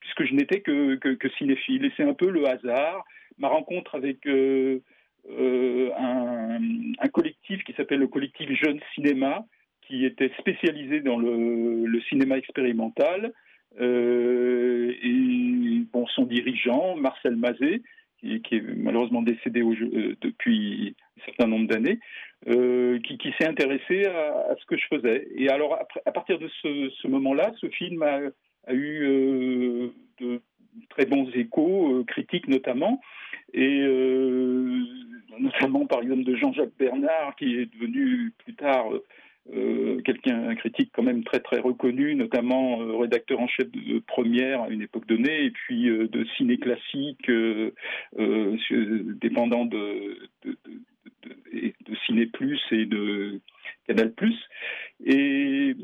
puisque 0.00 0.24
je 0.24 0.34
n'étais 0.34 0.60
que, 0.60 0.96
que, 0.96 1.28
cinéphile 1.38 1.84
et 1.84 1.92
c'est 1.96 2.04
un 2.04 2.14
peu 2.14 2.30
le 2.30 2.46
hasard 2.46 3.04
ma 3.38 3.48
rencontre 3.48 3.94
avec 3.94 4.26
euh, 4.26 4.80
euh, 5.30 5.90
un, 5.96 7.08
collectif 7.08 7.62
qui 7.64 7.72
s'appelle 7.74 8.00
le 8.00 8.08
collectif 8.08 8.50
Jeune 8.52 8.80
Cinéma, 8.94 9.44
qui 9.82 10.04
était 10.04 10.30
spécialisé 10.38 11.00
dans 11.00 11.18
le, 11.18 11.86
le 11.86 12.00
cinéma 12.02 12.36
expérimental. 12.36 13.32
Et 13.80 15.84
bon, 15.92 16.06
son 16.08 16.24
dirigeant, 16.24 16.96
Marcel 16.96 17.36
Mazet, 17.36 17.82
qui, 18.20 18.56
est 18.56 18.62
malheureusement 18.76 19.22
décédé 19.22 19.62
euh, 19.62 20.16
depuis 20.20 20.94
un 21.18 21.24
certain 21.24 21.46
nombre 21.46 21.68
d'années, 21.68 21.98
euh, 22.48 22.98
qui, 23.00 23.32
s'est 23.38 23.46
intéressé 23.46 24.06
à, 24.06 24.54
ce 24.58 24.64
que 24.66 24.76
je 24.76 24.86
faisais. 24.86 25.28
Et 25.36 25.48
alors, 25.48 25.78
à 26.04 26.12
partir 26.12 26.38
de 26.38 26.48
ce, 26.62 27.08
moment-là, 27.08 27.52
ce 27.60 27.68
film 27.68 28.02
a, 28.02 28.72
eu 28.72 29.02
euh, 29.02 29.88
de 30.20 30.40
très 30.90 31.06
bons 31.06 31.28
échos, 31.34 32.04
critiques 32.06 32.48
notamment, 32.48 33.00
et 33.54 33.80
notamment 35.38 35.86
par 35.86 36.02
exemple 36.02 36.24
de 36.24 36.36
Jean-Jacques 36.36 36.76
Bernard, 36.78 37.34
qui 37.36 37.56
est 37.56 37.72
devenu 37.74 38.32
plus 38.44 38.54
tard 38.54 38.90
euh, 39.54 40.02
quelqu'un, 40.02 40.48
un 40.48 40.54
critique 40.56 40.90
quand 40.92 41.02
même 41.02 41.24
très 41.24 41.40
très 41.40 41.58
reconnu, 41.58 42.14
notamment 42.14 42.82
euh, 42.82 42.96
rédacteur 42.96 43.40
en 43.40 43.48
chef 43.48 43.70
de 43.70 43.98
Première 44.00 44.62
à 44.62 44.68
une 44.68 44.82
époque 44.82 45.06
donnée, 45.06 45.44
et 45.44 45.50
puis 45.50 45.88
euh, 45.88 46.06
de 46.06 46.26
ciné 46.36 46.58
classique, 46.58 47.30
dépendant 49.20 49.64
de, 49.64 50.18
Ciné 52.06 52.26
Plus 52.26 52.60
et 52.72 52.84
de 52.84 53.40
Canal 53.86 54.12
Plus. 54.12 54.36
Et 55.06 55.74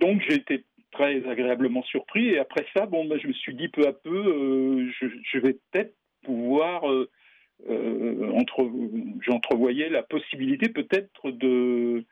donc 0.00 0.22
j'ai 0.28 0.34
été 0.34 0.64
très 0.92 1.26
agréablement 1.26 1.82
surpris. 1.84 2.28
Et 2.28 2.38
après 2.38 2.66
ça, 2.76 2.84
bon, 2.84 3.06
ben, 3.06 3.18
je 3.18 3.28
me 3.28 3.32
suis 3.32 3.54
dit 3.54 3.68
peu 3.68 3.86
à 3.86 3.92
peu, 3.92 4.90
je, 5.00 5.06
je 5.32 5.38
vais 5.38 5.54
peut-être 5.54 5.94
pouvoir 6.22 6.84
entre, 7.66 8.70
j'entrevoyais 9.22 9.88
la 9.88 10.02
possibilité 10.02 10.68
peut-être 10.68 11.30
de, 11.30 12.04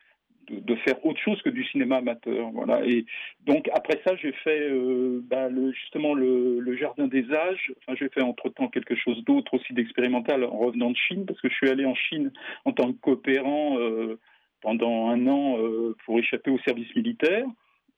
de, 0.49 0.75
faire 0.75 1.03
autre 1.05 1.19
chose 1.19 1.41
que 1.41 1.49
du 1.49 1.63
cinéma 1.65 1.97
amateur. 1.97 2.49
Voilà. 2.51 2.85
Et 2.85 3.05
donc 3.45 3.69
après 3.73 3.99
ça, 4.05 4.15
j'ai 4.15 4.31
fait 4.31 4.69
euh, 4.69 5.21
bah, 5.23 5.49
justement 5.71 6.13
le, 6.13 6.75
Jardin 6.77 7.07
des 7.07 7.31
âges. 7.31 7.73
Enfin, 7.79 7.95
j'ai 7.99 8.09
fait 8.09 8.21
entre-temps 8.21 8.67
quelque 8.67 8.95
chose 8.95 9.23
d'autre 9.25 9.53
aussi 9.53 9.73
d'expérimental 9.73 10.43
en 10.43 10.57
revenant 10.57 10.91
de 10.91 10.95
Chine, 10.95 11.25
parce 11.25 11.39
que 11.41 11.49
je 11.49 11.55
suis 11.55 11.69
allé 11.69 11.85
en 11.85 11.95
Chine 11.95 12.31
en 12.65 12.71
tant 12.71 12.91
que 12.91 12.99
coopérant 12.99 13.79
euh, 13.79 14.19
pendant 14.61 15.09
un 15.09 15.27
an 15.27 15.57
euh, 15.59 15.95
pour 16.05 16.19
échapper 16.19 16.51
au 16.51 16.59
service 16.59 16.93
militaire. 16.95 17.45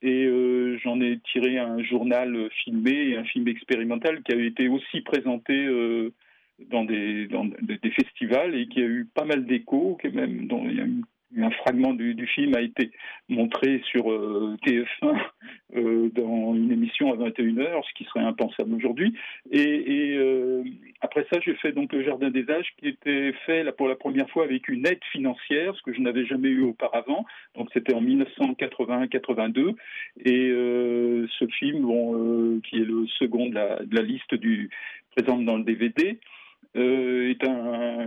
Et 0.04 0.28
j'en 0.82 1.00
ai 1.00 1.20
tiré 1.32 1.58
un 1.58 1.80
journal 1.80 2.48
filmé 2.64 3.16
un 3.16 3.22
film 3.22 3.46
expérimental 3.46 4.20
qui 4.24 4.32
a 4.32 4.36
été 4.36 4.66
aussi 4.66 5.00
présenté 5.02 5.68
dans, 6.70 6.84
des, 6.84 7.28
festivals 7.94 8.56
et 8.56 8.66
qui 8.66 8.80
a 8.80 8.84
eu 8.86 9.06
pas 9.14 9.24
mal 9.24 9.46
d'échos, 9.46 9.96
même 10.12 10.48
il 10.50 10.76
y 10.76 10.80
a 10.80 10.86
eu 10.86 11.02
un 11.38 11.50
fragment 11.50 11.94
du, 11.94 12.14
du 12.14 12.26
film 12.26 12.54
a 12.54 12.60
été 12.60 12.90
montré 13.28 13.80
sur 13.90 14.10
euh, 14.10 14.56
TF1 14.64 15.18
euh, 15.76 16.10
dans 16.14 16.54
une 16.54 16.70
émission 16.70 17.12
à 17.12 17.16
21h, 17.16 17.82
ce 17.86 17.94
qui 17.94 18.04
serait 18.04 18.20
impensable 18.20 18.74
aujourd'hui. 18.74 19.14
Et, 19.50 19.60
et 19.60 20.16
euh, 20.16 20.62
après 21.00 21.26
ça, 21.32 21.40
j'ai 21.40 21.54
fait 21.54 21.72
donc 21.72 21.92
le 21.92 22.04
Jardin 22.04 22.30
des 22.30 22.48
Âges 22.50 22.68
qui 22.78 22.88
était 22.88 23.32
fait 23.46 23.64
là, 23.64 23.72
pour 23.72 23.88
la 23.88 23.96
première 23.96 24.28
fois 24.30 24.44
avec 24.44 24.68
une 24.68 24.86
aide 24.86 25.02
financière, 25.10 25.74
ce 25.76 25.82
que 25.82 25.92
je 25.92 26.00
n'avais 26.00 26.26
jamais 26.26 26.48
eu 26.48 26.62
auparavant. 26.62 27.24
Donc 27.56 27.70
c'était 27.72 27.94
en 27.94 28.02
1981-82. 28.02 29.74
Et 30.24 30.48
euh, 30.50 31.26
ce 31.38 31.46
film, 31.46 31.82
bon, 31.82 32.14
euh, 32.14 32.60
qui 32.68 32.76
est 32.76 32.84
le 32.84 33.06
second 33.18 33.46
de 33.46 33.54
la, 33.54 33.82
de 33.82 33.96
la 33.96 34.02
liste 34.02 34.34
du 34.34 34.70
présente 35.16 35.44
dans 35.44 35.56
le 35.56 35.64
DVD, 35.64 36.18
euh, 36.76 37.30
est 37.30 37.46
un, 37.46 38.06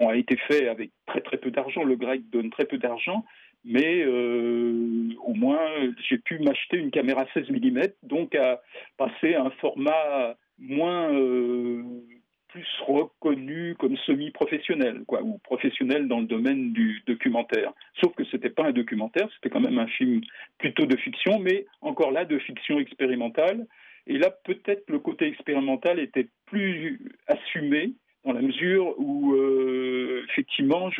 a 0.00 0.16
été 0.16 0.36
fait 0.36 0.68
avec 0.68 0.90
très 1.06 1.20
très 1.20 1.36
peu 1.36 1.50
d'argent. 1.50 1.84
Le 1.84 1.96
grec 1.96 2.22
donne 2.30 2.50
très 2.50 2.64
peu 2.64 2.78
d'argent, 2.78 3.24
mais 3.64 4.02
euh, 4.04 5.08
au 5.24 5.34
moins 5.34 5.60
j'ai 6.08 6.18
pu 6.18 6.38
m'acheter 6.38 6.76
une 6.76 6.90
caméra 6.90 7.26
16 7.34 7.50
mm, 7.50 7.80
donc 8.02 8.34
à 8.34 8.60
passer 8.96 9.34
à 9.34 9.44
un 9.44 9.50
format 9.50 10.36
moins 10.58 11.12
euh, 11.12 11.82
plus 12.48 12.66
reconnu 12.86 13.74
comme 13.80 13.96
semi-professionnel, 14.06 15.02
quoi, 15.08 15.22
ou 15.22 15.38
professionnel 15.38 16.06
dans 16.06 16.20
le 16.20 16.26
domaine 16.26 16.72
du 16.72 17.02
documentaire. 17.04 17.72
Sauf 18.00 18.14
que 18.14 18.24
c'était 18.30 18.50
pas 18.50 18.66
un 18.66 18.72
documentaire, 18.72 19.28
c'était 19.34 19.50
quand 19.50 19.60
même 19.60 19.80
un 19.80 19.88
film 19.88 20.20
plutôt 20.58 20.86
de 20.86 20.96
fiction, 20.96 21.40
mais 21.40 21.66
encore 21.80 22.12
là 22.12 22.24
de 22.24 22.38
fiction 22.38 22.78
expérimentale. 22.78 23.66
Et 24.06 24.18
là, 24.18 24.30
peut-être 24.30 24.88
le 24.88 25.00
côté 25.00 25.26
expérimental 25.26 25.98
était 25.98 26.28
plus 26.46 27.00
assumé 27.26 27.94
dans 28.24 28.32
la 28.32 28.42
mesure 28.42 28.94
où, 28.98 29.34
euh, 29.34 30.24
effectivement, 30.30 30.90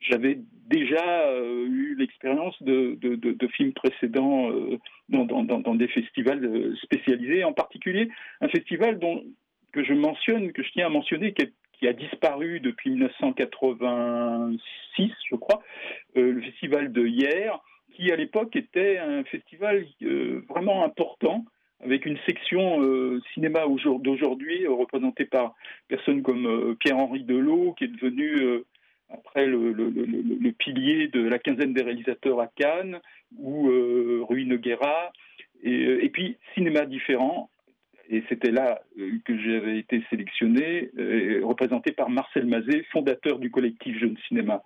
j'avais 0.00 0.40
déjà 0.66 1.28
euh, 1.28 1.66
eu 1.66 1.94
l'expérience 1.96 2.60
de, 2.62 2.98
films 3.52 3.74
précédents 3.74 4.50
euh, 4.50 4.78
dans, 5.08 5.74
des 5.74 5.88
festivals 5.88 6.74
spécialisés, 6.82 7.44
en 7.44 7.52
particulier 7.52 8.08
un 8.40 8.48
festival 8.48 8.98
dont, 8.98 9.22
que 9.72 9.84
je 9.84 9.92
mentionne, 9.92 10.52
que 10.52 10.62
je 10.62 10.72
tiens 10.72 10.86
à 10.86 10.90
mentionner, 10.90 11.34
qui, 11.34 11.52
a 11.86 11.92
disparu 11.92 12.60
depuis 12.60 12.88
1986, 12.88 15.12
je 15.30 15.36
crois, 15.36 15.62
le 16.14 16.40
festival 16.40 16.92
de 16.92 17.06
hier, 17.06 17.60
qui 17.92 18.10
à 18.10 18.16
l'époque 18.16 18.56
était 18.56 18.96
un 18.96 19.22
festival 19.24 19.84
vraiment 20.48 20.82
important 20.82 21.44
avec 21.84 22.06
une 22.06 22.18
section 22.26 22.82
euh, 22.82 23.20
cinéma 23.34 23.64
d'aujourd'hui 24.00 24.64
euh, 24.66 24.72
représentée 24.72 25.26
par 25.26 25.54
personnes 25.88 26.22
comme 26.22 26.46
euh, 26.46 26.74
Pierre-Henri 26.74 27.24
Delot, 27.24 27.74
qui 27.74 27.84
est 27.84 27.88
devenu 27.88 28.62
après 29.10 29.46
le, 29.46 30.50
pilier 30.58 31.08
de 31.08 31.20
la 31.20 31.38
quinzaine 31.38 31.74
des 31.74 31.82
réalisateurs 31.82 32.40
à 32.40 32.46
Cannes, 32.48 33.00
ou 33.38 33.68
Rui 34.24 34.46
Noguera, 34.46 35.12
et, 35.62 36.08
puis 36.08 36.36
cinéma 36.54 36.86
différent. 36.86 37.50
Et 38.08 38.24
c'était 38.28 38.50
là 38.50 38.82
que 39.24 39.38
j'avais 39.38 39.78
été 39.78 40.02
sélectionné, 40.10 40.90
représenté 41.42 41.92
par 41.92 42.10
Marcel 42.10 42.46
Mazet, 42.46 42.84
fondateur 42.90 43.38
du 43.38 43.50
collectif 43.50 43.98
Jeune 43.98 44.16
Cinéma. 44.26 44.62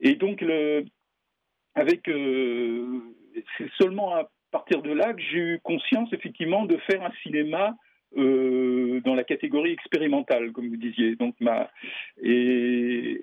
Et 0.00 0.14
donc, 0.14 0.40
le, 0.40 0.84
avec, 1.78 2.08
euh, 2.08 3.00
c'est 3.56 3.70
seulement 3.80 4.14
partir 4.50 4.82
de 4.82 4.92
là 4.92 5.12
que 5.12 5.20
j'ai 5.20 5.38
eu 5.38 5.60
conscience 5.62 6.12
effectivement 6.12 6.64
de 6.64 6.76
faire 6.78 7.02
un 7.02 7.12
cinéma 7.22 7.74
euh, 8.16 9.00
dans 9.04 9.14
la 9.14 9.24
catégorie 9.24 9.72
expérimentale, 9.72 10.52
comme 10.52 10.68
vous 10.68 10.76
disiez. 10.76 11.14
Donc 11.16 11.34
et, 12.22 13.20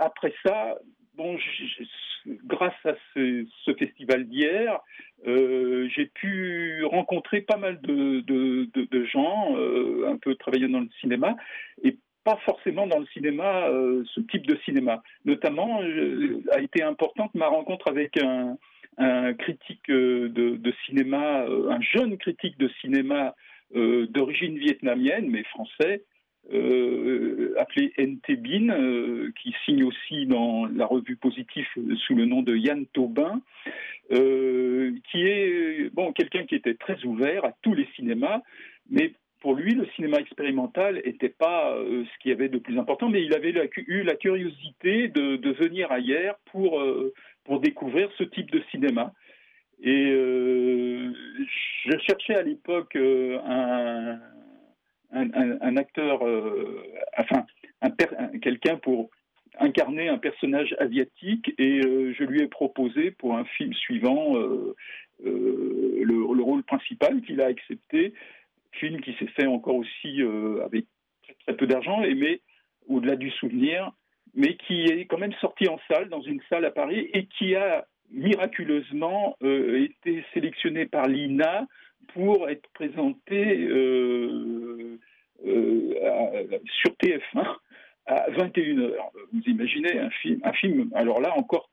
après 0.00 0.34
ça, 0.44 0.76
bon, 1.16 1.38
grâce 2.26 2.74
à 2.84 2.94
ce, 3.14 3.46
festival 3.78 4.24
d'hier, 4.24 4.80
euh, 5.28 5.88
j'ai 5.94 6.06
pu 6.06 6.84
rencontrer 6.84 7.42
pas 7.42 7.56
mal 7.56 7.80
de, 7.82 9.04
gens, 9.04 9.56
euh, 9.56 10.08
un 10.08 10.16
peu 10.16 10.34
travaillant 10.34 10.70
dans 10.70 10.80
le 10.80 10.90
cinéma, 11.00 11.36
et 11.84 11.96
pas 12.24 12.38
forcément 12.44 12.88
dans 12.88 12.98
le 12.98 13.06
cinéma, 13.06 13.68
ce 14.14 14.20
type 14.22 14.46
de 14.46 14.58
cinéma. 14.64 15.02
Notamment, 15.24 15.82
a 16.50 16.60
été 16.60 16.82
importante 16.82 17.32
ma 17.34 17.46
rencontre 17.46 17.88
avec 17.88 18.16
un, 18.16 18.56
un 18.98 19.34
critique 19.34 19.88
de, 19.88 20.28
de, 20.28 20.74
cinéma, 20.86 21.44
un 21.46 21.80
jeune 21.80 22.16
critique 22.16 22.58
de 22.58 22.68
cinéma 22.80 23.34
euh, 23.74 24.06
d'origine 24.06 24.56
vietnamienne, 24.58 25.28
mais 25.28 25.42
français, 25.44 26.02
euh, 26.52 27.54
appelé 27.58 27.92
NT 27.98 28.36
Bin, 28.36 28.68
euh, 28.68 29.32
qui 29.40 29.54
signe 29.64 29.84
aussi 29.84 30.26
dans 30.26 30.66
la 30.66 30.86
revue 30.86 31.16
Positif 31.16 31.66
sous 32.06 32.14
le 32.14 32.26
nom 32.26 32.42
de 32.42 32.54
Yann 32.54 32.86
Taubin, 32.92 33.40
euh, 34.12 34.92
qui 35.10 35.22
est 35.22 35.92
bon 35.94 36.12
quelqu'un 36.12 36.44
qui 36.44 36.54
était 36.54 36.74
très 36.74 37.02
ouvert 37.04 37.44
à 37.44 37.52
tous 37.62 37.74
les 37.74 37.88
cinémas, 37.96 38.42
mais 38.90 39.12
pour 39.40 39.54
lui, 39.54 39.74
le 39.74 39.86
cinéma 39.94 40.18
expérimental 40.18 41.02
n'était 41.04 41.28
pas 41.28 41.74
euh, 41.74 42.04
ce 42.04 42.18
qu'il 42.22 42.30
y 42.30 42.34
avait 42.34 42.48
de 42.48 42.58
plus 42.58 42.78
important, 42.78 43.10
mais 43.10 43.22
il 43.22 43.34
avait 43.34 43.52
eu 43.76 44.02
la 44.02 44.14
curiosité 44.14 45.08
de, 45.08 45.36
de 45.36 45.50
venir 45.50 45.92
ailleurs 45.92 46.38
pour, 46.46 46.80
euh, 46.80 47.12
pour 47.44 47.60
découvrir 47.60 48.10
ce 48.18 48.24
type 48.24 48.50
de 48.50 48.62
cinéma. 48.70 49.12
Et 49.82 50.10
euh, 50.10 51.12
je 51.84 51.98
cherchais 51.98 52.34
à 52.34 52.42
l'époque 52.42 52.96
euh, 52.96 53.38
un, 53.44 54.18
un, 55.60 55.76
acteur, 55.76 56.26
euh, 56.26 56.82
enfin, 57.18 57.44
quelqu'un 58.40 58.76
pour 58.76 59.10
incarner 59.58 60.08
un 60.08 60.18
personnage 60.18 60.74
asiatique, 60.78 61.54
et 61.58 61.80
euh, 61.84 62.12
je 62.18 62.24
lui 62.24 62.42
ai 62.42 62.48
proposé 62.48 63.10
pour 63.12 63.36
un 63.36 63.44
film 63.44 63.72
suivant 63.74 64.34
le, 64.34 64.74
le, 65.22 66.42
rôle 66.42 66.64
principal 66.64 67.20
qu'il 67.22 67.40
a 67.40 67.46
accepté, 67.46 68.14
film 68.72 69.00
qui 69.00 69.14
s'est 69.14 69.28
fait 69.28 69.46
encore 69.46 69.76
aussi 69.76 70.20
avec 70.64 70.86
très, 71.22 71.34
très 71.46 71.56
peu 71.56 71.66
d'argent, 71.66 72.00
mais 72.00 72.40
au-delà 72.88 73.16
du 73.16 73.30
souvenir, 73.30 73.92
mais 74.34 74.56
qui 74.56 74.84
est 74.84 75.06
quand 75.06 75.18
même 75.18 75.32
sorti 75.34 75.68
en 75.68 75.78
salle, 75.88 76.08
dans 76.08 76.20
une 76.22 76.40
salle 76.48 76.64
à 76.64 76.70
Paris, 76.70 77.08
et 77.12 77.26
qui 77.26 77.54
a 77.54 77.86
miraculeusement 78.10 79.36
euh, 79.42 79.84
été 79.84 80.24
sélectionné 80.34 80.86
par 80.86 81.06
l'INA 81.06 81.66
pour 82.12 82.48
être 82.48 82.68
présenté 82.74 83.58
euh, 83.62 84.98
euh, 85.46 86.58
sur 86.82 86.92
TF1 87.02 87.56
à 88.06 88.30
21h. 88.30 88.92
Vous 89.32 89.42
imaginez 89.46 89.98
un 89.98 90.10
film, 90.10 90.40
un 90.44 90.52
film, 90.52 90.90
alors 90.94 91.20
là 91.20 91.36
encore 91.36 91.70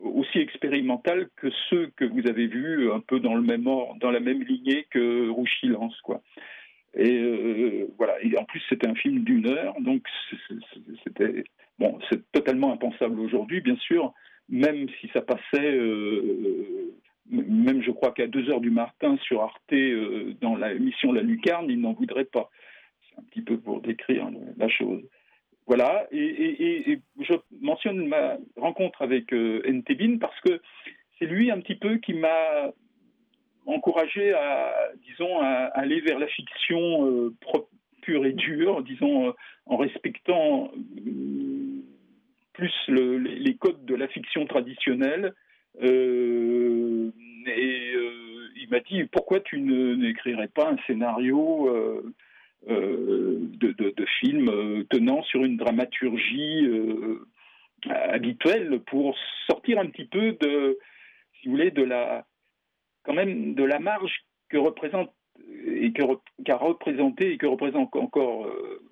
aussi 0.00 0.38
expérimental 0.38 1.28
que 1.36 1.48
ceux 1.68 1.90
que 1.96 2.04
vous 2.04 2.26
avez 2.26 2.46
vus 2.46 2.90
un 2.90 3.00
peu 3.00 3.20
dans 3.20 3.34
le 3.34 3.42
même 3.42 3.66
ordre, 3.66 3.98
dans 4.00 4.10
la 4.10 4.20
même 4.20 4.42
lignée 4.42 4.86
que 4.90 5.28
Rouge 5.28 5.50
Silence, 5.60 5.98
quoi. 6.02 6.22
Et 6.96 7.18
euh, 7.18 7.86
voilà. 7.98 8.14
Et 8.22 8.36
en 8.36 8.44
plus, 8.44 8.62
c'était 8.68 8.88
un 8.88 8.94
film 8.94 9.22
d'une 9.24 9.46
heure, 9.46 9.74
donc 9.80 10.02
c'était 11.04 11.44
bon, 11.78 11.98
c'est 12.10 12.20
totalement 12.32 12.72
impensable 12.72 13.18
aujourd'hui, 13.20 13.60
bien 13.60 13.76
sûr, 13.76 14.12
même 14.48 14.88
si 15.00 15.08
ça 15.12 15.22
passait, 15.22 15.74
euh, 15.74 16.92
même 17.30 17.82
je 17.82 17.90
crois 17.90 18.12
qu'à 18.12 18.26
2 18.26 18.50
heures 18.50 18.60
du 18.60 18.70
matin 18.70 19.16
sur 19.22 19.42
Arte, 19.42 19.72
euh, 19.72 20.34
dans 20.40 20.56
la 20.56 20.72
émission 20.72 21.12
La 21.12 21.22
Lucarne, 21.22 21.70
ils 21.70 21.80
n'en 21.80 21.92
voudraient 21.92 22.24
pas. 22.24 22.50
C'est 23.08 23.18
un 23.18 23.22
petit 23.24 23.42
peu 23.42 23.58
pour 23.58 23.80
décrire 23.80 24.28
la 24.56 24.68
chose. 24.68 25.02
Voilà, 25.66 26.08
et, 26.10 26.98
je 27.20 27.34
mentionne 27.60 28.08
ma 28.08 28.38
rencontre 28.56 29.02
avec 29.02 29.32
euh, 29.32 29.62
Ntebin 29.68 30.18
parce 30.18 30.38
que 30.40 30.60
c'est 31.18 31.26
lui 31.26 31.50
un 31.52 31.60
petit 31.60 31.76
peu 31.76 31.98
qui 31.98 32.12
m'a 32.12 32.72
encouragé 33.70 34.32
à, 34.34 34.72
disons, 35.08 35.40
à 35.40 35.70
aller 35.74 36.00
vers 36.00 36.18
la 36.18 36.26
fiction 36.28 37.06
euh, 37.06 37.34
pure 38.02 38.24
et 38.26 38.32
dure, 38.32 38.82
disons, 38.82 39.28
euh, 39.28 39.32
en 39.66 39.76
respectant 39.76 40.70
euh, 41.06 41.82
plus 42.52 42.72
le- 42.88 43.18
les, 43.18 43.56
codes 43.56 43.84
de 43.84 43.94
la 43.94 44.08
fiction 44.08 44.46
traditionnelle. 44.46 45.32
Et 45.82 45.92
il 48.56 48.68
m'a 48.70 48.80
dit 48.80 49.04
pourquoi 49.04 49.40
tu 49.40 49.60
n'écrirais 49.60 50.48
pas 50.48 50.70
un 50.70 50.76
scénario 50.86 52.04
de, 52.66 53.72
de- 53.72 54.04
film 54.20 54.84
tenant 54.90 55.22
sur 55.22 55.44
une 55.44 55.56
dramaturgie 55.56 56.68
habituelle 57.88 58.80
pour 58.86 59.16
sortir 59.46 59.78
un 59.78 59.86
petit 59.86 60.04
peu 60.04 60.32
de, 60.40 60.78
si 61.40 61.46
vous 61.48 61.52
voulez, 61.52 61.70
de 61.70 61.82
la, 61.82 62.26
quand 63.02 63.14
même 63.14 63.54
de 63.54 63.64
la 63.64 63.78
marge 63.78 64.24
que 64.48 64.56
représente 64.58 65.12
et 65.66 65.92
qu'a 65.92 66.56
représenté 66.56 67.32
et 67.32 67.38
que 67.38 67.46
représente 67.46 67.94
encore 67.96 68.46
euh, 68.46 68.82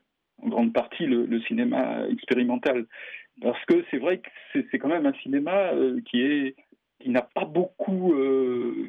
en 0.43 0.49
grande 0.49 0.73
partie 0.73 1.07
le, 1.07 1.41
cinéma 1.43 2.07
expérimental. 2.09 2.87
Parce 3.41 3.63
que 3.67 3.85
c'est 3.91 3.99
vrai 3.99 4.19
que 4.19 4.63
c'est 4.71 4.79
quand 4.79 4.89
même 4.89 5.07
un 5.07 5.15
cinéma 5.15 5.73
euh, 5.73 6.01
qui 6.07 6.23
est 6.23 6.57
qui 7.01 7.11
n'a 7.11 7.23
pas 7.23 7.45
beaucoup 7.45 8.13
euh, 8.13 8.89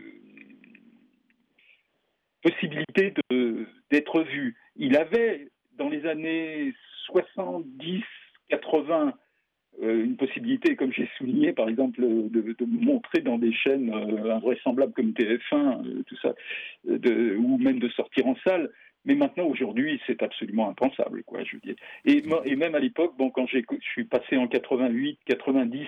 possibilité 2.42 3.14
d'être 3.92 4.24
vu. 4.24 4.58
Il 4.76 4.98
avait 4.98 5.50
dans 5.74 5.90
les 5.90 6.06
années 6.08 6.74
70, 7.06 8.04
80 8.50 9.08
euh, 9.08 9.12
une 9.82 10.18
possibilité, 10.18 10.76
comme 10.76 10.92
j'ai 10.92 11.10
souligné, 11.18 11.54
par 11.54 11.70
exemple, 11.70 12.02
de, 12.02 12.28
de 12.30 12.66
montrer 12.66 13.22
dans 13.22 13.38
des 13.38 13.54
chaînes 13.54 13.94
euh, 13.94 14.36
invraisemblables 14.36 14.94
comme 14.94 15.12
TF1, 15.12 15.54
euh, 15.54 16.04
tout 16.06 16.18
ça, 16.18 16.34
euh, 16.90 17.36
ou 17.38 17.58
même 17.58 17.80
de 17.80 17.90
sortir 17.90 18.28
en 18.28 18.36
salle. 18.46 18.70
Mais 19.06 19.16
maintenant, 19.16 19.46
aujourd'hui, 19.46 20.02
c'est 20.06 20.22
absolument 20.22 20.70
impensable, 20.70 21.24
quoi, 21.24 21.44
je 21.44 21.56
veux 21.56 21.62
dire. 21.62 21.76
Et, 22.06 22.22
même 22.56 22.76
à 22.76 22.80
l'époque, 22.80 23.16
bon, 23.18 23.30
quand 23.30 23.48
je 23.48 23.60
suis 23.80 24.04
passé 24.04 24.36
en 24.36 24.48
88, 24.48 25.20
90 25.26 25.88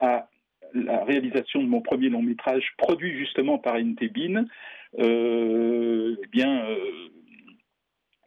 à 0.00 0.28
la 0.74 1.04
réalisation 1.04 1.62
de 1.62 1.68
mon 1.68 1.80
premier 1.80 2.08
long 2.08 2.22
métrage, 2.22 2.64
produit 2.76 3.16
justement 3.16 3.58
par 3.58 3.76
euh, 4.98 6.16
eh 6.22 6.26
bien, 6.28 6.66
euh, 6.66 7.08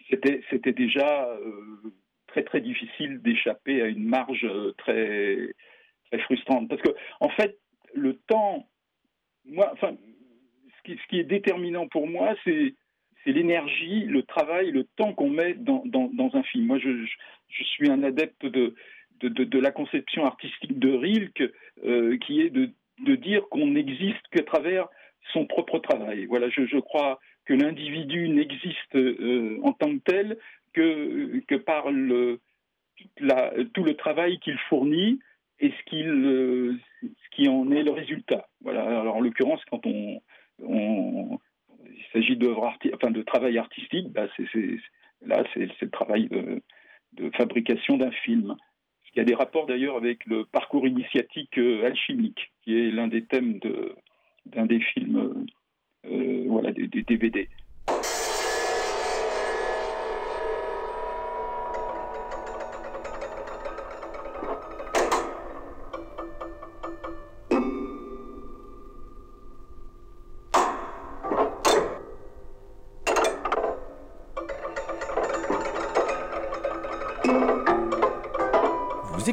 c'était 0.09 0.73
déjà 0.73 1.27
euh, 1.29 1.91
très 2.31 2.43
très 2.43 2.61
difficile 2.61 3.21
d'échapper 3.21 3.81
à 3.81 3.87
une 3.87 4.05
marge 4.05 4.45
euh, 4.45 4.73
très 4.77 5.53
très 6.09 6.19
frustrante. 6.23 6.69
Parce 6.69 6.81
que 6.81 6.89
en 7.19 7.29
fait 7.29 7.57
le 7.93 8.17
temps 8.27 8.67
moi 9.45 9.69
enfin 9.73 9.95
ce 10.77 10.83
qui, 10.83 10.97
ce 10.97 11.07
qui 11.09 11.19
est 11.19 11.23
déterminant 11.25 11.87
pour 11.87 12.07
moi 12.07 12.35
c'est 12.43 12.75
c'est 13.23 13.33
l'énergie 13.33 14.05
le 14.05 14.23
travail 14.23 14.71
le 14.71 14.85
temps 14.95 15.13
qu'on 15.13 15.29
met 15.29 15.53
dans, 15.53 15.83
dans, 15.85 16.09
dans 16.13 16.31
un 16.33 16.43
film. 16.43 16.65
Moi 16.65 16.79
je, 16.79 17.05
je, 17.49 17.63
suis 17.63 17.89
un 17.89 18.03
adepte 18.03 18.45
de 18.45 18.75
de, 19.21 19.27
de, 19.29 19.59
la 19.59 19.69
conception 19.69 20.25
artistique 20.25 20.79
de 20.79 20.93
Rilke 20.93 21.43
euh, 21.85 22.17
qui 22.17 22.41
est 22.41 22.49
de, 22.49 22.71
de 23.05 23.15
dire 23.15 23.47
qu'on 23.49 23.67
n'existe 23.67 24.27
qu'à 24.31 24.41
travers 24.41 24.87
son 25.31 25.45
propre 25.45 25.77
travail. 25.77 26.25
Voilà 26.25 26.49
je, 26.49 26.65
je 26.65 26.79
crois 26.79 27.19
que 27.45 27.53
l'individu 27.53 28.29
n'existe 28.29 28.95
euh, 28.95 29.59
en 29.63 29.73
tant 29.73 29.93
que 29.93 30.03
tel 30.05 30.37
que, 30.73 31.39
que 31.47 31.55
par 31.55 31.85
tout 31.85 33.83
le 33.83 33.93
travail 33.95 34.39
qu'il 34.39 34.57
fournit 34.69 35.19
et 35.59 35.69
ce, 35.69 35.83
qu'il, 35.85 36.07
euh, 36.07 36.75
ce 37.01 37.35
qui 37.35 37.47
en 37.47 37.71
est 37.71 37.83
le 37.83 37.91
résultat. 37.91 38.47
Voilà. 38.61 38.83
Alors, 38.83 39.15
en 39.17 39.21
l'occurrence, 39.21 39.61
quand 39.69 39.85
on, 39.85 40.19
il 40.59 42.05
s'agit 42.11 42.37
enfin, 42.93 43.11
de 43.11 43.21
travail 43.21 43.57
artistique, 43.57 44.11
bah, 44.11 44.27
là, 45.21 45.43
c'est, 45.53 45.81
le 45.81 45.89
travail 45.89 46.29
de, 46.29 46.61
fabrication 47.37 47.97
d'un 47.97 48.11
film. 48.11 48.55
Il 49.13 49.17
y 49.17 49.21
a 49.21 49.25
des 49.25 49.35
rapports 49.35 49.65
d'ailleurs 49.65 49.97
avec 49.97 50.25
le 50.25 50.45
parcours 50.45 50.87
initiatique 50.87 51.57
euh, 51.57 51.85
alchimique, 51.85 52.51
qui 52.63 52.79
est 52.79 52.91
l'un 52.91 53.09
des 53.09 53.25
thèmes 53.25 53.59
d'un 54.45 54.65
des 54.65 54.79
films, 54.79 55.45
euh, 56.05 56.45
voilà, 56.47 56.71
des 56.71 56.87
DVD. 56.87 57.49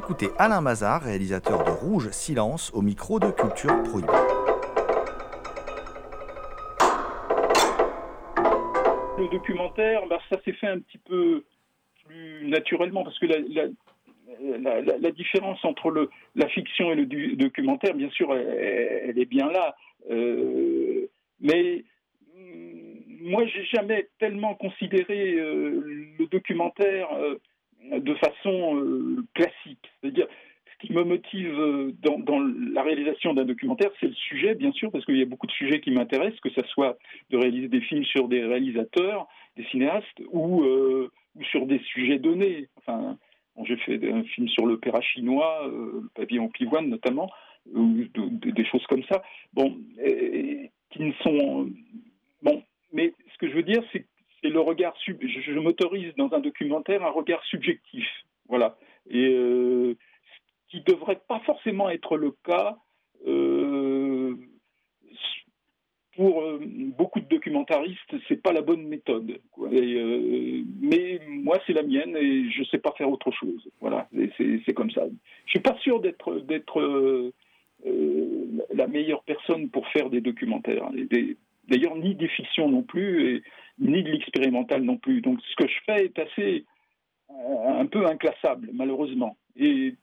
Écoutez 0.08 0.30
Alain 0.38 0.62
Mazard, 0.62 1.02
réalisateur 1.02 1.64
de 1.64 1.70
Rouge 1.70 2.08
Silence, 2.12 2.72
au 2.72 2.80
micro 2.80 3.20
de 3.20 3.26
Culture 3.26 3.82
Prohibée. 3.82 4.08
Le 9.18 9.30
documentaire, 9.30 10.06
bah, 10.08 10.18
ça 10.30 10.40
s'est 10.46 10.54
fait 10.54 10.68
un 10.68 10.78
petit 10.78 10.96
peu 10.96 11.44
plus 12.06 12.48
naturellement 12.48 13.04
parce 13.04 13.18
que 13.18 13.26
la, 13.26 15.10
différence 15.10 15.62
entre 15.62 15.90
le, 15.90 16.08
la 16.36 16.48
fiction 16.48 16.90
et 16.90 16.94
le 16.94 17.36
documentaire, 17.36 17.92
bien 17.92 18.08
sûr, 18.08 18.34
elle, 18.34 19.18
est 19.18 19.28
bien 19.28 19.50
là. 19.52 19.76
Euh, 20.10 21.06
mais 21.42 21.84
hum, 22.34 23.28
moi, 23.28 23.44
j'ai 23.44 23.64
jamais 23.64 24.08
tellement 24.18 24.54
considéré 24.54 25.34
euh, 25.34 26.14
le 26.18 26.26
documentaire 26.28 27.08
euh, 27.12 27.38
de 27.92 28.14
façon 28.14 29.22
classique. 29.34 29.57
C'est-à-dire, 30.08 30.26
ce 30.72 30.86
qui 30.86 30.92
me 30.92 31.04
motive 31.04 31.58
euh, 31.58 31.92
dans, 32.02 32.40
la 32.72 32.82
réalisation 32.82 33.34
d'un 33.34 33.44
documentaire, 33.44 33.90
c'est 34.00 34.06
le 34.06 34.14
sujet, 34.14 34.54
bien 34.54 34.72
sûr, 34.72 34.90
parce 34.90 35.04
qu'il 35.04 35.18
y 35.18 35.22
a 35.22 35.26
beaucoup 35.26 35.46
de 35.46 35.52
sujets 35.52 35.80
qui 35.80 35.90
m'intéressent, 35.90 36.40
que 36.40 36.50
ce 36.50 36.62
soit 36.68 36.96
de 37.30 37.36
réaliser 37.36 37.68
des 37.68 37.80
films 37.80 38.04
sur 38.04 38.28
des 38.28 38.42
réalisateurs, 38.44 39.26
des 39.56 39.64
cinéastes, 39.64 40.22
ou, 40.30 40.62
euh, 40.62 41.10
sur 41.50 41.66
des 41.66 41.78
sujets 41.80 42.18
donnés. 42.18 42.68
Enfin, 42.78 43.18
j'ai 43.64 43.76
fait 43.76 44.00
un 44.10 44.22
film 44.24 44.48
sur 44.48 44.66
l'opéra 44.66 45.00
chinois, 45.00 45.66
euh, 45.66 46.00
le 46.02 46.08
pavillon 46.14 46.48
pivoine 46.48 46.88
notamment, 46.88 47.30
ou 47.74 48.04
de- 48.14 48.28
de- 48.38 48.50
des 48.50 48.64
choses 48.64 48.86
comme 48.86 49.02
ça. 49.04 49.22
Bon, 49.52 49.76
qui 50.90 51.02
ne 51.02 51.12
sont 51.22 51.68
bon. 52.42 52.62
Mais 52.92 53.12
ce 53.32 53.38
que 53.38 53.48
je 53.48 53.54
veux 53.54 53.62
dire, 53.62 53.82
c'est 53.92 54.06
c'est 54.40 54.48
le 54.48 54.60
regard 54.60 54.96
sub. 54.98 55.18
Je, 55.20 55.40
je 55.40 55.58
m'autorise 55.58 56.14
dans 56.16 56.32
un 56.32 56.38
documentaire 56.38 57.04
un 57.04 57.10
regard 57.10 57.44
subjectif, 57.46 58.06
voilà. 58.48 58.76
Et 59.10 59.28
euh, 59.28 59.94
ce 59.94 60.70
qui 60.70 60.82
devrait 60.84 61.20
pas 61.28 61.40
forcément 61.40 61.88
être 61.90 62.16
le 62.16 62.32
cas. 62.44 62.76
euh, 63.26 64.34
pour 66.16 66.42
euh, 66.42 66.58
beaucoup 66.98 67.20
de 67.20 67.26
documentaristes, 67.28 68.14
c'est 68.26 68.42
pas 68.42 68.52
la 68.52 68.60
bonne 68.60 68.82
méthode. 68.88 69.38
mais 70.80 71.20
moi, 71.28 71.58
c'est 71.64 71.72
la 71.72 71.84
mienne 71.84 72.16
et 72.16 72.50
je 72.50 72.64
sais 72.64 72.78
pas 72.78 72.92
faire 72.98 73.08
autre 73.08 73.30
chose. 73.30 73.68
Voilà, 73.80 74.08
c'est 74.36 74.74
comme 74.74 74.90
ça. 74.90 75.04
Je 75.46 75.50
suis 75.50 75.60
pas 75.60 75.76
sûr 75.78 76.00
d'être 76.00 77.32
la 78.74 78.86
meilleure 78.88 79.22
personne 79.22 79.68
pour 79.70 79.86
faire 79.88 80.10
des 80.10 80.20
documentaires. 80.20 80.90
Des- 80.92 81.36
D'ailleurs, 81.68 81.94
ni 81.96 82.14
des 82.16 82.28
fictions 82.28 82.68
non 82.68 82.82
plus, 82.82 83.36
et, 83.36 83.42
ni 83.78 84.02
de 84.02 84.10
l'expérimental 84.10 84.82
non 84.82 84.96
plus. 84.96 85.20
Donc, 85.20 85.38
ce 85.42 85.54
que 85.54 85.68
je 85.68 85.78
fais 85.86 86.06
est 86.06 86.18
assez 86.18 86.64
un 87.46 87.86
peu 87.86 88.06
inclassable, 88.06 88.70
malheureusement. 88.72 89.36
Et 89.56 89.94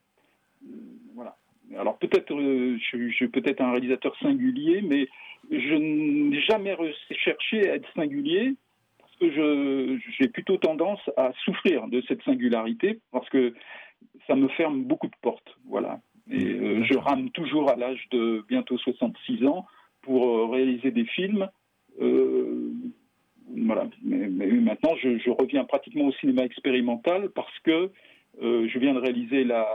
euh, 0.64 0.68
voilà. 1.16 1.36
Alors 1.78 1.98
peut-être, 1.98 2.34
euh, 2.34 2.78
je, 2.78 3.10
je 3.10 3.14
suis 3.16 3.28
peut-être 3.28 3.62
un 3.62 3.72
réalisateur 3.72 4.16
singulier, 4.20 4.82
mais 4.82 5.08
je 5.52 5.74
n'ai 5.76 6.42
jamais 6.42 6.74
recherché 6.74 7.70
à 7.70 7.76
être 7.76 7.92
singulier 7.96 8.56
parce 9.00 9.16
que 9.18 9.32
je- 9.32 9.98
j'ai 10.18 10.28
plutôt 10.30 10.58
tendance 10.58 11.02
à 11.18 11.32
souffrir 11.44 11.88
de 11.88 12.02
cette 12.08 12.22
singularité 12.24 13.00
parce 13.12 13.28
que 13.30 13.54
ça 14.28 14.36
me 14.36 14.48
ferme 14.50 14.84
beaucoup 14.84 15.08
de 15.08 15.16
portes. 15.22 15.58
Voilà. 15.66 16.00
Et 16.32 16.46
euh, 16.46 16.84
je 16.84 16.98
rame 16.98 17.30
toujours 17.32 17.70
à 17.70 17.76
l'âge 17.76 18.04
de 18.12 18.44
bientôt 18.48 18.78
66 18.78 19.46
ans 19.46 19.66
pour 20.02 20.52
réaliser 20.52 20.92
des 20.92 21.06
films. 21.06 21.50
Euh, 22.02 22.72
voilà. 23.54 23.88
Mais, 24.04 24.28
maintenant, 24.28 24.96
je, 25.02 25.30
reviens 25.30 25.64
pratiquement 25.66 26.06
au 26.06 26.12
cinéma 26.14 26.44
expérimental 26.44 27.30
parce 27.30 27.58
que 27.60 27.92
euh, 28.42 28.68
je 28.68 28.80
viens 28.80 28.94
de 28.94 29.00
réaliser 29.00 29.44
la, 29.44 29.66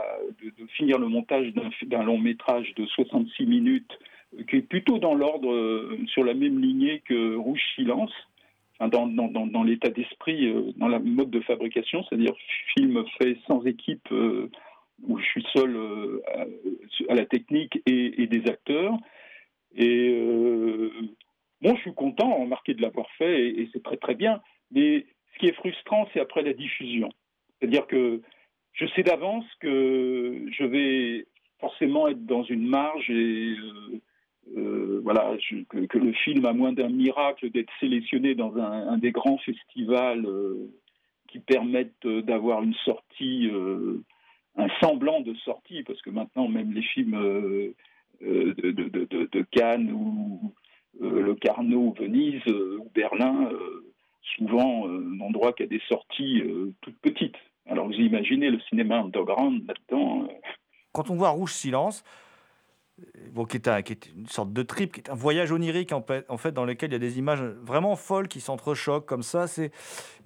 de, 0.41 0.65
finir 0.77 0.99
le 0.99 1.07
montage 1.07 1.51
d'un 1.83 2.03
long 2.03 2.17
métrage 2.17 2.73
de 2.75 2.85
66 2.85 3.45
minutes 3.45 3.97
euh, 4.37 4.43
qui 4.43 4.57
est 4.57 4.61
plutôt 4.61 4.99
dans 4.99 5.15
l'ordre, 5.15 5.51
euh, 5.51 5.97
sur 6.07 6.23
la 6.23 6.33
même 6.33 6.59
lignée 6.59 7.01
que 7.05 7.35
Rouge 7.35 7.61
Silence, 7.75 8.11
dans, 8.79 9.07
dans, 9.07 9.27
dans, 9.27 9.45
dans 9.45 9.63
l'état 9.63 9.89
d'esprit, 9.89 10.51
dans 10.77 10.87
la 10.87 10.99
mode 10.99 11.29
de 11.29 11.39
fabrication, 11.41 12.03
c'est-à-dire 12.03 12.33
film 12.73 13.03
fait 13.19 13.37
sans 13.45 13.63
équipe, 13.63 14.09
où 14.11 15.19
je 15.19 15.23
suis 15.23 15.45
seul 15.53 15.77
à, 17.07 17.13
la 17.13 17.25
technique 17.27 17.79
et, 17.85 18.23
et 18.23 18.25
des 18.25 18.49
acteurs. 18.49 18.97
Et 19.75 20.19
bon, 21.61 21.75
je 21.75 21.81
suis 21.81 21.93
content, 21.93 22.35
remarqué 22.35 22.73
de 22.73 22.81
l'avoir 22.81 23.09
fait, 23.17 23.47
et, 23.47 23.69
c'est 23.73 23.83
très 23.83 23.97
très 23.97 24.15
bien. 24.15 24.41
Mais 24.71 25.05
ce 25.33 25.39
qui 25.39 25.47
est 25.47 25.53
frustrant, 25.53 26.07
c'est 26.13 26.19
après 26.19 26.41
la 26.41 26.53
diffusion. 26.53 27.09
C'est-à-dire 27.59 27.87
que 27.87 28.21
je 28.73 28.85
sais 28.95 29.03
d'avance 29.03 29.45
que 29.59 30.45
je 30.51 30.63
vais 30.63 31.25
forcément 31.59 32.07
être 32.07 32.25
dans 32.25 32.43
une 32.43 32.67
marge 32.67 33.09
et 33.09 33.55
euh, 33.55 34.01
euh, 34.57 34.99
voilà, 35.03 35.35
que, 35.69 35.97
le 35.97 36.13
film, 36.13 36.45
à 36.45 36.53
moins 36.53 36.73
d'un 36.73 36.89
miracle, 36.89 37.51
d'être 37.51 37.71
sélectionné 37.79 38.35
dans 38.35 38.57
un, 38.57 38.97
des 38.97 39.11
grands 39.11 39.37
festivals 39.37 40.25
euh, 40.25 40.71
qui 41.27 41.39
permettent 41.39 42.07
d'avoir 42.07 42.63
une 42.63 42.73
sortie, 42.83 43.49
un 44.57 44.67
semblant 44.81 45.21
de 45.21 45.33
sortie, 45.35 45.83
parce 45.83 46.01
que 46.01 46.09
maintenant 46.09 46.49
même 46.49 46.73
les 46.73 46.81
films 46.81 47.73
de, 48.21 49.41
Cannes 49.51 49.91
ou 49.91 50.53
Le 50.99 51.33
Carnot 51.35 51.95
Venise 51.97 52.41
euh, 52.47 52.77
ou 52.79 52.89
Berlin, 52.93 53.49
euh, 53.51 53.93
souvent 54.37 54.87
euh, 54.87 54.99
n'ont 54.99 55.31
droit 55.31 55.53
qu'à 55.53 55.65
des 55.65 55.81
sorties 55.87 56.41
euh, 56.41 56.73
toutes 56.81 56.99
petites. 56.99 57.37
Alors 57.67 57.87
vous 57.87 57.93
imaginez 57.93 58.49
le 58.49 58.59
cinéma 58.69 58.99
underground 58.99 59.63
là-dedans. 59.67 60.23
euh, 60.23 60.27
Quand 60.91 61.09
on 61.09 61.15
voit 61.15 61.29
Rouge 61.29 61.53
Silence, 61.53 62.03
euh, 62.03 62.30
bon, 63.31 63.45
qui, 63.45 63.57
est 63.57 63.67
un- 63.67 63.81
qui 63.81 63.93
est 63.93 64.07
une 64.15 64.27
sorte 64.27 64.53
de 64.53 64.63
trip, 64.63 64.93
qui 64.93 64.99
est 65.01 65.09
un 65.09 65.15
voyage 65.15 65.51
onirique 65.51 65.91
en 65.91 66.03
en 66.29 66.37
fait, 66.37 66.51
dans 66.51 66.65
lequel 66.65 66.89
il 66.89 66.93
y 66.93 66.95
a 66.95 66.99
des 66.99 67.17
images 67.17 67.41
vraiment 67.41 67.95
folles 67.95 68.27
qui 68.27 68.41
s'entrechoquent 68.41 69.05
comme 69.05 69.23
ça. 69.23 69.47
C'est, 69.47 69.71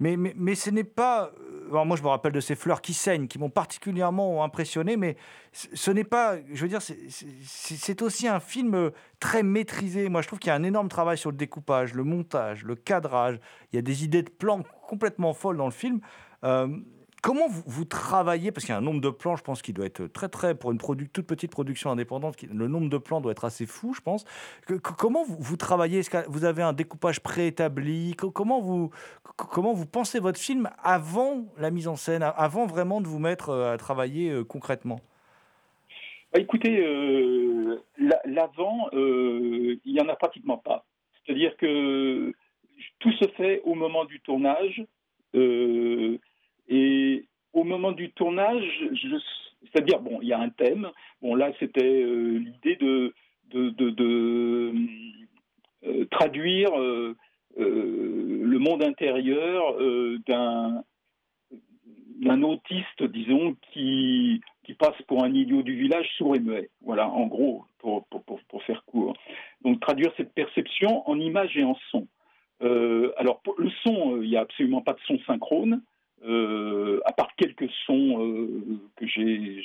mais, 0.00 0.16
mais, 0.16 0.32
mais 0.36 0.54
ce 0.54 0.70
n'est 0.70 0.84
pas. 0.84 1.32
euh, 1.40 1.68
alors 1.70 1.86
moi, 1.86 1.96
je 1.96 2.02
me 2.02 2.08
rappelle 2.08 2.32
de 2.32 2.40
ces 2.40 2.54
fleurs 2.54 2.80
qui 2.80 2.94
saignent, 2.94 3.26
qui 3.26 3.38
m'ont 3.38 3.50
particulièrement 3.50 4.44
impressionné, 4.44 4.96
mais 4.96 5.16
ce 5.52 5.90
n'est 5.90 6.04
pas. 6.04 6.36
Je 6.52 6.62
veux 6.62 6.68
dire, 6.68 6.80
c'est, 6.82 8.02
aussi 8.02 8.28
un 8.28 8.40
film 8.40 8.90
très 9.20 9.42
maîtrisé. 9.42 10.08
Moi, 10.08 10.22
je 10.22 10.26
trouve 10.26 10.38
qu'il 10.38 10.48
y 10.48 10.52
a 10.52 10.56
un 10.56 10.62
énorme 10.62 10.88
travail 10.88 11.18
sur 11.18 11.30
le 11.30 11.36
découpage, 11.36 11.94
le 11.94 12.04
montage, 12.04 12.64
le 12.64 12.74
cadrage. 12.74 13.40
Il 13.72 13.76
y 13.76 13.78
a 13.78 13.82
des 13.82 14.04
idées 14.04 14.22
de 14.22 14.30
plans 14.30 14.62
complètement 14.86 15.32
folles 15.32 15.56
dans 15.56 15.64
le 15.66 15.70
film. 15.72 16.00
Euh, 16.44 16.68
Comment 17.26 17.48
vous, 17.48 17.84
travaillez 17.84 18.52
Parce 18.52 18.64
qu'il 18.64 18.72
y 18.72 18.76
a 18.76 18.78
un 18.78 18.82
nombre 18.82 19.00
de 19.00 19.10
plans, 19.10 19.34
je 19.34 19.42
pense, 19.42 19.60
qui 19.60 19.72
doit 19.72 19.84
être 19.84 20.06
très, 20.06 20.28
très, 20.28 20.54
pour 20.54 20.70
une 20.70 20.78
toute 20.78 21.26
petite 21.26 21.50
production 21.50 21.90
indépendante, 21.90 22.40
le 22.42 22.68
nombre 22.68 22.88
de 22.88 22.98
plans 22.98 23.20
doit 23.20 23.32
être 23.32 23.44
assez 23.44 23.66
fou, 23.66 23.94
je 23.94 24.00
pense. 24.00 24.24
Comment 24.96 25.24
vous, 25.24 25.56
travaillez? 25.56 25.98
Est-ce 25.98 26.10
que 26.10 26.24
vous 26.28 26.44
avez 26.44 26.62
un 26.62 26.72
découpage 26.72 27.18
préétabli? 27.18 28.14
Co- 28.14 28.30
comment 28.30 28.60
vous, 28.60 28.90
co- 29.36 29.48
comment 29.48 29.72
vous 29.72 29.86
pensez 29.86 30.20
votre 30.20 30.38
film 30.38 30.70
avant 30.84 31.46
la 31.58 31.72
mise 31.72 31.88
en 31.88 31.96
scène, 31.96 32.22
avant 32.22 32.64
vraiment 32.64 33.00
de 33.00 33.08
vous 33.08 33.18
mettre 33.18 33.48
euh, 33.48 33.72
à 33.72 33.76
travailler 33.76 34.30
euh, 34.30 34.44
concrètement? 34.44 35.00
Bah, 36.32 36.38
écoutez, 36.38 36.78
euh, 36.78 37.82
la- 37.98 38.20
l'avant, 38.24 38.88
il 38.92 39.80
n'y 39.84 40.00
en 40.00 40.08
a 40.08 40.14
pratiquement 40.14 40.58
pas. 40.58 40.84
C'est-à-dire 41.26 41.56
que 41.56 42.32
tout 43.00 43.12
se 43.14 43.26
fait 43.36 43.62
au 43.64 43.74
moment 43.74 44.04
du 44.04 44.20
tournage. 44.20 44.84
Et 46.68 47.26
au 47.52 47.64
moment 47.64 47.92
du 47.92 48.10
tournage, 48.12 48.64
c'est-à-dire, 49.62 50.00
bon, 50.00 50.18
il 50.22 50.28
y 50.28 50.32
a 50.32 50.38
un 50.38 50.50
thème. 50.50 50.90
Bon, 51.22 51.34
là, 51.34 51.52
c'était 51.58 52.02
euh, 52.02 52.38
l'idée 52.38 52.76
de, 52.76 53.14
euh, 55.86 56.04
traduire 56.10 56.78
euh, 56.78 57.16
euh, 57.58 58.42
le 58.44 58.58
monde 58.58 58.82
intérieur 58.82 59.80
euh, 59.80 60.18
d'un 60.26 60.82
d'un 62.18 62.42
autiste, 62.42 63.02
disons, 63.02 63.56
qui, 63.72 64.40
qui 64.64 64.74
passe 64.74 65.00
pour 65.06 65.22
un 65.22 65.32
idiot 65.34 65.62
du 65.62 65.76
village 65.76 66.08
sourd 66.16 66.34
et 66.34 66.40
muet. 66.40 66.70
Voilà, 66.82 67.08
en 67.08 67.26
gros, 67.26 67.64
pour, 67.78 68.06
pour, 68.06 68.22
pour, 68.24 68.62
faire 68.62 68.84
court. 68.86 69.14
Donc, 69.62 69.80
traduire 69.80 70.12
cette 70.16 70.32
perception 70.32 71.08
en 71.08 71.20
images 71.20 71.56
et 71.56 71.64
en 71.64 71.76
son. 71.90 72.08
Euh, 72.62 73.12
alors, 73.18 73.42
le 73.58 73.70
son, 73.82 74.16
euh, 74.16 74.24
il 74.24 74.30
n'y 74.30 74.36
a 74.36 74.40
absolument 74.40 74.80
pas 74.80 74.94
de 74.94 75.00
son 75.06 75.18
synchrone, 75.26 75.74
euh, 75.74 75.80
à 76.24 77.12
part 77.12 77.34
quelques 77.36 77.70
sons 77.86 78.24
euh, 78.24 78.80
que 78.96 79.06
j'ai 79.06 79.62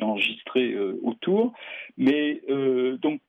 enregistrés 0.00 0.72
euh, 0.72 0.98
autour. 1.02 1.52
Mais, 1.96 2.40
euh, 2.48 2.96
donc, 2.98 3.20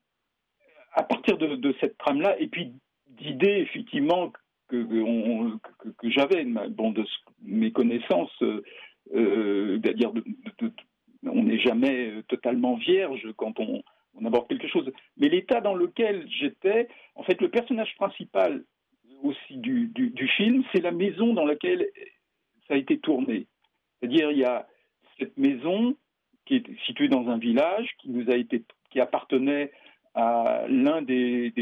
à 0.92 1.02
partir 1.02 1.38
de, 1.38 1.74
cette 1.80 1.96
trame-là, 1.98 2.38
et 2.40 2.48
puis 2.48 2.72
d'idées, 3.08 3.58
effectivement, 3.60 4.32
que, 4.68 4.86
j'avais, 6.04 6.44
bon, 6.44 6.90
de 6.90 7.04
mes 7.42 7.72
connaissances, 7.72 8.30
euh, 8.42 8.62
euh, 9.14 9.80
c'est-à-dire 9.82 10.12
on 11.24 11.42
n'est 11.42 11.58
jamais 11.58 12.10
euh, 12.10 12.22
totalement 12.28 12.76
vierge 12.76 13.26
quand 13.36 13.58
on, 13.58 13.82
aborde 14.24 14.48
quelque 14.48 14.68
chose. 14.68 14.90
Mais 15.16 15.28
l'état 15.28 15.60
dans 15.60 15.74
lequel 15.74 16.26
j'étais, 16.28 16.88
en 17.14 17.22
fait, 17.22 17.40
le 17.40 17.48
personnage 17.48 17.94
principal 17.96 18.64
aussi 19.22 19.56
du 19.56 20.28
film, 20.36 20.62
c'est 20.72 20.82
la 20.82 20.92
maison 20.92 21.32
dans 21.32 21.44
laquelle 21.44 21.88
ça 22.70 22.76
a 22.76 22.78
été 22.78 22.98
tourné. 22.98 23.46
C'est-à-dire, 23.98 24.30
il 24.30 24.38
y 24.38 24.44
a 24.44 24.66
cette 25.18 25.36
maison 25.36 25.96
qui 26.46 26.56
est 26.56 26.64
située 26.86 27.08
dans 27.08 27.28
un 27.28 27.36
village 27.36 27.88
qui 27.98 28.10
nous 28.10 28.30
a 28.30 28.36
été, 28.36 28.64
qui 28.90 29.00
appartenait 29.00 29.72
à 30.14 30.64
l'un 30.68 31.02
des, 31.02 31.52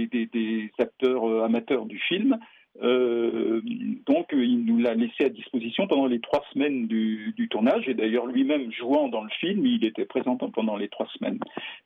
acteurs 0.79 1.29
euh, 1.29 1.45
amateurs 1.45 1.87
du 1.87 1.99
film. 1.99 2.39
Euh, 2.83 3.61
donc, 4.07 4.33
euh, 4.33 4.45
il 4.45 4.65
nous 4.67 4.79
l'a 4.79 4.95
laissé 4.95 5.25
à 5.25 5.29
disposition 5.31 5.89
pendant 5.89 6.07
les 6.07 6.21
trois 6.21 6.45
semaines 6.53 6.87
du, 6.87 7.49
tournage. 7.51 7.89
Et 7.89 7.95
d'ailleurs, 7.95 8.27
lui-même 8.27 8.71
jouant 8.71 9.09
dans 9.09 9.25
le 9.25 9.31
film, 9.31 9.65
il 9.67 9.85
était 9.85 10.05
présent 10.05 10.37
pendant 10.37 10.77
les 10.77 10.89
trois 10.89 11.09
semaines. 11.19 11.41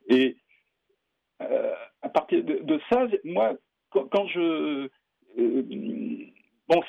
Et 0.09 0.35
à 2.01 2.09
partir 2.09 2.43
de, 2.43 2.79
ça, 2.89 3.05
moi, 3.23 3.53
quand, 3.89 4.05
quand 4.05 4.27
je. 4.27 4.89
euh, 5.39 5.63
bon, 6.67 6.81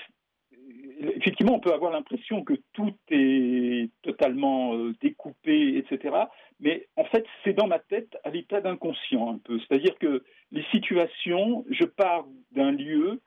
effectivement, 1.17 1.55
on 1.55 1.61
peut 1.61 1.73
avoir 1.73 1.93
l'impression 1.93 2.45
que 2.45 2.55
tout 2.73 2.95
est 3.11 3.91
totalement 4.03 4.75
euh, 4.75 4.95
découpé, 5.01 5.77
etc. 5.77 6.15
Mais 6.61 6.87
en 6.97 7.05
fait, 7.05 7.25
c'est 7.43 7.53
dans 7.53 7.67
ma 7.67 7.79
tête 7.79 8.17
à 8.25 8.31
l'état 8.31 8.61
d'inconscient 8.61 9.35
un 9.35 9.39
peu. 9.39 9.59
C'est-à-dire 9.61 9.99
que 9.99 10.23
les 10.53 10.65
situations, 10.71 11.65
je 11.71 11.85
pars 11.85 12.27
d'un 12.53 12.73
lieu, 12.73 13.21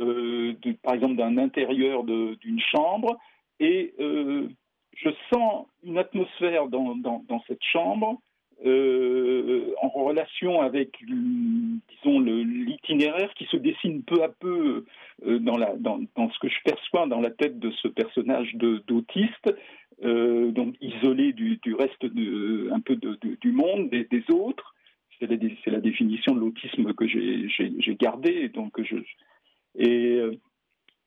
euh, 0.00 0.54
par 0.82 0.94
exemple 0.94 1.16
d'un 1.16 1.38
intérieur 1.38 2.04
d'une 2.04 2.60
chambre, 2.60 3.18
et 3.60 3.94
euh, 4.00 4.48
je 4.96 5.10
sens 5.32 5.66
une 5.82 5.98
atmosphère 5.98 6.68
dans 6.68 7.42
cette 7.46 7.62
chambre 7.62 8.20
euh, 8.64 9.74
en 9.82 9.88
relation 9.88 10.62
avec, 10.62 10.96
disons, 11.04 12.20
l'itinéraire 12.20 13.32
qui 13.34 13.44
se 13.46 13.56
dessine 13.58 14.02
peu 14.02 14.22
à 14.22 14.28
peu 14.28 14.86
euh, 15.26 15.38
dans, 15.38 16.30
ce 16.30 16.38
que 16.38 16.48
je 16.48 16.56
perçois 16.64 17.06
dans 17.06 17.20
la 17.20 17.30
tête 17.30 17.58
de 17.58 17.70
ce 17.82 17.88
personnage 17.88 18.54
d'autiste, 18.54 19.54
euh, 20.02 20.50
donc 20.52 20.74
isolé 20.80 21.34
du, 21.34 21.60
reste 21.78 22.02
un 22.04 22.80
peu 22.80 22.96
du 22.96 23.52
monde, 23.52 23.90
des, 23.90 24.24
autres. 24.30 24.74
C'est 25.18 25.26
la, 25.66 25.80
définition 25.80 26.34
de 26.34 26.40
l'autisme 26.40 26.94
que 26.94 27.06
j'ai- 27.06 27.96
gardée. 28.00 28.48
Donc 28.48 28.80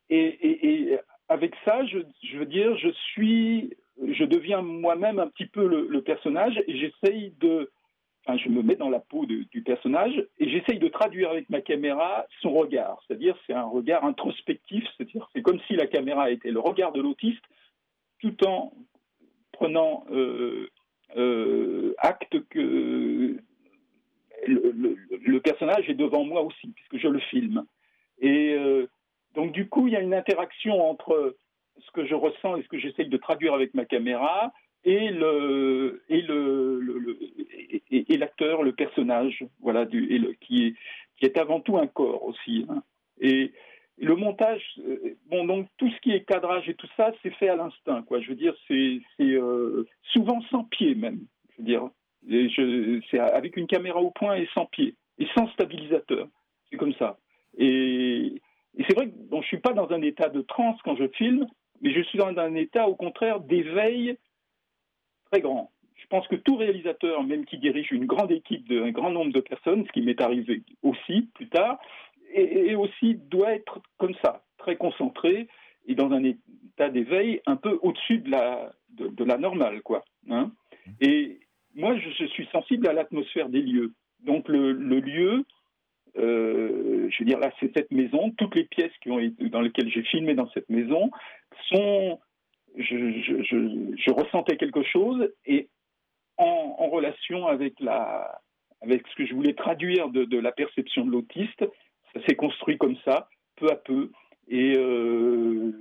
et, 0.10 0.98
avec 1.28 1.54
ça, 1.66 1.84
je 1.86 2.38
veux 2.38 2.46
dire, 2.46 2.78
je 2.78 2.90
suis, 3.12 3.74
je 4.08 4.24
deviens 4.24 4.62
moi-même 4.62 5.20
un 5.20 5.28
petit 5.28 5.46
peu 5.46 5.68
le, 5.68 6.02
personnage 6.02 6.62
et 6.68 6.78
j'essaye 6.78 7.34
de, 7.40 7.72
enfin, 8.26 8.38
je 8.38 8.50
me 8.50 8.62
mets 8.62 8.76
dans 8.76 8.90
la 8.90 9.00
peau 9.00 9.26
du 9.26 9.62
personnage 9.64 10.16
et 10.40 10.50
j'essaye 10.50 10.80
de 10.80 10.88
traduire 10.88 11.32
avec 11.32 11.50
ma 11.50 11.62
caméra 11.62 12.26
son 12.42 12.54
regard. 12.54 13.02
C'est-à-dire, 13.08 13.38
c'est 13.46 13.54
un 13.54 13.66
regard 13.66 14.04
introspectif. 14.06 14.86
C'est-à-dire, 14.96 15.30
c'est 15.34 15.42
comme 15.42 15.60
si 15.68 15.76
la 15.76 15.88
caméra 15.88 16.32
était 16.32 16.52
le 16.52 16.60
regard 16.60 16.92
de 16.92 17.02
l'autiste, 17.02 17.44
tout 18.20 18.46
en 18.46 18.74
prenant 19.52 20.06
euh, 20.12 20.70
euh, 21.18 21.94
acte 21.98 22.38
que 22.50 23.38
le 24.48 25.40
personnage 25.42 25.90
est 25.90 25.96
devant 25.96 26.24
moi 26.24 26.42
aussi, 26.42 26.70
puisque 26.70 26.98
je 26.98 27.08
le 27.08 27.20
filme. 27.20 27.66
Et 28.22 28.54
euh, 28.54 28.88
Donc 29.36 29.52
du 29.52 29.68
coup, 29.68 29.88
il 29.88 29.94
y 29.94 29.98
a 29.98 30.02
une 30.02 30.14
interaction 30.14 30.90
entre 30.90 31.36
ce 31.86 31.92
que 31.92 32.06
je 32.06 32.16
ressens 32.16 32.58
et 32.58 32.64
ce 32.64 32.68
que 32.68 32.80
j'essaye 32.80 33.10
de 33.10 33.18
traduire 33.18 33.54
avec 33.54 33.74
ma 33.74 33.86
caméra 33.86 34.52
et 34.86 35.10
le 35.10 36.04
et 36.10 36.22
le, 36.22 37.18
et, 37.92 38.18
l'acteur, 38.18 38.64
le 38.64 38.74
personnage, 38.74 39.44
voilà, 39.62 39.86
qui 39.86 40.66
est 40.66 40.76
qui 41.18 41.26
est 41.26 41.38
avant 41.38 41.60
tout 41.60 41.78
un 41.78 41.88
corps 41.88 42.24
aussi. 42.24 42.66
hein. 42.70 42.82
Et 43.20 43.52
le 43.98 44.16
montage, 44.16 44.64
euh, 44.80 45.16
bon, 45.28 45.46
donc 45.46 45.68
tout 45.78 45.90
ce 45.90 46.00
qui 46.00 46.12
est 46.12 46.24
cadrage 46.24 46.70
et 46.70 46.74
tout 46.76 46.88
ça, 46.96 47.12
c'est 47.22 47.34
fait 47.36 47.50
à 47.50 47.56
l'instinct, 47.58 48.02
quoi. 48.04 48.22
Je 48.22 48.30
veux 48.30 48.36
dire, 48.36 48.56
c'est 48.68 49.02
euh, 49.20 49.86
souvent 50.14 50.42
sans 50.50 50.64
pied 50.64 50.96
même. 50.96 51.26
Je 51.52 51.62
veux 51.62 51.66
dire, 51.66 53.02
c'est 53.12 53.20
avec 53.20 53.58
une 53.58 53.68
caméra 53.68 54.00
au 54.00 54.12
point 54.12 54.36
et 54.36 54.48
sans 54.54 54.66
pied 54.66 54.96
et 55.18 55.28
sans 55.38 55.50
stabilisateur. 55.50 56.28
C'est 56.70 56.78
comme 56.78 56.94
ça. 56.94 57.18
Et, 57.58 58.42
et 58.78 58.84
c'est 58.88 58.96
vrai 58.96 59.08
que 59.08 59.16
bon, 59.30 59.42
je 59.42 59.48
suis 59.48 59.60
pas 59.60 59.74
dans 59.74 59.90
un 59.92 60.02
état 60.02 60.30
de 60.30 60.42
transe 60.42 60.80
quand 60.84 60.96
je 60.96 61.08
filme, 61.10 61.46
mais 61.82 61.92
je 61.94 62.02
suis 62.02 62.18
dans 62.18 62.36
un 62.38 62.56
état 62.56 62.88
au 62.88 62.96
contraire 62.96 63.40
d'éveil 63.40 64.18
très 65.32 65.42
grand. 65.42 65.72
Je 65.96 66.08
pense 66.08 66.28
que 66.28 66.36
tout 66.36 66.56
réalisateur, 66.56 67.24
même 67.24 67.46
qui 67.46 67.58
dirige 67.58 67.92
une 67.92 68.06
grande 68.06 68.32
équipe 68.32 68.68
d'un 68.68 68.90
grand 68.92 69.12
nombre 69.12 69.32
de 69.32 69.42
personnes, 69.42 69.86
ce 69.86 69.92
qui 69.92 70.02
m'est 70.02 70.22
arrivé 70.22 70.64
aussi 70.82 71.30
plus 71.36 71.50
tard, 71.50 71.80
et, 72.34 72.70
et 72.72 72.76
aussi 72.76 73.16
doit 73.16 73.54
être 73.54 73.80
comme 73.98 74.16
ça, 74.24 74.44
très 74.58 74.76
concentré 74.76 75.48
et 75.88 75.96
dans 75.96 76.12
un 76.12 76.24
état 76.24 76.90
d'éveil 76.90 77.42
un 77.46 77.56
peu 77.56 77.80
au-dessus 77.82 78.20
de 78.20 78.32
la, 78.32 78.74
de, 78.90 79.08
de 79.08 79.24
la 79.24 79.38
normale, 79.38 79.82
quoi. 79.82 80.04
hein. 80.30 80.52
et 81.02 81.40
moi, 81.76 81.96
je, 81.98 82.10
je 82.10 82.26
suis 82.26 82.48
sensible 82.52 82.88
à 82.88 82.94
l'atmosphère 82.94 83.50
des 83.50 83.62
lieux. 83.62 83.94
Donc 84.22 84.48
le, 84.50 84.72
le 84.74 85.00
lieu, 85.00 85.46
je 86.16 87.20
veux 87.20 87.26
dire 87.26 87.40
là, 87.40 87.52
c'est 87.60 87.72
cette 87.76 87.92
maison. 87.92 88.32
Toutes 88.38 88.56
les 88.56 88.66
pièces 88.66 88.92
dans 89.06 89.62
lesquelles 89.62 89.90
j'ai 89.90 90.04
filmé 90.04 90.34
dans 90.34 90.50
cette 90.52 90.70
maison 90.70 91.12
sont, 91.70 92.20
je, 92.78 94.12
ressentais 94.12 94.58
quelque 94.58 94.84
chose 94.84 95.32
et 95.46 95.70
en, 96.38 96.90
relation 96.90 97.48
avec 97.48 97.80
la, 97.80 98.40
avec 98.82 99.06
ce 99.08 99.16
que 99.16 99.26
je 99.26 99.34
voulais 99.34 99.54
traduire 99.54 100.10
de, 100.10 100.40
la 100.40 100.52
perception 100.52 101.06
de 101.06 101.12
l'autiste, 101.12 101.66
ça 102.14 102.26
s'est 102.26 102.36
construit 102.36 102.78
comme 102.78 102.96
ça, 103.06 103.28
peu 103.58 103.70
à 103.70 103.76
peu. 103.76 104.12
Et 104.48 104.76
euh, 104.78 105.72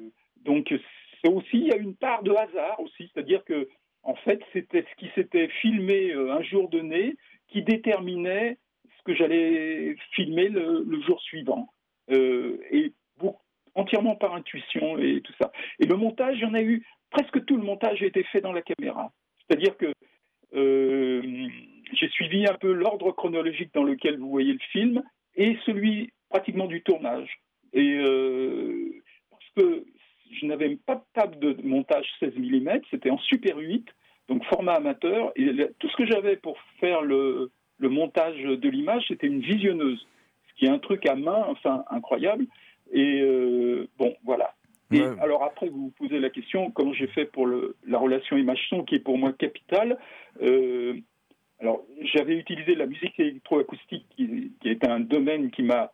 donc, 0.45 0.75
c'est 1.23 1.33
aussi, 1.33 1.49
il 1.55 1.67
y 1.69 1.73
a 1.73 1.77
une 1.77 1.97
part 1.97 2.23
de 2.23 2.33
hasard 2.33 2.81
aussi, 2.81 3.11
c'est-à-dire 3.13 3.45
que, 3.45 3.69
en 4.03 4.15
fait, 4.15 4.41
c'était 4.53 4.85
ce 4.91 4.97
qui 4.97 5.11
s'était 5.15 5.49
filmé 5.61 6.13
euh, 6.13 6.33
un 6.33 6.43
jour 6.43 6.69
donné 6.69 7.17
qui 7.49 7.63
déterminait 7.63 8.59
que 9.09 9.15
j'allais 9.15 9.97
filmer 10.13 10.51
le, 10.51 11.01
jour 11.01 11.21
suivant. 11.23 11.73
Euh, 12.11 12.59
et 12.71 12.93
beaucoup- 13.19 13.41
entièrement 13.75 14.17
par 14.17 14.35
intuition 14.35 14.99
et 14.99 15.23
tout 15.23 15.33
ça. 15.41 15.51
Et 15.79 15.87
le 15.87 15.97
montage, 15.97 16.37
il 16.39 16.43
y 16.43 16.45
en 16.45 16.55
a 16.55 16.61
eu, 16.61 16.85
presque 17.11 17.45
tout 17.47 17.57
le 17.57 17.63
montage 17.63 18.03
a 18.03 18.07
été 18.07 18.23
fait 18.25 18.41
dans 18.41 18.53
la 18.53 18.61
caméra. 18.61 19.13
C'est-à-dire 19.41 19.77
que 19.79 19.93
euh, 20.55 21.49
j'ai 21.93 22.09
suivi 22.09 22.47
un 22.47 22.55
peu 22.55 22.73
l'ordre 22.73 23.13
chronologique 23.13 23.73
dans 23.73 23.85
lequel 23.85 24.19
vous 24.19 24.29
voyez 24.29 24.53
le 24.53 24.59
film 24.73 25.03
et 25.37 25.57
celui 25.65 26.13
pratiquement 26.29 26.67
du 26.67 26.83
tournage. 26.83 27.31
Et 27.73 27.99
euh, 27.99 29.03
parce 29.31 29.51
que 29.57 29.85
je 30.33 30.47
n'avais 30.47 30.77
pas 30.77 30.97
de 30.97 31.05
table 31.15 31.39
de 31.39 31.57
montage 31.63 32.07
16 32.21 32.35
mm, 32.37 32.81
c'était 32.91 33.11
en 33.11 33.19
Super 33.19 33.57
8, 33.57 33.87
donc 34.29 34.45
format 34.47 34.75
amateur. 34.75 35.33
Et 35.37 35.47
tout 35.79 35.89
ce 35.89 35.97
que 35.97 36.07
j'avais 36.07 36.37
pour 36.37 36.59
faire 36.81 37.01
le, 37.03 37.51
le 37.79 37.89
montage 37.89 38.37
de 38.43 38.69
l'image, 38.69 39.05
c'était 39.09 39.27
une 39.27 39.41
visionneuse, 39.41 40.07
ce 40.49 40.55
qui 40.59 40.67
est 40.67 40.71
un 40.71 40.79
truc 40.79 41.07
à 41.07 41.15
main, 41.15 41.45
enfin 41.49 41.85
incroyable. 41.91 42.47
Et 42.93 43.21
euh, 43.21 43.89
bon, 43.99 44.15
voilà. 44.25 44.55
Et 44.91 45.01
Ouais. 45.01 45.21
alors 45.21 45.43
après, 45.45 45.69
vous 45.69 45.83
vous 45.87 45.93
posez 45.99 46.19
la 46.19 46.31
question 46.31 46.71
comment 46.71 46.95
j'ai 46.95 47.09
fait 47.09 47.27
pour 47.27 47.47
le, 47.47 47.77
la 47.87 47.99
relation 47.99 48.37
image-son, 48.37 48.85
qui 48.85 48.95
est 48.95 49.01
pour 49.01 49.19
moi 49.19 49.33
capitale. 49.33 49.99
Euh, 50.41 50.95
alors, 51.61 51.85
j'avais 52.15 52.37
utilisé 52.37 52.75
la 52.75 52.87
musique 52.87 53.19
électroacoustique, 53.21 54.07
qui, 54.17 54.53
qui 54.61 54.69
est 54.69 54.85
un 54.85 55.01
domaine 55.01 55.51
qui 55.51 55.63
m'a 55.63 55.93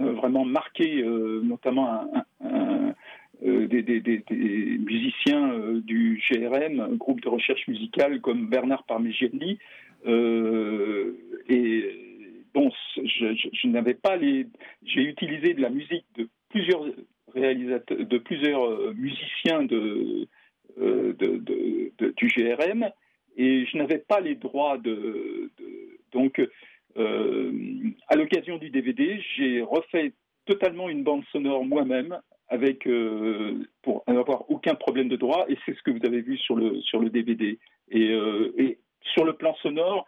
euh, 0.00 0.12
vraiment 0.12 0.44
marqué, 0.44 1.02
euh, 1.02 1.42
notamment 1.42 2.08
un- 2.42 2.94
euh, 3.42 3.66
des, 3.68 4.78
musiciens 4.78 5.52
euh, 5.52 5.80
du 5.80 6.22
GRM, 6.28 6.80
un 6.80 6.94
groupe 6.96 7.22
de 7.22 7.28
recherche 7.28 7.66
musicale 7.68 8.20
comme 8.20 8.48
Bernard 8.48 8.84
Parmigiani. 8.84 9.58
Euh, 10.06 11.14
et 11.48 11.84
bon, 12.52 12.70
je, 12.96 13.66
n'avais 13.68 13.94
pas 13.94 14.16
les. 14.16 14.46
J'ai 14.84 15.02
utilisé 15.02 15.54
de 15.54 15.62
la 15.62 15.70
musique 15.70 16.04
de 16.16 16.28
plusieurs 16.50 16.84
réalisateurs, 17.34 17.98
de 17.98 18.18
plusieurs 18.18 18.94
musiciens 18.94 19.62
de, 19.62 20.28
du 20.76 22.26
GRM, 22.26 22.90
et 23.38 23.64
je 23.66 23.76
n'avais 23.78 23.98
pas 23.98 24.20
les 24.20 24.34
droits 24.34 24.76
de. 24.76 25.50
donc, 26.12 26.46
à 26.96 28.16
l'occasion 28.16 28.58
du 28.58 28.68
DVD, 28.68 29.18
j'ai 29.36 29.62
refait 29.62 30.12
totalement 30.44 30.90
une 30.90 31.04
bande 31.04 31.24
sonore 31.32 31.64
moi-même 31.64 32.18
avec 32.50 32.86
euh, 32.86 33.64
pour 33.82 34.02
n'avoir 34.06 34.50
aucun 34.50 34.74
problème 34.74 35.08
de 35.08 35.16
droit 35.16 35.46
et 35.48 35.56
c'est 35.64 35.74
ce 35.74 35.82
que 35.82 35.92
vous 35.92 36.04
avez 36.04 36.20
vu 36.20 36.36
sur 36.36 36.56
le 36.56 36.80
sur 36.82 36.98
le 36.98 37.08
DVD 37.08 37.58
et, 37.90 38.10
euh, 38.10 38.52
et 38.58 38.78
sur 39.14 39.24
le 39.24 39.34
plan 39.34 39.54
sonore 39.62 40.06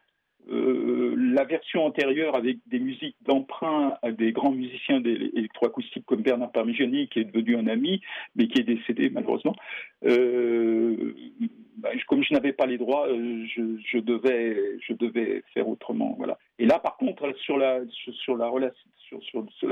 euh, 0.51 1.15
la 1.17 1.45
version 1.45 1.85
antérieure 1.85 2.35
avec 2.35 2.59
des 2.67 2.81
musiques 2.81 3.17
d'emprunt 3.23 3.97
à 4.03 4.11
des 4.11 4.33
grands 4.33 4.51
musiciens 4.51 5.01
électroacoustiques 5.03 6.05
comme 6.05 6.23
Bernard 6.23 6.51
Parmigiani 6.51 7.09
qui 7.09 7.21
est 7.21 7.25
devenu 7.25 7.57
un 7.57 7.69
ami 7.69 8.01
mais 8.35 8.49
qui 8.49 8.61
est 8.61 8.65
décédé 8.65 9.09
malheureusement. 9.11 9.55
Euh, 10.05 11.15
je- 11.95 12.05
comme 12.07 12.25
je 12.25 12.35
n'avais 12.35 12.53
pas 12.53 12.67
les 12.67 12.79
droits 12.79 13.09
euh, 13.09 13.45
je, 13.47 13.99
devais 13.99 15.43
faire 15.55 15.69
autrement 15.69 16.19
et 16.59 16.67
là 16.67 16.79
par 16.79 16.97
contre 16.97 17.33
sur 17.37 17.57
la 17.57 17.81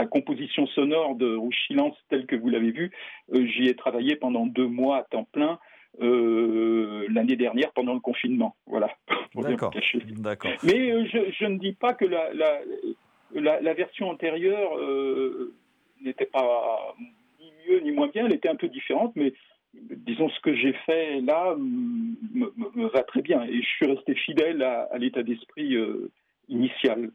composition 0.06 0.66
sonore 0.68 1.16
de 1.16 1.34
Rouge 1.34 1.56
Silence 1.66 1.96
telle 2.08 2.26
que 2.26 2.36
vous 2.36 2.48
l'avez 2.48 2.70
vu 2.70 2.90
euh, 3.34 3.44
j'y 3.46 3.66
ai 3.66 3.74
travaillé 3.74 4.16
pendant 4.16 4.46
deux 4.46 4.66
mois 4.66 4.98
à 4.98 5.02
temps 5.02 5.26
plein 5.32 5.58
euh, 6.00 7.06
l'année 7.10 7.36
dernière 7.36 7.72
pendant 7.72 7.94
le 7.94 8.00
confinement. 8.00 8.56
Voilà. 8.66 8.90
D'accord. 9.44 9.70
Mais 10.64 10.90
euh, 10.90 11.04
je, 11.12 11.18
je 11.38 11.44
ne 11.46 11.58
dis 11.58 11.72
pas 11.72 11.94
que 11.94 12.04
la, 12.04 12.32
la, 12.34 12.60
la, 13.34 13.60
la 13.60 13.74
version 13.74 14.08
antérieure 14.10 14.76
euh, 14.78 15.54
n'était 16.02 16.26
pas 16.26 16.94
ni 17.40 17.50
mieux 17.68 17.80
ni 17.80 17.92
moins 17.92 18.08
bien, 18.08 18.26
elle 18.26 18.34
était 18.34 18.48
un 18.48 18.56
peu 18.56 18.68
différente, 18.68 19.12
mais 19.16 19.32
disons 19.74 20.28
ce 20.30 20.40
que 20.40 20.54
j'ai 20.54 20.72
fait 20.84 21.20
là 21.20 21.54
me, 21.56 22.52
me- 22.56 22.70
me 22.74 22.88
va 22.88 23.02
très 23.04 23.22
bien. 23.22 23.42
Et 23.44 23.60
je 23.62 23.66
suis 23.68 23.86
resté 23.86 24.14
fidèle 24.14 24.62
à, 24.62 24.88
à 24.92 24.98
l'état 24.98 25.22
d'esprit 25.22 25.76
euh, 25.76 26.10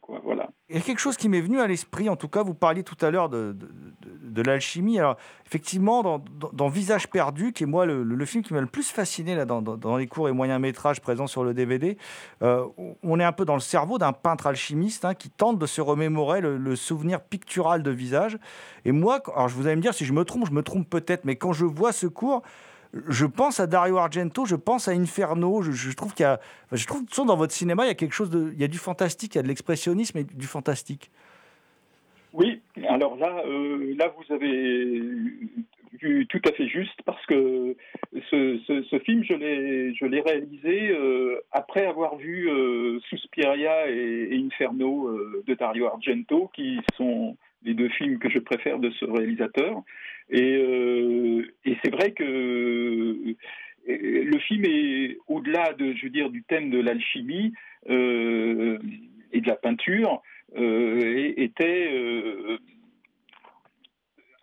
quoi. 0.01 0.21
Voilà. 0.23 0.49
Il 0.69 0.75
y 0.75 0.79
a 0.79 0.81
quelque 0.81 0.99
chose 0.99 1.17
qui 1.17 1.29
m'est 1.29 1.41
venu 1.41 1.59
à 1.59 1.67
l'esprit, 1.67 2.09
en 2.09 2.15
tout 2.15 2.27
cas, 2.27 2.41
vous 2.43 2.53
parliez 2.53 2.83
tout 2.83 2.97
à 3.05 3.11
l'heure 3.11 3.29
de, 3.29 3.55
de, 3.55 4.41
l'alchimie. 4.41 4.97
Alors, 4.99 5.17
effectivement, 5.45 6.03
dans, 6.03 6.23
dans- 6.53 6.67
Visage 6.69 7.09
perdu, 7.09 7.53
qui 7.53 7.63
est 7.63 7.67
moi 7.67 7.85
le, 7.85 8.03
le- 8.03 8.25
film 8.25 8.43
qui 8.43 8.53
m'a 8.53 8.61
le 8.61 8.67
plus 8.67 8.89
fasciné 8.91 9.35
là, 9.35 9.45
dans, 9.45 9.61
dans- 9.61 9.97
les 9.97 10.07
courts 10.07 10.29
et 10.29 10.31
moyens 10.31 10.59
métrages 10.59 11.01
présents 11.01 11.27
sur 11.27 11.43
le 11.43 11.53
DVD, 11.53 11.97
euh, 12.41 12.65
on 13.03 13.19
est 13.19 13.23
un 13.23 13.31
peu 13.31 13.45
dans 13.45 13.53
le 13.53 13.59
cerveau 13.59 13.97
d'un 13.97 14.13
peintre 14.13 14.47
alchimiste 14.47 15.05
hein, 15.05 15.13
qui 15.13 15.29
tente 15.29 15.59
de 15.59 15.65
se 15.65 15.81
remémorer 15.81 16.41
le, 16.41 16.57
le 16.57 16.75
souvenir 16.75 17.21
pictural 17.21 17.83
de 17.83 17.91
Visage. 17.91 18.37
Et 18.85 18.91
moi, 18.91 19.21
alors 19.33 19.47
je 19.49 19.55
vous 19.55 19.67
allez 19.67 19.75
me 19.75 19.81
dire 19.81 19.93
si 19.93 20.05
je 20.05 20.13
me 20.13 20.23
trompe, 20.25 20.47
je 20.47 20.51
me 20.53 20.63
trompe 20.63 20.89
peut-être, 20.89 21.25
mais 21.25 21.35
quand 21.35 21.53
je 21.53 21.65
vois 21.65 21.91
ce 21.91 22.07
cours, 22.07 22.41
je 23.07 23.25
pense 23.25 23.59
à 23.59 23.67
Dario 23.67 23.97
Argento, 23.97 24.45
je 24.45 24.55
pense 24.55 24.87
à 24.87 24.91
Inferno. 24.91 25.61
Je, 25.61 25.93
trouve 25.95 26.13
qu'il 26.13 26.23
y 26.23 26.27
a, 26.27 26.39
je 26.71 26.85
trouve 26.85 27.05
façon, 27.07 27.25
dans 27.25 27.37
votre 27.37 27.53
cinéma, 27.53 27.85
il 27.85 27.87
y 27.87 27.91
a 27.91 27.95
quelque 27.95 28.13
chose 28.13 28.29
il 28.53 28.59
y 28.59 28.63
a 28.63 28.67
du 28.67 28.77
fantastique, 28.77 29.35
il 29.35 29.37
y 29.37 29.39
a 29.39 29.43
de 29.43 29.47
l'expressionnisme 29.47 30.17
et 30.17 30.23
du 30.23 30.47
fantastique. 30.47 31.11
Oui, 32.33 32.61
alors 32.89 33.15
là, 33.15 33.43
euh, 33.45 33.95
là 33.97 34.13
vous 34.17 34.33
avez 34.33 34.99
vu 36.01 36.27
tout 36.27 36.41
à 36.45 36.51
fait 36.51 36.67
juste 36.67 37.01
parce 37.05 37.25
que 37.25 37.75
ce, 38.29 38.99
film, 39.05 39.23
je 39.23 39.33
l'ai, 39.33 39.93
je 39.95 40.05
l'ai 40.05 40.21
réalisé 40.21 40.89
euh, 40.89 41.39
après 41.51 41.85
avoir 41.85 42.17
vu 42.17 42.49
euh, 42.49 42.99
Suspiria 43.09 43.89
et, 43.89 44.29
et 44.31 44.37
Inferno 44.37 45.07
euh, 45.07 45.43
de 45.47 45.53
Dario 45.53 45.87
Argento, 45.87 46.49
qui 46.53 46.79
sont 46.97 47.37
les 47.65 47.73
deux 47.73 47.89
films 47.89 48.19
que 48.19 48.29
je 48.29 48.39
préfère 48.39 48.79
de 48.79 48.91
ce 48.91 49.05
réalisateur. 49.05 49.83
Et, 50.29 50.55
euh, 50.55 51.45
c'est 51.83 51.91
vrai 51.91 52.11
que 52.11 52.23
euh, 52.23 53.35
le 53.87 54.39
film 54.39 54.63
est 54.65 55.17
au-delà 55.27 55.73
de, 55.73 55.93
je 55.93 56.03
veux 56.03 56.11
dire, 56.11 56.29
du 56.29 56.43
thème 56.43 56.69
de 56.69 56.79
l'alchimie 56.79 57.53
euh, 57.89 58.79
et 59.31 59.41
de 59.41 59.47
la 59.47 59.55
peinture 59.55 60.21
était 60.57 61.91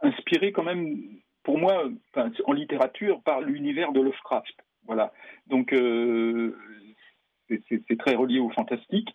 inspiré 0.03 0.53
quand 0.53 0.65
même, 0.65 0.99
pour 1.43 1.59
moi, 1.59 1.89
en 2.45 2.53
littérature, 2.53 3.23
par 3.23 3.41
l'univers 3.41 3.93
de 3.93 4.01
Lovecraft. 4.01 4.55
Voilà. 4.85 5.15
Donc, 5.47 5.75
c'est 7.49 7.99
très 7.99 8.15
relié 8.15 8.41
au 8.41 8.51
fantastique. 8.51 9.09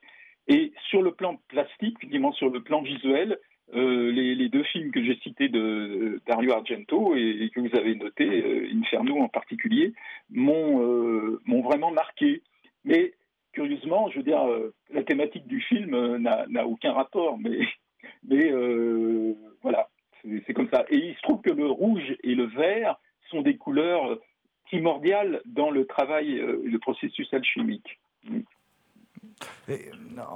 Et 0.47 0.73
sur 0.89 1.03
le 1.03 1.11
plan 1.11 1.39
plastique, 1.49 1.99
finalement, 1.99 2.31
sur 2.31 2.49
le 2.49 2.63
plan 2.63 2.81
visuel, 2.81 3.37
euh, 3.75 4.11
les, 4.11 4.47
deux 4.47 4.63
films 4.63 4.91
que 4.91 5.03
j'ai 5.03 5.17
cités 5.17 5.49
de 5.49 6.21
Dario 6.25 6.53
Argento 6.53 7.15
et, 7.15 7.51
que 7.53 7.59
vous 7.59 7.75
avez 7.75 7.95
notés, 7.95 8.43
euh, 8.43 8.69
Inferno 8.73 9.19
en 9.19 9.27
particulier, 9.27 9.93
m'ont 10.29 10.81
euh, 10.81 11.41
m'ont 11.45 11.61
vraiment 11.61 11.91
marqué. 11.91 12.41
Mais 12.85 13.13
curieusement, 13.51 14.09
je 14.09 14.17
veux 14.17 14.23
dire, 14.23 14.41
la 14.93 15.03
thématique 15.03 15.47
du 15.47 15.59
film 15.59 16.17
n'a 16.17 16.67
aucun 16.67 16.93
rapport, 16.93 17.37
mais, 17.37 17.59
mais 18.23 18.51
voilà, 19.61 19.89
c'est 20.45 20.53
comme 20.53 20.69
ça. 20.71 20.85
Et 20.89 20.97
il 20.97 21.15
se 21.15 21.21
trouve 21.21 21.41
que 21.41 21.51
le 21.51 21.67
rouge 21.67 22.15
et 22.23 22.35
le 22.35 22.45
vert 22.45 22.97
sont 23.29 23.41
des 23.41 23.57
couleurs 23.57 24.17
primordiales 24.65 25.41
dans 25.45 25.71
le 25.71 25.85
travail, 25.85 26.35
le 26.35 26.79
processus 26.79 27.33
alchimique. 27.33 27.99
Euh, 29.69 29.77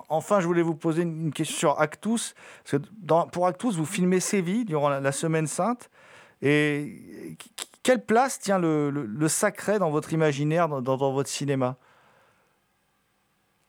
enfin, 0.10 0.40
je 0.40 0.48
voulais 0.48 0.62
vous 0.62 0.76
poser 0.76 1.04
une 1.04 1.32
question 1.32 1.58
sur 1.58 1.82
Actus. 1.82 2.36
Parce 2.64 2.84
que 2.84 3.32
pour 3.32 3.48
Actus, 3.48 3.76
vous 3.76 3.86
filmez 3.86 4.20
Séville 4.20 4.66
durant 4.66 4.90
la, 4.90 5.12
Semaine 5.12 5.48
Sainte. 5.48 5.90
Et 6.42 7.36
quelle 7.84 8.04
place 8.04 8.40
tient 8.40 8.60
le, 8.60 9.28
sacré 9.28 9.80
dans 9.80 9.90
votre 9.90 10.14
imaginaire, 10.14 10.68
dans, 10.68 11.12
votre 11.14 11.30
cinéma? 11.30 11.78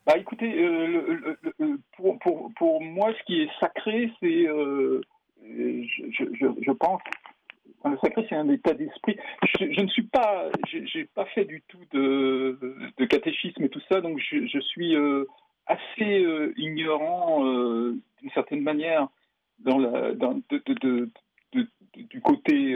Bah 0.05 0.17
écoutez, 0.17 0.53
euh, 0.61 1.37
pour, 1.95 2.81
moi, 2.81 3.13
ce 3.17 3.23
qui 3.23 3.41
est 3.41 3.49
sacré, 3.59 4.11
c'est, 4.19 4.47
euh, 4.47 5.01
je, 5.41 6.71
pense, 6.71 7.01
le 7.89 7.97
sacré, 7.97 8.25
c'est 8.29 8.35
un 8.35 8.49
état 8.49 8.73
d'esprit. 8.73 9.17
Je, 9.59 9.71
je 9.71 9.81
ne 9.81 9.87
suis 9.87 10.03
pas, 10.03 10.49
j'ai 10.71 11.05
pas 11.05 11.25
fait 11.25 11.45
du 11.45 11.61
tout 11.67 11.83
de, 11.91 12.57
catéchisme 13.05 13.63
et 13.63 13.69
tout 13.69 13.81
ça, 13.91 14.01
donc 14.01 14.19
je, 14.19 14.59
suis 14.59 14.95
euh, 14.95 15.25
assez 15.67 16.23
euh, 16.23 16.53
ignorant 16.57 17.45
euh, 17.45 17.97
d'une 18.21 18.31
certaine 18.31 18.61
manière 18.61 19.07
dans 19.59 19.77
la, 19.77 20.11
du 21.93 22.21
côté 22.21 22.75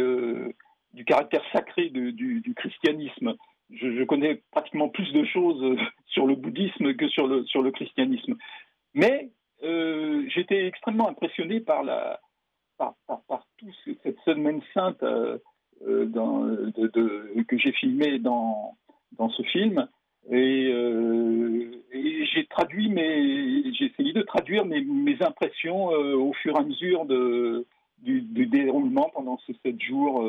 du 0.94 1.06
caractère 1.06 1.44
sacré 1.52 1.90
du, 1.90 2.54
christianisme 2.56 3.36
je, 3.72 4.04
connais 4.04 4.42
pratiquement 4.52 4.90
plus 4.90 5.12
de 5.12 5.26
choses 5.26 5.78
sur 6.06 6.28
le 6.28 6.36
bouddhisme 6.36 6.96
que 6.96 7.08
sur 7.10 7.28
le, 7.28 7.46
sur 7.46 7.62
le 7.62 7.72
christianisme. 7.72 8.36
Mais 8.94 9.32
j'étais 9.62 10.68
extrêmement 10.68 11.10
impressionné 11.10 11.60
par, 11.60 11.84
la, 11.84 12.20
par, 12.78 12.94
par 13.28 13.47
tout 13.58 13.72
ce- 13.86 13.92
cette 14.04 14.20
semaine 14.20 14.62
sainte 14.74 15.02
euh, 15.04 15.38
euh, 15.88 16.72
que 17.48 17.58
j'ai 17.58 17.72
filmé 17.74 18.20
dans, 18.20 18.78
dans 19.18 19.30
ce 19.30 19.44
film. 19.44 19.88
Et, 20.30 20.70
euh, 20.74 21.72
et 21.92 22.26
j'ai 22.26 22.46
traduit 22.48 22.90
mes, 22.90 23.74
j'ai 23.74 23.86
essayé 23.86 24.12
de 24.14 24.22
traduire 24.24 24.66
mes, 24.66 24.86
impressions 25.22 25.88
au 25.88 26.34
fur 26.34 26.56
et 26.56 26.60
à 26.60 26.64
mesure 26.64 27.06
de, 27.06 27.66
du, 28.00 28.22
déroulement 28.48 29.10
pendant 29.14 29.40
ces 29.48 29.56
sept 29.64 29.82
jours. 29.82 30.26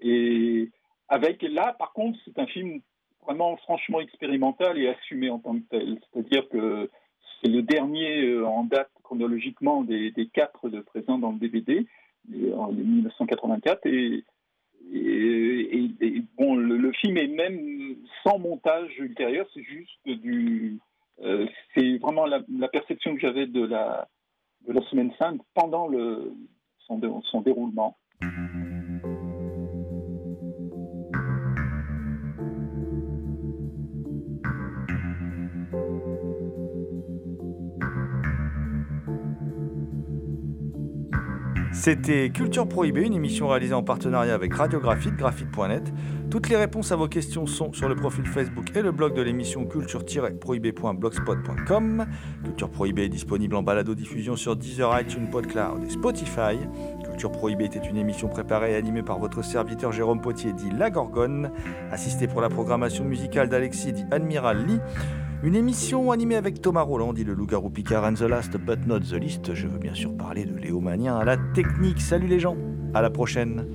et 0.00 0.70
avec 1.08 1.42
là, 1.42 1.74
par 1.78 1.92
contre, 1.92 2.18
c'est 2.24 2.38
un 2.38 2.46
film 2.46 2.80
vraiment 3.24 3.56
franchement 3.58 4.00
expérimental 4.00 4.78
et 4.78 4.88
assumé 4.88 5.28
en 5.30 5.38
tant 5.38 5.54
que 5.54 5.68
tel. 5.70 6.00
C'est-à-dire 6.12 6.48
que 6.48 6.90
c'est 7.40 7.50
le 7.50 7.62
dernier 7.62 8.40
en 8.40 8.64
date 8.64 8.90
chronologiquement 9.02 9.82
des, 9.82 10.12
quatre 10.32 10.68
de 10.68 10.80
présents 10.80 11.18
dans 11.18 11.32
le 11.32 11.38
DVD 11.38 11.86
en 12.56 12.72
1984 12.72 13.86
et, 13.86 14.24
bon, 16.38 16.56
le, 16.56 16.92
film 16.92 17.16
est 17.16 17.26
même 17.26 17.96
sans 18.22 18.38
montage 18.38 18.90
ultérieur, 18.98 19.46
c'est 19.52 19.62
juste 19.62 19.98
du, 20.04 20.78
euh, 21.22 21.46
c'est 21.74 21.98
vraiment 21.98 22.26
la, 22.26 22.68
perception 22.68 23.14
que 23.14 23.20
j'avais 23.20 23.46
de 23.46 23.64
la 23.64 24.08
de 24.66 24.72
la 24.72 24.82
semaine 24.88 25.12
sainte 25.18 25.40
pendant 25.54 25.86
le 25.86 26.32
son, 26.86 27.00
son 27.30 27.40
déroulement. 27.40 27.96
C'était 41.86 42.30
Culture 42.30 42.66
Prohibée, 42.66 43.02
une 43.02 43.14
émission 43.14 43.46
réalisée 43.46 43.72
en 43.72 43.84
partenariat 43.84 44.34
avec 44.34 44.52
Radiographite, 44.52 45.14
graphite.net. 45.14 45.92
Toutes 46.32 46.48
les 46.48 46.56
réponses 46.56 46.90
à 46.90 46.96
vos 46.96 47.06
questions 47.06 47.46
sont 47.46 47.72
sur 47.72 47.88
le 47.88 47.94
profil 47.94 48.26
Facebook 48.26 48.72
et 48.74 48.82
le 48.82 48.90
blog 48.90 49.14
de 49.14 49.22
l'émission 49.22 49.64
culture-prohibée.blogspot.com. 49.66 52.06
Culture 52.42 52.70
Prohibée 52.70 53.04
est 53.04 53.08
disponible 53.08 53.54
en 53.54 53.62
balado-diffusion 53.62 54.34
sur 54.34 54.56
Deezer, 54.56 55.00
iTunes, 55.00 55.28
PodCloud 55.30 55.84
et 55.84 55.90
Spotify. 55.90 56.58
Culture 57.04 57.30
Prohibée 57.30 57.66
était 57.66 57.78
une 57.78 57.98
émission 57.98 58.26
préparée 58.26 58.72
et 58.72 58.76
animée 58.76 59.04
par 59.04 59.20
votre 59.20 59.44
serviteur 59.44 59.92
Jérôme 59.92 60.20
Potier, 60.20 60.54
dit 60.54 60.70
La 60.76 60.90
Gorgone, 60.90 61.52
assisté 61.92 62.26
pour 62.26 62.40
la 62.40 62.48
programmation 62.48 63.04
musicale 63.04 63.48
d'Alexis, 63.48 63.92
dit 63.92 64.06
Admiral 64.10 64.66
Lee. 64.66 64.80
Une 65.42 65.54
émission 65.54 66.10
animée 66.12 66.36
avec 66.36 66.62
Thomas 66.62 66.82
Roland, 66.82 67.12
dit 67.12 67.22
le 67.22 67.34
loup-garou 67.34 67.68
Picard 67.68 68.04
and 68.04 68.14
the 68.14 68.22
Last 68.22 68.56
but 68.56 68.86
not 68.86 69.00
the 69.00 69.12
List. 69.12 69.52
Je 69.54 69.66
veux 69.66 69.78
bien 69.78 69.94
sûr 69.94 70.16
parler 70.16 70.46
de 70.46 70.56
Léo 70.56 70.80
Manien 70.80 71.16
à 71.16 71.24
la 71.24 71.36
technique. 71.36 72.00
Salut 72.00 72.26
les 72.26 72.40
gens, 72.40 72.56
à 72.94 73.02
la 73.02 73.10
prochaine. 73.10 73.66